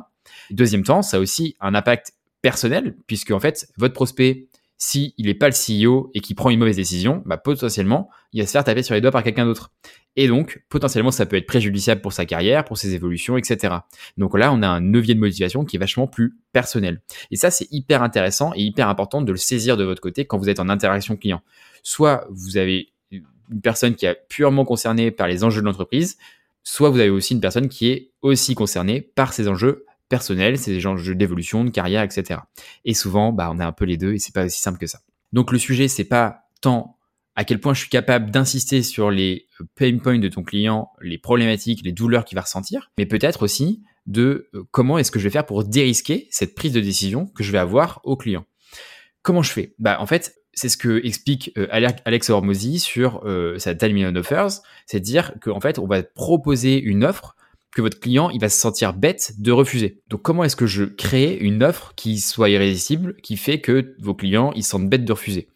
Deuxième 0.51 0.83
temps, 0.83 1.03
ça 1.03 1.19
a 1.19 1.21
aussi 1.21 1.57
un 1.61 1.75
impact 1.75 2.15
personnel, 2.41 2.97
puisque, 3.07 3.31
en 3.31 3.41
fait, 3.41 3.69
votre 3.77 3.95
prospect, 3.95 4.49
s'il 4.77 5.13
n'est 5.19 5.35
pas 5.35 5.49
le 5.49 5.55
CEO 5.55 6.11
et 6.15 6.21
qu'il 6.21 6.37
prend 6.37 6.51
une 6.51 6.59
mauvaise 6.59 6.77
décision, 6.77 7.23
bah, 7.27 7.37
potentiellement, 7.37 8.11
il 8.33 8.41
va 8.41 8.47
se 8.47 8.53
faire 8.53 8.65
taper 8.65 8.83
sur 8.83 8.95
les 8.95 9.01
doigts 9.01 9.13
par 9.13 9.23
quelqu'un 9.23 9.47
d'autre. 9.47 9.71
Et 10.17 10.29
donc, 10.29 10.63
potentiellement, 10.69 11.11
ça 11.11 11.27
peut 11.27 11.37
être 11.37 11.47
préjudiciable 11.47 12.01
pour 12.01 12.13
sa 12.13 12.25
carrière, 12.25 12.65
pour 12.65 12.79
ses 12.79 12.95
évolutions, 12.95 13.37
etc. 13.37 13.75
Donc 14.17 14.37
là, 14.39 14.53
on 14.53 14.63
a 14.63 14.69
un 14.69 14.81
levier 14.81 15.15
de 15.15 15.21
motivation 15.21 15.65
qui 15.65 15.77
est 15.77 15.79
vachement 15.79 16.07
plus 16.07 16.37
personnel. 16.53 17.03
Et 17.31 17.37
ça, 17.37 17.51
c'est 17.51 17.67
hyper 17.71 18.03
intéressant 18.03 18.53
et 18.55 18.63
hyper 18.63 18.89
important 18.89 19.23
de 19.23 19.33
le 19.33 19.39
saisir 19.39 19.77
de 19.77 19.85
votre 19.85 20.01
côté 20.01 20.25
quand 20.25 20.39
vous 20.39 20.49
êtes 20.49 20.61
en 20.61 20.69
interaction 20.69 21.17
client. 21.17 21.43
Soit 21.83 22.27
vous 22.31 22.57
avez 22.57 22.93
une 23.11 23.61
personne 23.61 23.95
qui 23.95 24.07
est 24.07 24.19
purement 24.29 24.65
concernée 24.65 25.11
par 25.11 25.27
les 25.27 25.45
enjeux 25.45 25.61
de 25.61 25.67
l'entreprise, 25.67 26.17
soit 26.63 26.91
vous 26.91 26.99
avez 26.99 27.11
aussi 27.11 27.35
une 27.35 27.41
personne 27.41 27.69
qui 27.69 27.89
est 27.89 28.11
aussi 28.23 28.55
concernée 28.55 29.01
par 29.01 29.33
ces 29.33 29.49
enjeux 29.49 29.85
personnels, 30.09 30.59
ces 30.59 30.87
enjeux 30.87 31.15
d'évolution, 31.15 31.65
de 31.65 31.71
carrière, 31.71 32.03
etc. 32.03 32.41
Et 32.85 32.95
souvent, 32.95 33.33
bah, 33.33 33.51
on 33.53 33.59
a 33.59 33.67
un 33.67 33.73
peu 33.73 33.85
les 33.85 33.97
deux 33.97 34.15
et 34.15 34.19
c'est 34.19 34.35
pas 34.35 34.45
aussi 34.45 34.61
simple 34.61 34.79
que 34.79 34.87
ça. 34.87 35.01
Donc 35.33 35.51
le 35.53 35.59
sujet, 35.59 35.89
c'est 35.89 36.05
pas 36.05 36.49
tant 36.61 36.95
à 37.37 37.45
quel 37.45 37.61
point 37.61 37.75
je 37.75 37.81
suis 37.81 37.89
capable 37.89 38.31
d'insister 38.31 38.83
sur 38.83 39.11
les 39.11 39.47
euh, 39.61 39.65
pain 39.75 39.99
points 39.99 40.19
de 40.19 40.29
ton 40.29 40.43
client, 40.43 40.91
les 41.01 41.19
problématiques, 41.19 41.81
les 41.85 41.93
douleurs 41.93 42.25
qu'il 42.25 42.37
va 42.37 42.43
ressentir, 42.43 42.91
mais 42.97 43.07
peut-être 43.07 43.43
aussi 43.43 43.83
de 44.07 44.49
euh, 44.55 44.63
comment 44.71 44.99
est-ce 44.99 45.11
que 45.11 45.19
je 45.19 45.25
vais 45.25 45.31
faire 45.31 45.47
pour 45.47 45.65
dérisquer 45.65 46.29
cette 46.31 46.55
prise 46.55 46.73
de 46.73 46.81
décision 46.81 47.27
que 47.27 47.43
je 47.43 47.51
vais 47.51 47.59
avoir 47.59 48.01
au 48.05 48.17
client. 48.17 48.45
Comment 49.23 49.43
je 49.43 49.51
fais? 49.51 49.75
Bah 49.79 49.97
en 50.01 50.07
fait, 50.07 50.37
c'est 50.53 50.69
ce 50.69 50.77
que 50.77 51.05
explique 51.05 51.51
euh, 51.59 51.67
Alex 51.71 52.31
Hormozy 52.31 52.79
sur 52.79 53.25
sa 53.59 53.75
10 53.75 53.93
million 53.93 54.15
offers, 54.15 54.61
c'est 54.87 55.01
dire 55.01 55.33
qu'en 55.41 55.61
fait, 55.61 55.79
on 55.79 55.87
va 55.87 56.03
proposer 56.03 56.81
une 56.81 57.05
offre 57.05 57.35
que 57.75 57.83
votre 57.83 58.01
client, 58.01 58.31
il 58.31 58.41
va 58.41 58.49
se 58.49 58.59
sentir 58.59 58.95
bête 58.95 59.35
de 59.39 59.53
refuser. 59.53 60.03
Donc 60.09 60.23
comment 60.23 60.45
est-ce 60.45 60.57
que 60.57 60.67
je 60.67 60.85
crée 60.85 61.37
une 61.37 61.63
offre 61.63 61.93
qui 61.97 62.21
soit 62.21 62.49
irrésistible, 62.49 63.17
qui 63.23 63.37
fait 63.37 63.61
que 63.61 63.95
vos 63.99 64.15
clients, 64.15 64.53
ils 64.55 64.63
se 64.63 64.71
sentent 64.71 64.89
bêtes 64.89 65.05
de 65.05 65.13
refuser? 65.13 65.49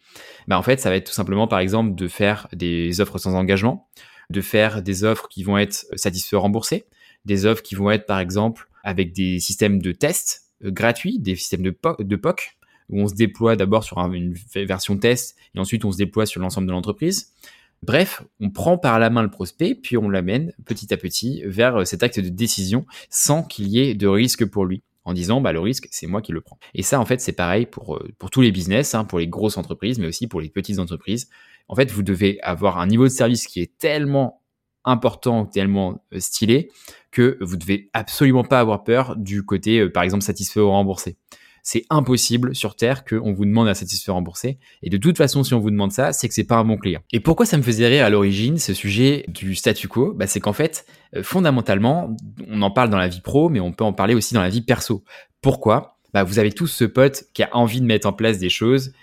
Bah, 0.47 0.57
en 0.57 0.63
fait, 0.63 0.79
ça 0.79 0.89
va 0.89 0.95
être 0.95 1.07
tout 1.07 1.13
simplement, 1.13 1.47
par 1.47 1.59
exemple, 1.59 1.95
de 1.95 2.07
faire 2.07 2.47
des 2.53 3.01
offres 3.01 3.17
sans 3.17 3.35
engagement, 3.35 3.87
de 4.29 4.41
faire 4.41 4.81
des 4.81 5.03
offres 5.03 5.27
qui 5.29 5.43
vont 5.43 5.57
être 5.57 5.85
satisfaits 5.95 6.35
remboursés, 6.35 6.85
des 7.25 7.45
offres 7.45 7.61
qui 7.61 7.75
vont 7.75 7.91
être, 7.91 8.05
par 8.05 8.19
exemple, 8.19 8.67
avec 8.83 9.13
des 9.13 9.39
systèmes 9.39 9.81
de 9.81 9.91
tests 9.91 10.45
euh, 10.63 10.71
gratuits, 10.71 11.19
des 11.19 11.35
systèmes 11.35 11.61
de, 11.61 11.75
de 11.99 12.15
POC, 12.15 12.57
où 12.89 13.01
on 13.01 13.07
se 13.07 13.13
déploie 13.13 13.55
d'abord 13.55 13.83
sur 13.83 13.99
une 13.99 14.33
version 14.55 14.97
test 14.97 15.35
et 15.55 15.59
ensuite 15.59 15.85
on 15.85 15.91
se 15.91 15.97
déploie 15.97 16.25
sur 16.25 16.41
l'ensemble 16.41 16.67
de 16.67 16.71
l'entreprise. 16.71 17.33
Bref, 17.81 18.23
on 18.39 18.49
prend 18.49 18.77
par 18.77 18.99
la 18.99 19.09
main 19.09 19.23
le 19.23 19.29
prospect, 19.29 19.75
puis 19.75 19.97
on 19.97 20.09
l'amène 20.09 20.53
petit 20.65 20.93
à 20.93 20.97
petit 20.97 21.41
vers 21.45 21.87
cet 21.87 22.03
acte 22.03 22.19
de 22.19 22.29
décision 22.29 22.85
sans 23.09 23.43
qu'il 23.43 23.67
y 23.67 23.79
ait 23.79 23.93
de 23.93 24.07
risque 24.07 24.45
pour 24.45 24.65
lui 24.65 24.83
en 25.09 25.13
disant 25.13 25.41
bah, 25.41 25.51
le 25.51 25.59
risque, 25.59 25.87
c'est 25.91 26.07
moi 26.07 26.21
qui 26.21 26.31
le 26.31 26.41
prends. 26.41 26.59
Et 26.73 26.83
ça, 26.83 26.99
en 26.99 27.05
fait, 27.05 27.19
c'est 27.19 27.33
pareil 27.33 27.65
pour, 27.65 27.95
euh, 27.95 28.09
pour 28.19 28.29
tous 28.29 28.41
les 28.41 28.51
business, 28.51 28.93
hein, 28.95 29.05
pour 29.05 29.19
les 29.19 29.27
grosses 29.27 29.57
entreprises, 29.57 29.97
mais 29.99 30.07
aussi 30.07 30.27
pour 30.27 30.39
les 30.39 30.49
petites 30.49 30.79
entreprises. 30.79 31.29
En 31.67 31.75
fait, 31.75 31.91
vous 31.91 32.03
devez 32.03 32.39
avoir 32.41 32.79
un 32.79 32.87
niveau 32.87 33.05
de 33.05 33.09
service 33.09 33.47
qui 33.47 33.59
est 33.59 33.77
tellement 33.77 34.41
important, 34.85 35.45
tellement 35.45 36.03
euh, 36.13 36.19
stylé, 36.19 36.71
que 37.11 37.37
vous 37.41 37.57
devez 37.57 37.89
absolument 37.93 38.43
pas 38.43 38.59
avoir 38.59 38.83
peur 38.83 39.15
du 39.17 39.43
côté, 39.43 39.79
euh, 39.79 39.91
par 39.91 40.03
exemple, 40.03 40.23
satisfait 40.23 40.59
ou 40.59 40.69
remboursé 40.69 41.17
c'est 41.63 41.85
impossible 41.89 42.55
sur 42.55 42.75
Terre 42.75 43.05
qu'on 43.05 43.33
vous 43.33 43.45
demande 43.45 43.67
à 43.67 43.73
satisfaire 43.73 44.15
rembourser. 44.15 44.59
Et 44.83 44.89
de 44.89 44.97
toute 44.97 45.17
façon, 45.17 45.43
si 45.43 45.53
on 45.53 45.59
vous 45.59 45.71
demande 45.71 45.91
ça, 45.91 46.13
c'est 46.13 46.27
que 46.27 46.33
c'est 46.33 46.43
pas 46.43 46.57
un 46.57 46.65
bon 46.65 46.77
client. 46.77 47.01
Et 47.11 47.19
pourquoi 47.19 47.45
ça 47.45 47.57
me 47.57 47.63
faisait 47.63 47.87
rire 47.87 48.05
à 48.05 48.09
l'origine, 48.09 48.57
ce 48.57 48.73
sujet 48.73 49.25
du 49.27 49.55
statu 49.55 49.87
quo? 49.87 50.13
Bah, 50.13 50.27
C'est 50.27 50.39
qu'en 50.39 50.53
fait, 50.53 50.85
euh, 51.15 51.23
fondamentalement, 51.23 52.15
on 52.47 52.61
en 52.61 52.71
parle 52.71 52.89
dans 52.89 52.97
la 52.97 53.07
vie 53.07 53.21
pro, 53.21 53.49
mais 53.49 53.59
on 53.59 53.71
peut 53.71 53.83
en 53.83 53.93
parler 53.93 54.13
aussi 54.13 54.33
dans 54.33 54.41
la 54.41 54.49
vie 54.49 54.61
perso. 54.61 55.03
Pourquoi? 55.41 55.97
Bah, 56.13 56.23
Vous 56.23 56.39
avez 56.39 56.51
tous 56.51 56.67
ce 56.67 56.85
pote 56.85 57.25
qui 57.33 57.43
a 57.43 57.49
envie 57.55 57.81
de 57.81 57.85
mettre 57.85 58.07
en 58.07 58.13
place 58.13 58.37
des 58.37 58.49
choses, 58.49 58.93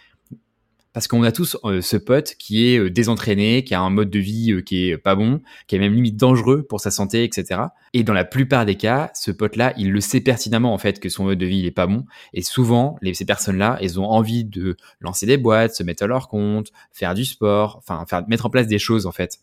parce 0.96 1.08
qu'on 1.08 1.24
a 1.24 1.30
tous 1.30 1.58
euh, 1.64 1.82
ce 1.82 1.98
pote 1.98 2.36
qui 2.38 2.68
est 2.68 2.78
euh, 2.78 2.88
désentraîné, 2.88 3.64
qui 3.64 3.74
a 3.74 3.82
un 3.82 3.90
mode 3.90 4.08
de 4.08 4.18
vie 4.18 4.52
euh, 4.52 4.62
qui 4.62 4.88
est 4.88 4.96
pas 4.96 5.14
bon, 5.14 5.42
qui 5.66 5.76
est 5.76 5.78
même 5.78 5.92
limite 5.92 6.16
dangereux 6.16 6.62
pour 6.62 6.80
sa 6.80 6.90
santé, 6.90 7.22
etc. 7.22 7.64
Et 7.92 8.02
dans 8.02 8.14
la 8.14 8.24
plupart 8.24 8.64
des 8.64 8.76
cas, 8.76 9.10
ce 9.12 9.30
pote-là, 9.30 9.74
il 9.76 9.92
le 9.92 10.00
sait 10.00 10.22
pertinemment 10.22 10.72
en 10.72 10.78
fait 10.78 10.98
que 10.98 11.10
son 11.10 11.24
mode 11.24 11.36
de 11.36 11.44
vie 11.44 11.58
il 11.58 11.66
est 11.66 11.70
pas 11.70 11.86
bon. 11.86 12.06
Et 12.32 12.40
souvent, 12.40 12.98
ces 13.12 13.26
personnes-là, 13.26 13.76
elles 13.82 14.00
ont 14.00 14.06
envie 14.06 14.46
de 14.46 14.78
lancer 15.02 15.26
des 15.26 15.36
boîtes, 15.36 15.74
se 15.74 15.82
mettre 15.82 16.02
à 16.02 16.06
leur 16.06 16.28
compte, 16.28 16.72
faire 16.92 17.12
du 17.12 17.26
sport, 17.26 17.76
enfin 17.76 18.06
faire 18.08 18.26
mettre 18.26 18.46
en 18.46 18.50
place 18.50 18.66
des 18.66 18.78
choses 18.78 19.04
en 19.04 19.12
fait. 19.12 19.40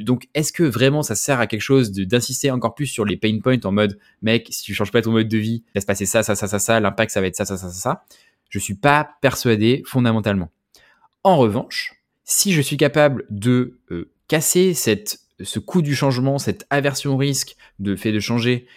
donc, 0.00 0.28
est-ce 0.32 0.50
que 0.50 0.62
vraiment 0.62 1.02
ça 1.02 1.14
sert 1.14 1.40
à 1.40 1.46
quelque 1.46 1.60
chose 1.60 1.92
d'insister 1.92 2.50
encore 2.50 2.74
plus 2.74 2.86
sur 2.86 3.04
les 3.04 3.18
pain 3.18 3.38
points 3.42 3.60
en 3.64 3.72
mode 3.72 3.98
mec, 4.22 4.48
si 4.48 4.62
tu 4.62 4.72
changes 4.72 4.92
pas 4.92 5.02
ton 5.02 5.12
mode 5.12 5.28
de 5.28 5.36
vie, 5.36 5.62
va 5.74 5.82
se 5.82 5.86
passer 5.86 6.06
ça, 6.06 6.22
ça, 6.22 6.34
ça, 6.34 6.48
ça, 6.48 6.58
ça, 6.58 6.80
l'impact 6.80 7.10
ça 7.12 7.20
va 7.20 7.26
être 7.26 7.36
ça, 7.36 7.44
ça, 7.44 7.58
ça, 7.58 7.68
ça, 7.68 7.78
ça. 7.78 8.04
Je 8.48 8.58
suis 8.58 8.76
pas 8.76 9.06
persuadé 9.20 9.82
fondamentalement. 9.84 10.50
En 11.26 11.38
revanche, 11.38 11.94
si 12.22 12.52
je 12.52 12.60
suis 12.60 12.76
capable 12.76 13.24
de 13.30 13.80
euh, 13.90 14.08
casser 14.28 14.74
cette, 14.74 15.18
ce 15.40 15.58
coût 15.58 15.82
du 15.82 15.96
changement, 15.96 16.38
cette 16.38 16.64
aversion 16.70 17.14
au 17.14 17.16
risque, 17.16 17.56
de 17.80 17.96
fait 17.96 18.12
de 18.12 18.20
changer, 18.20 18.68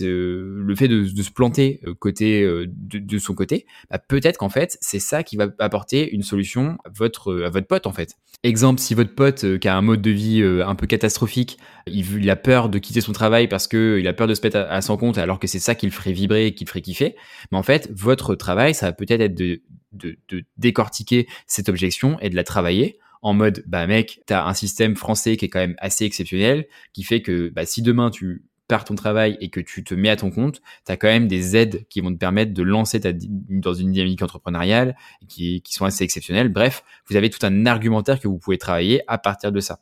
le 0.00 0.74
fait 0.74 0.88
de, 0.88 1.04
se 1.04 1.30
planter 1.30 1.80
euh, 1.86 1.92
côté 1.92 2.44
euh, 2.44 2.64
de, 2.66 3.18
son 3.18 3.34
côté, 3.34 3.66
bah, 3.90 3.98
peut-être 3.98 4.38
qu'en 4.38 4.48
fait 4.48 4.78
c'est 4.80 5.00
ça 5.00 5.22
qui 5.22 5.36
va 5.36 5.48
apporter 5.58 6.10
une 6.10 6.22
solution 6.22 6.78
à 6.86 6.88
votre 6.96 7.42
à 7.44 7.50
votre 7.50 7.66
pote 7.66 7.86
en 7.86 7.92
fait. 7.92 8.14
Exemple, 8.42 8.80
si 8.80 8.94
votre 8.94 9.14
pote 9.14 9.58
qui 9.58 9.68
a 9.68 9.76
un 9.76 9.82
mode 9.82 10.00
de 10.00 10.10
vie 10.10 10.42
un 10.42 10.74
peu 10.76 10.86
catastrophique, 10.86 11.58
il, 11.86 12.30
a 12.30 12.36
peur 12.36 12.70
de 12.70 12.78
quitter 12.78 13.02
son 13.02 13.12
travail 13.12 13.48
parce 13.48 13.68
que 13.68 13.98
il 14.00 14.08
a 14.08 14.14
peur 14.14 14.28
de 14.28 14.32
se 14.34 14.40
mettre 14.42 14.56
à, 14.56 14.62
à 14.62 14.80
son 14.80 14.96
compte 14.96 15.18
alors 15.18 15.38
que 15.38 15.46
c'est 15.46 15.58
ça 15.58 15.74
qui 15.74 15.84
le 15.84 15.92
ferait 15.92 16.12
vibrer, 16.12 16.54
qui 16.54 16.64
le 16.64 16.68
ferait 16.70 16.80
kiffer, 16.80 17.16
mais 17.52 17.58
en 17.58 17.62
fait 17.62 17.90
votre 17.94 18.34
travail 18.34 18.72
ça 18.72 18.86
va 18.86 18.92
peut-être 18.92 19.20
être 19.20 19.34
de 19.34 19.60
de, 19.92 20.18
décortiquer 20.56 21.26
cette 21.46 21.68
objection 21.68 22.18
et 22.20 22.30
de 22.30 22.36
la 22.36 22.44
travailler 22.44 22.98
en 23.22 23.34
mode 23.34 23.64
bah 23.66 23.86
mec 23.86 24.20
t'as 24.26 24.46
un 24.46 24.54
système 24.54 24.94
français 24.94 25.36
qui 25.36 25.46
est 25.46 25.48
quand 25.48 25.58
même 25.58 25.74
assez 25.78 26.04
exceptionnel 26.04 26.68
qui 26.92 27.02
fait 27.02 27.20
que 27.20 27.48
bah, 27.48 27.66
si 27.66 27.82
demain 27.82 28.10
tu 28.10 28.44
pars 28.68 28.84
ton 28.84 28.94
travail 28.94 29.36
et 29.40 29.48
que 29.48 29.60
tu 29.60 29.82
te 29.82 29.94
mets 29.94 30.10
à 30.10 30.16
ton 30.16 30.30
compte, 30.30 30.60
tu 30.86 30.92
as 30.92 30.96
quand 30.96 31.08
même 31.08 31.26
des 31.26 31.56
aides 31.56 31.86
qui 31.88 32.02
vont 32.02 32.12
te 32.12 32.18
permettre 32.18 32.52
de 32.52 32.62
lancer 32.62 33.00
ta, 33.00 33.12
dans 33.14 33.72
une 33.72 33.92
dynamique 33.92 34.22
entrepreneuriale 34.22 34.94
qui, 35.26 35.62
qui 35.62 35.72
sont 35.72 35.86
assez 35.86 36.04
exceptionnelles. 36.04 36.50
Bref, 36.50 36.84
vous 37.08 37.16
avez 37.16 37.30
tout 37.30 37.44
un 37.44 37.66
argumentaire 37.66 38.20
que 38.20 38.28
vous 38.28 38.38
pouvez 38.38 38.58
travailler 38.58 39.02
à 39.08 39.16
partir 39.16 39.50
de 39.50 39.60
ça. 39.60 39.80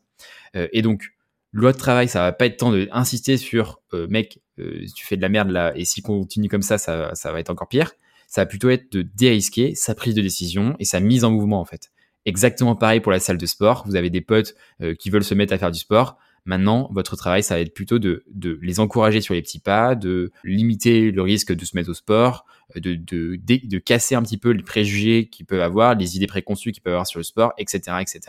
Euh, 0.54 0.68
et 0.72 0.82
donc, 0.82 1.12
loi 1.52 1.72
de 1.72 1.78
travail, 1.78 2.08
ça 2.08 2.22
va 2.22 2.32
pas 2.32 2.46
être 2.46 2.58
temps 2.58 2.72
d'insister 2.72 3.36
sur 3.36 3.80
euh, 3.92 4.06
mec, 4.08 4.40
euh, 4.60 4.84
tu 4.94 5.04
fais 5.04 5.16
de 5.16 5.22
la 5.22 5.28
merde 5.28 5.50
là, 5.50 5.72
et 5.74 5.84
si 5.84 6.00
continue 6.00 6.48
comme 6.48 6.62
ça, 6.62 6.78
ça, 6.78 7.14
ça 7.14 7.32
va 7.32 7.40
être 7.40 7.50
encore 7.50 7.68
pire 7.68 7.92
ça 8.26 8.42
va 8.42 8.46
plutôt 8.46 8.70
être 8.70 8.92
de 8.92 9.02
dérisquer 9.02 9.74
sa 9.74 9.94
prise 9.94 10.14
de 10.14 10.22
décision 10.22 10.76
et 10.78 10.84
sa 10.84 11.00
mise 11.00 11.24
en 11.24 11.30
mouvement 11.30 11.60
en 11.60 11.64
fait. 11.64 11.90
Exactement 12.24 12.74
pareil 12.74 13.00
pour 13.00 13.12
la 13.12 13.20
salle 13.20 13.38
de 13.38 13.46
sport. 13.46 13.84
Vous 13.86 13.94
avez 13.94 14.10
des 14.10 14.20
potes 14.20 14.54
euh, 14.82 14.94
qui 14.94 15.10
veulent 15.10 15.24
se 15.24 15.34
mettre 15.34 15.52
à 15.52 15.58
faire 15.58 15.70
du 15.70 15.78
sport. 15.78 16.18
Maintenant, 16.44 16.88
votre 16.92 17.16
travail, 17.16 17.42
ça 17.42 17.54
va 17.54 17.60
être 17.60 17.74
plutôt 17.74 17.98
de, 17.98 18.24
les 18.62 18.78
encourager 18.78 19.20
sur 19.20 19.34
les 19.34 19.42
petits 19.42 19.58
pas, 19.58 19.96
de 19.96 20.30
limiter 20.44 21.10
le 21.10 21.22
risque 21.22 21.52
de 21.52 21.64
se 21.64 21.76
mettre 21.76 21.90
au 21.90 21.94
sport, 21.94 22.46
euh, 22.76 22.80
de, 22.80 23.78
casser 23.78 24.14
un 24.14 24.22
petit 24.22 24.38
peu 24.38 24.50
les 24.50 24.62
préjugés 24.62 25.28
qu'ils 25.28 25.44
peuvent 25.44 25.60
avoir, 25.60 25.96
les 25.96 26.16
idées 26.16 26.28
préconçues 26.28 26.70
qu'ils 26.70 26.82
peuvent 26.82 26.94
avoir 26.94 27.06
sur 27.06 27.18
le 27.18 27.24
sport, 27.24 27.52
etc., 27.58 27.98
etc. 28.00 28.20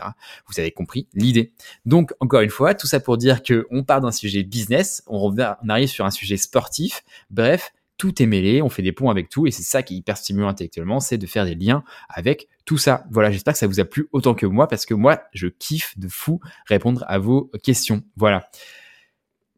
Vous 0.47 0.59
avez 0.59 0.71
compris 0.71 1.07
l'idée. 1.13 1.53
Donc, 1.85 2.11
encore 2.19 2.41
une 2.41 2.49
fois, 2.49 2.73
tout 2.73 2.87
ça 2.87 2.99
pour 2.99 3.17
dire 3.17 3.43
que 3.43 3.67
on 3.69 3.83
part 3.83 4.01
d'un 4.01 4.11
sujet 4.11 4.43
business, 4.43 5.03
on, 5.05 5.31
on 5.37 5.69
arrive 5.69 5.89
sur 5.89 6.05
un 6.05 6.11
sujet 6.11 6.37
sportif. 6.37 7.03
Bref, 7.29 7.71
tout 7.97 8.21
est 8.21 8.25
mêlé, 8.25 8.61
on 8.61 8.69
fait 8.69 8.81
des 8.81 8.91
ponts 8.91 9.09
avec 9.09 9.29
tout, 9.29 9.47
et 9.47 9.51
c'est 9.51 9.63
ça 9.63 9.83
qui 9.83 9.95
est 9.95 9.97
hyper 9.97 10.17
stimulant 10.17 10.47
intellectuellement, 10.47 10.99
c'est 10.99 11.17
de 11.17 11.25
faire 11.25 11.45
des 11.45 11.55
liens 11.55 11.83
avec 12.09 12.47
tout 12.65 12.77
ça. 12.77 13.05
Voilà, 13.11 13.31
j'espère 13.31 13.53
que 13.53 13.59
ça 13.59 13.67
vous 13.67 13.79
a 13.79 13.85
plu 13.85 14.07
autant 14.11 14.33
que 14.33 14.45
moi, 14.45 14.67
parce 14.67 14.85
que 14.85 14.93
moi, 14.93 15.21
je 15.33 15.47
kiffe 15.47 15.97
de 15.97 16.07
fou 16.07 16.39
répondre 16.65 17.03
à 17.07 17.17
vos 17.17 17.51
questions. 17.63 18.03
Voilà. 18.15 18.49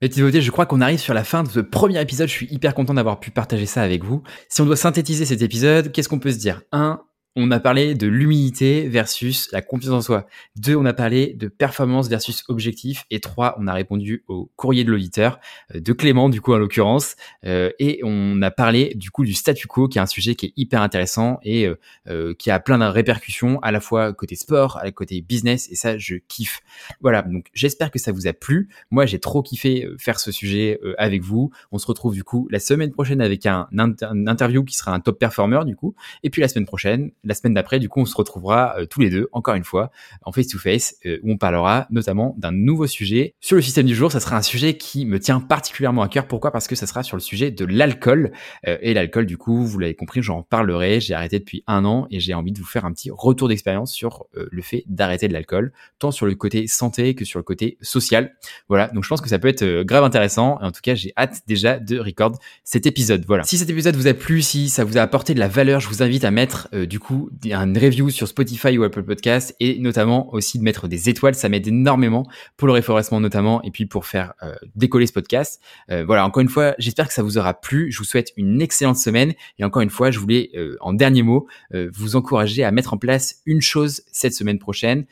Et 0.02 0.08
Timothée, 0.08 0.42
je 0.42 0.52
crois 0.52 0.66
qu'on 0.66 0.80
arrive 0.80 1.00
sur 1.00 1.14
la 1.14 1.26
fin 1.26 1.44
de 1.44 1.50
ce 1.50 1.60
premier 1.60 2.00
épisode. 2.00 2.30
Je 2.30 2.34
suis 2.34 2.48
hyper 2.52 2.74
content 2.74 2.94
d'avoir 2.94 3.20
pu 3.20 3.32
partager 3.32 3.66
ça 3.66 3.82
avec 3.82 4.06
vous. 4.06 4.24
Si 4.48 4.62
on 4.62 4.66
doit 4.66 4.78
synthétiser 4.78 5.26
cet 5.26 5.42
épisode, 5.42 5.92
qu'est-ce 5.92 6.08
qu'on 6.08 6.20
peut 6.20 6.32
se 6.32 6.38
dire? 6.38 6.62
Un, 6.72 7.02
on 7.40 7.52
a 7.52 7.60
parlé 7.62 7.96
de 7.96 8.06
l'humilité 8.06 8.90
versus 8.90 9.50
la 9.54 9.62
confiance 9.62 9.94
en 9.94 10.02
soi. 10.02 10.28
Deux, 10.58 10.76
on 10.76 10.86
a 10.86 10.94
parlé 10.94 11.34
de 11.34 11.48
performance 11.48 12.10
versus 12.10 12.44
objectif. 12.50 13.06
Et 13.10 13.22
trois, 13.22 13.56
on 13.60 13.68
a 13.68 13.74
répondu 13.74 14.26
au 14.28 14.52
courrier 14.58 14.84
de 14.84 14.92
l'auditeur, 14.92 15.40
euh, 15.74 15.80
de 15.80 15.94
Clément 15.94 16.28
du 16.28 16.42
coup 16.42 16.54
en 16.54 16.58
l'occurrence. 16.58 17.16
Euh, 17.46 17.72
et 17.80 18.02
on 18.04 18.42
a 18.42 18.52
parlé 18.52 18.94
du 18.96 19.10
coup 19.10 19.24
du 19.24 19.34
statu 19.34 19.68
quo, 19.68 19.88
qui 19.88 20.00
est 20.00 20.02
un 20.02 20.06
sujet 20.06 20.36
qui 20.36 20.48
est 20.48 20.54
hyper 20.58 20.82
intéressant 20.82 21.40
et 21.44 21.70
euh, 22.08 22.34
qui 22.38 22.52
a 22.52 22.60
plein 22.60 22.78
de 22.78 22.84
répercussions 22.84 23.60
à 23.62 23.72
la 23.72 23.80
fois 23.80 24.14
côté 24.14 24.36
sport, 24.36 24.82
côté 24.94 25.22
business. 25.22 25.70
Et 25.72 25.76
ça, 25.76 25.98
je 25.98 26.16
kiffe. 26.16 26.60
Voilà, 27.00 27.22
donc 27.22 27.48
j'espère 27.54 27.90
que 27.90 28.00
ça 28.00 28.12
vous 28.12 28.28
a 28.28 28.34
plu. 28.34 28.68
Moi, 28.92 29.06
j'ai 29.06 29.20
trop 29.20 29.42
kiffé 29.42 29.88
faire 29.98 30.20
ce 30.20 30.32
sujet 30.34 30.80
avec 30.98 31.24
vous. 31.24 31.52
On 31.72 31.78
se 31.78 31.88
retrouve 31.88 32.14
du 32.14 32.26
coup 32.26 32.48
la 32.52 32.60
semaine 32.60 32.92
prochaine 32.92 33.22
avec 33.22 33.46
un, 33.46 33.68
un 33.78 34.28
interview 34.28 34.66
qui 34.66 34.76
sera 34.76 34.94
un 34.94 35.00
top 35.00 35.20
performer 35.20 35.62
du 35.66 35.76
coup. 35.76 35.96
Et 36.24 36.30
puis 36.30 36.42
la 36.42 36.50
semaine 36.50 36.66
prochaine, 36.66 37.12
la 37.30 37.36
semaine 37.36 37.54
d'après, 37.54 37.80
du 37.80 37.88
coup, 37.88 38.02
on 38.02 38.06
se 38.06 38.16
retrouvera 38.16 38.76
euh, 38.78 38.86
tous 38.88 39.00
les 39.00 39.10
deux, 39.10 39.30
encore 39.32 39.54
une 39.54 39.64
fois, 39.64 39.92
en 40.24 40.32
face-to-face, 40.32 40.96
euh, 41.06 41.20
où 41.24 41.32
on 41.32 41.38
parlera 41.38 41.86
notamment 41.92 42.36
d'un 42.38 42.52
nouveau 42.52 42.88
sujet. 42.88 43.36
Sur 43.40 43.56
le 43.56 43.62
système 43.62 43.86
du 43.86 43.96
jour, 43.96 44.12
ça 44.12 44.20
sera 44.20 44.36
un 44.36 44.42
sujet 44.42 44.78
qui 44.78 45.06
me 45.06 45.20
tient 45.20 45.40
particulièrement 45.40 46.02
à 46.02 46.10
cœur. 46.10 46.28
Pourquoi? 46.28 46.52
Parce 46.52 46.68
que 46.68 46.76
ça 46.76 46.88
sera 46.88 47.04
sur 47.04 47.16
le 47.16 47.22
sujet 47.22 47.52
de 47.52 47.66
l'alcool. 47.66 48.32
Euh, 48.68 48.78
et 48.82 48.96
l'alcool, 48.96 49.28
du 49.28 49.38
coup, 49.38 49.64
vous 49.64 49.78
l'avez 49.78 49.94
compris, 49.94 50.24
j'en 50.24 50.42
parlerai. 50.42 51.00
J'ai 51.00 51.14
arrêté 51.14 51.38
depuis 51.38 51.64
un 51.68 51.86
an 51.86 52.08
et 52.10 52.20
j'ai 52.20 52.34
envie 52.34 52.52
de 52.52 52.58
vous 52.58 52.66
faire 52.66 52.84
un 52.84 52.92
petit 52.92 53.12
retour 53.12 53.48
d'expérience 53.48 53.94
sur 53.94 54.26
le 54.34 54.62
fait 54.62 54.84
d'arrêter 54.88 55.28
de 55.28 55.34
l'alcool, 55.34 55.72
tant 56.00 56.12
sur 56.12 56.26
le 56.26 56.34
côté 56.34 56.66
santé 56.68 57.14
que 57.14 57.26
sur 57.26 57.38
le 57.40 57.44
côté 57.44 57.78
social. 57.82 58.34
Voilà, 58.70 58.88
donc 58.88 59.04
je 59.04 59.10
pense 59.10 59.22
que 59.22 59.30
ça 59.30 59.38
peut 59.38 59.48
être 59.48 59.84
grave 59.84 60.04
intéressant. 60.04 60.58
En 60.62 60.72
tout 60.72 60.82
cas, 60.82 60.96
j'ai 60.96 61.14
hâte 61.16 61.42
déjà 61.48 61.80
de 61.80 62.00
record 62.00 62.38
cet 62.64 62.86
épisode. 62.88 63.24
Voilà. 63.28 63.44
Si 63.44 63.58
cet 63.58 63.70
épisode 63.70 63.96
vous 63.96 64.08
a 64.08 64.14
plu, 64.14 64.42
si 64.42 64.70
ça 64.70 64.84
vous 64.84 64.98
a 64.98 65.02
apporté 65.02 65.34
de 65.34 65.40
la 65.40 65.48
valeur, 65.48 65.80
je 65.80 65.88
vous 65.88 66.02
invite 66.02 66.24
à 66.24 66.32
mettre 66.32 66.70
du 66.86 67.00
coup 67.00 67.09
un 67.52 67.74
review 67.74 68.10
sur 68.10 68.28
Spotify 68.28 68.78
ou 68.78 68.84
Apple 68.84 69.04
Podcast 69.04 69.56
et 69.60 69.80
notamment 69.80 70.34
aussi 70.34 70.60
de 70.60 70.64
mettre 70.64 70.88
des 70.88 71.10
étoiles. 71.10 71.36
Ça 71.36 71.50
m'aide 71.50 71.68
énormément 71.68 72.28
pour 72.58 72.68
le 72.68 72.74
référencement 72.74 73.20
notamment 73.20 73.62
et 73.64 73.72
puis 73.72 73.86
pour 73.86 74.06
faire 74.06 74.34
euh, 74.44 74.56
décoller 74.76 75.08
ce 75.08 75.14
podcast. 75.14 75.62
Euh, 75.92 76.06
voilà, 76.06 76.26
encore 76.26 76.42
une 76.42 76.50
fois, 76.50 76.76
j'espère 76.78 77.08
que 77.08 77.14
ça 77.14 77.24
vous 77.24 77.38
aura 77.38 77.54
plu. 77.54 77.92
Je 77.92 77.98
vous 77.98 78.04
souhaite 78.04 78.32
une 78.38 78.62
excellente 78.62 78.98
semaine 78.98 79.34
et 79.58 79.64
encore 79.64 79.82
une 79.82 79.90
fois, 79.90 80.12
je 80.12 80.20
voulais 80.20 80.50
euh, 80.56 80.78
en 80.82 80.94
dernier 80.94 81.24
mot 81.24 81.48
vous 81.94 82.16
encourager 82.16 82.64
à 82.64 82.72
mettre 82.72 82.94
en 82.94 82.98
place 82.98 83.42
une 83.46 83.62
chose 83.62 84.02
cette 84.12 84.34
semaine 84.34 84.60
prochaine. 84.60 85.06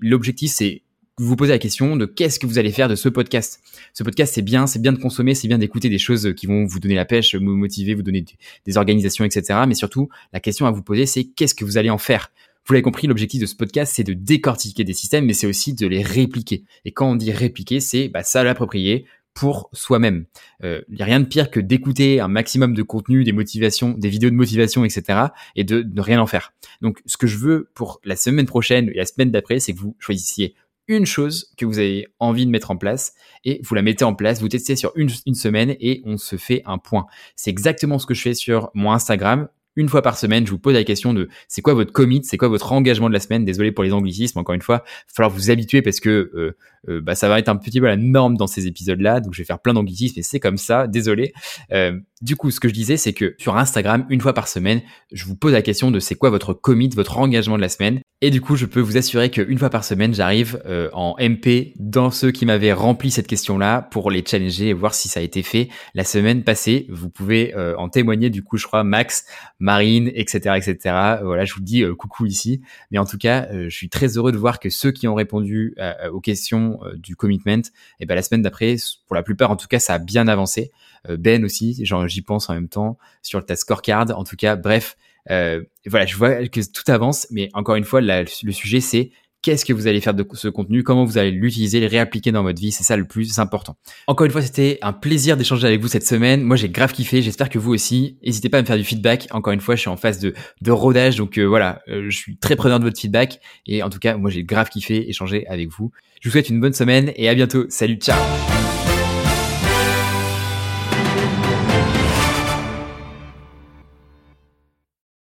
L'objectif, 0.00 0.52
c'est 0.52 0.82
vous 1.18 1.36
posez 1.36 1.52
la 1.52 1.58
question 1.58 1.96
de 1.96 2.04
qu'est-ce 2.04 2.38
que 2.38 2.46
vous 2.46 2.58
allez 2.58 2.70
faire 2.70 2.88
de 2.88 2.94
ce 2.94 3.08
podcast. 3.08 3.62
Ce 3.94 4.04
podcast, 4.04 4.34
c'est 4.34 4.42
bien, 4.42 4.66
c'est 4.66 4.80
bien 4.80 4.92
de 4.92 4.98
consommer, 4.98 5.34
c'est 5.34 5.48
bien 5.48 5.56
d'écouter 5.56 5.88
des 5.88 5.98
choses 5.98 6.34
qui 6.36 6.46
vont 6.46 6.66
vous 6.66 6.78
donner 6.78 6.94
la 6.94 7.06
pêche, 7.06 7.34
vous 7.34 7.42
motiver, 7.42 7.94
vous 7.94 8.02
donner 8.02 8.24
des 8.66 8.76
organisations, 8.76 9.24
etc. 9.24 9.60
Mais 9.66 9.74
surtout, 9.74 10.10
la 10.34 10.40
question 10.40 10.66
à 10.66 10.70
vous 10.70 10.82
poser, 10.82 11.06
c'est 11.06 11.24
qu'est-ce 11.24 11.54
que 11.54 11.64
vous 11.64 11.78
allez 11.78 11.88
en 11.88 11.98
faire? 11.98 12.30
Vous 12.66 12.74
l'avez 12.74 12.82
compris, 12.82 13.06
l'objectif 13.06 13.40
de 13.40 13.46
ce 13.46 13.54
podcast, 13.54 13.94
c'est 13.96 14.04
de 14.04 14.12
décortiquer 14.12 14.84
des 14.84 14.92
systèmes, 14.92 15.24
mais 15.24 15.32
c'est 15.32 15.46
aussi 15.46 15.72
de 15.72 15.86
les 15.86 16.02
répliquer. 16.02 16.64
Et 16.84 16.92
quand 16.92 17.10
on 17.10 17.14
dit 17.14 17.32
répliquer, 17.32 17.80
c'est 17.80 18.08
bah, 18.08 18.22
ça 18.22 18.44
l'approprier 18.44 19.06
pour 19.32 19.68
soi-même. 19.72 20.24
Il 20.60 20.66
euh, 20.66 20.80
n'y 20.90 21.02
a 21.02 21.04
rien 21.04 21.20
de 21.20 21.26
pire 21.26 21.50
que 21.50 21.60
d'écouter 21.60 22.20
un 22.20 22.28
maximum 22.28 22.74
de 22.74 22.82
contenu, 22.82 23.22
des 23.22 23.32
motivations, 23.32 23.94
des 23.96 24.08
vidéos 24.08 24.30
de 24.30 24.34
motivation, 24.34 24.84
etc. 24.84 25.28
et 25.54 25.62
de 25.62 25.82
ne 25.82 26.00
rien 26.00 26.20
en 26.20 26.26
faire. 26.26 26.52
Donc, 26.80 27.00
ce 27.06 27.16
que 27.16 27.26
je 27.26 27.36
veux 27.36 27.70
pour 27.74 28.00
la 28.04 28.16
semaine 28.16 28.46
prochaine 28.46 28.88
et 28.88 28.94
la 28.94 29.06
semaine 29.06 29.30
d'après, 29.30 29.60
c'est 29.60 29.72
que 29.72 29.78
vous 29.78 29.94
choisissiez 29.98 30.54
une 30.88 31.06
chose 31.06 31.52
que 31.56 31.66
vous 31.66 31.78
avez 31.78 32.06
envie 32.20 32.46
de 32.46 32.50
mettre 32.50 32.70
en 32.70 32.76
place 32.76 33.14
et 33.44 33.60
vous 33.64 33.74
la 33.74 33.82
mettez 33.82 34.04
en 34.04 34.14
place, 34.14 34.40
vous 34.40 34.48
testez 34.48 34.76
sur 34.76 34.92
une, 34.96 35.10
une 35.26 35.34
semaine 35.34 35.76
et 35.80 36.02
on 36.04 36.16
se 36.16 36.36
fait 36.36 36.62
un 36.64 36.78
point. 36.78 37.06
C'est 37.34 37.50
exactement 37.50 37.98
ce 37.98 38.06
que 38.06 38.14
je 38.14 38.22
fais 38.22 38.34
sur 38.34 38.70
mon 38.74 38.92
Instagram 38.92 39.48
une 39.76 39.90
fois 39.90 40.02
par 40.02 40.18
semaine, 40.18 40.46
je 40.46 40.50
vous 40.50 40.58
pose 40.58 40.74
la 40.74 40.84
question 40.84 41.12
de 41.12 41.28
c'est 41.48 41.60
quoi 41.60 41.74
votre 41.74 41.92
commit, 41.92 42.22
c'est 42.24 42.38
quoi 42.38 42.48
votre 42.48 42.72
engagement 42.72 43.08
de 43.08 43.12
la 43.12 43.20
semaine? 43.20 43.44
Désolé 43.44 43.72
pour 43.72 43.84
les 43.84 43.92
anglicismes, 43.92 44.38
encore 44.38 44.54
une 44.54 44.62
fois, 44.62 44.82
il 44.84 44.88
va 44.88 45.14
falloir 45.14 45.30
vous 45.30 45.50
habituer 45.50 45.82
parce 45.82 46.00
que 46.00 46.30
euh, 46.34 46.56
euh, 46.88 47.00
bah, 47.02 47.14
ça 47.14 47.28
va 47.28 47.38
être 47.38 47.50
un 47.50 47.56
petit 47.56 47.80
peu 47.80 47.86
la 47.86 47.96
norme 47.96 48.36
dans 48.36 48.46
ces 48.46 48.66
épisodes-là. 48.66 49.20
Donc 49.20 49.34
je 49.34 49.42
vais 49.42 49.44
faire 49.44 49.60
plein 49.60 49.74
d'anglicismes 49.74 50.18
et 50.18 50.22
c'est 50.22 50.40
comme 50.40 50.56
ça, 50.56 50.86
désolé. 50.86 51.34
Euh, 51.72 51.98
du 52.22 52.34
coup, 52.34 52.50
ce 52.50 52.60
que 52.60 52.68
je 52.68 52.72
disais, 52.72 52.96
c'est 52.96 53.12
que 53.12 53.34
sur 53.38 53.58
Instagram, 53.58 54.06
une 54.08 54.22
fois 54.22 54.32
par 54.32 54.48
semaine, 54.48 54.80
je 55.12 55.24
vous 55.26 55.36
pose 55.36 55.52
la 55.52 55.60
question 55.60 55.90
de 55.90 56.00
c'est 56.00 56.14
quoi 56.14 56.30
votre 56.30 56.54
commit, 56.54 56.88
votre 56.88 57.18
engagement 57.18 57.56
de 57.56 57.60
la 57.60 57.68
semaine. 57.68 58.00
Et 58.22 58.30
du 58.30 58.40
coup, 58.40 58.56
je 58.56 58.64
peux 58.64 58.80
vous 58.80 58.96
assurer 58.96 59.30
qu'une 59.30 59.58
fois 59.58 59.68
par 59.68 59.84
semaine, 59.84 60.14
j'arrive 60.14 60.62
euh, 60.64 60.88
en 60.94 61.16
MP 61.20 61.74
dans 61.78 62.10
ceux 62.10 62.30
qui 62.30 62.46
m'avaient 62.46 62.72
rempli 62.72 63.10
cette 63.10 63.26
question-là 63.26 63.82
pour 63.82 64.10
les 64.10 64.24
challenger 64.26 64.68
et 64.68 64.72
voir 64.72 64.94
si 64.94 65.08
ça 65.08 65.20
a 65.20 65.22
été 65.22 65.42
fait 65.42 65.68
la 65.92 66.04
semaine 66.04 66.42
passée. 66.42 66.86
Vous 66.88 67.10
pouvez 67.10 67.54
euh, 67.54 67.76
en 67.76 67.90
témoigner 67.90 68.30
du 68.30 68.42
coup, 68.42 68.56
je 68.56 68.66
crois, 68.66 68.82
Max, 68.82 69.26
Marine, 69.58 70.10
etc., 70.14 70.54
etc. 70.56 70.78
Voilà, 71.22 71.44
je 71.44 71.52
vous 71.52 71.60
dis 71.60 71.82
euh, 71.82 71.94
coucou 71.94 72.24
ici. 72.24 72.62
Mais 72.90 72.96
en 72.96 73.04
tout 73.04 73.18
cas, 73.18 73.46
je 73.52 73.68
suis 73.68 73.90
très 73.90 74.16
heureux 74.16 74.32
de 74.32 74.38
voir 74.38 74.58
que 74.58 74.70
ceux 74.70 74.90
qui 74.90 75.06
ont 75.06 75.14
répondu 75.14 75.76
aux 76.10 76.20
questions 76.20 76.78
du 76.94 77.16
commitment, 77.16 77.58
et 77.58 77.62
eh 78.00 78.06
ben 78.06 78.14
la 78.14 78.22
semaine 78.22 78.42
d'après, 78.42 78.76
pour 79.06 79.14
la 79.14 79.22
plupart, 79.22 79.50
en 79.50 79.56
tout 79.56 79.68
cas, 79.68 79.78
ça 79.78 79.94
a 79.94 79.98
bien 79.98 80.28
avancé. 80.28 80.70
Ben 81.18 81.44
aussi, 81.44 81.84
j'y 81.84 82.22
pense 82.22 82.50
en 82.50 82.54
même 82.54 82.68
temps 82.68 82.98
sur 83.22 83.44
test 83.44 83.62
scorecard. 83.62 84.06
En 84.16 84.24
tout 84.24 84.36
cas, 84.36 84.56
bref. 84.56 84.96
Euh, 85.30 85.64
voilà, 85.86 86.06
je 86.06 86.16
vois 86.16 86.46
que 86.46 86.60
tout 86.60 86.90
avance, 86.90 87.26
mais 87.30 87.48
encore 87.52 87.74
une 87.74 87.84
fois, 87.84 88.00
le 88.00 88.52
sujet 88.52 88.80
c'est 88.80 89.10
qu'est-ce 89.46 89.64
que 89.64 89.72
vous 89.72 89.86
allez 89.86 90.00
faire 90.00 90.12
de 90.12 90.26
ce 90.32 90.48
contenu, 90.48 90.82
comment 90.82 91.04
vous 91.04 91.18
allez 91.18 91.30
l'utiliser, 91.30 91.78
le 91.78 91.86
réappliquer 91.86 92.32
dans 92.32 92.42
votre 92.42 92.60
vie, 92.60 92.72
c'est 92.72 92.82
ça 92.82 92.96
le 92.96 93.04
plus 93.04 93.38
important. 93.38 93.76
Encore 94.08 94.26
une 94.26 94.32
fois, 94.32 94.42
c'était 94.42 94.80
un 94.82 94.92
plaisir 94.92 95.36
d'échanger 95.36 95.68
avec 95.68 95.80
vous 95.80 95.86
cette 95.86 96.04
semaine. 96.04 96.42
Moi, 96.42 96.56
j'ai 96.56 96.68
grave 96.68 96.92
kiffé, 96.92 97.22
j'espère 97.22 97.48
que 97.48 97.60
vous 97.60 97.72
aussi. 97.72 98.18
N'hésitez 98.24 98.48
pas 98.48 98.58
à 98.58 98.62
me 98.62 98.66
faire 98.66 98.76
du 98.76 98.82
feedback. 98.82 99.28
Encore 99.30 99.52
une 99.52 99.60
fois, 99.60 99.76
je 99.76 99.82
suis 99.82 99.88
en 99.88 99.96
phase 99.96 100.18
de, 100.18 100.34
rodage, 100.68 101.14
donc 101.14 101.38
euh, 101.38 101.44
voilà, 101.44 101.80
euh, 101.88 102.06
je 102.08 102.16
suis 102.16 102.36
très 102.38 102.56
preneur 102.56 102.80
de 102.80 102.84
votre 102.84 102.98
feedback. 102.98 103.38
Et 103.66 103.84
en 103.84 103.88
tout 103.88 104.00
cas, 104.00 104.16
moi, 104.16 104.30
j'ai 104.30 104.42
grave 104.42 104.68
kiffé 104.68 105.08
échanger 105.08 105.46
avec 105.46 105.68
vous. 105.70 105.92
Je 106.20 106.28
vous 106.28 106.32
souhaite 106.32 106.48
une 106.48 106.60
bonne 106.60 106.72
semaine 106.72 107.12
et 107.14 107.28
à 107.28 107.34
bientôt. 107.34 107.66
Salut, 107.68 107.98
ciao 107.98 108.18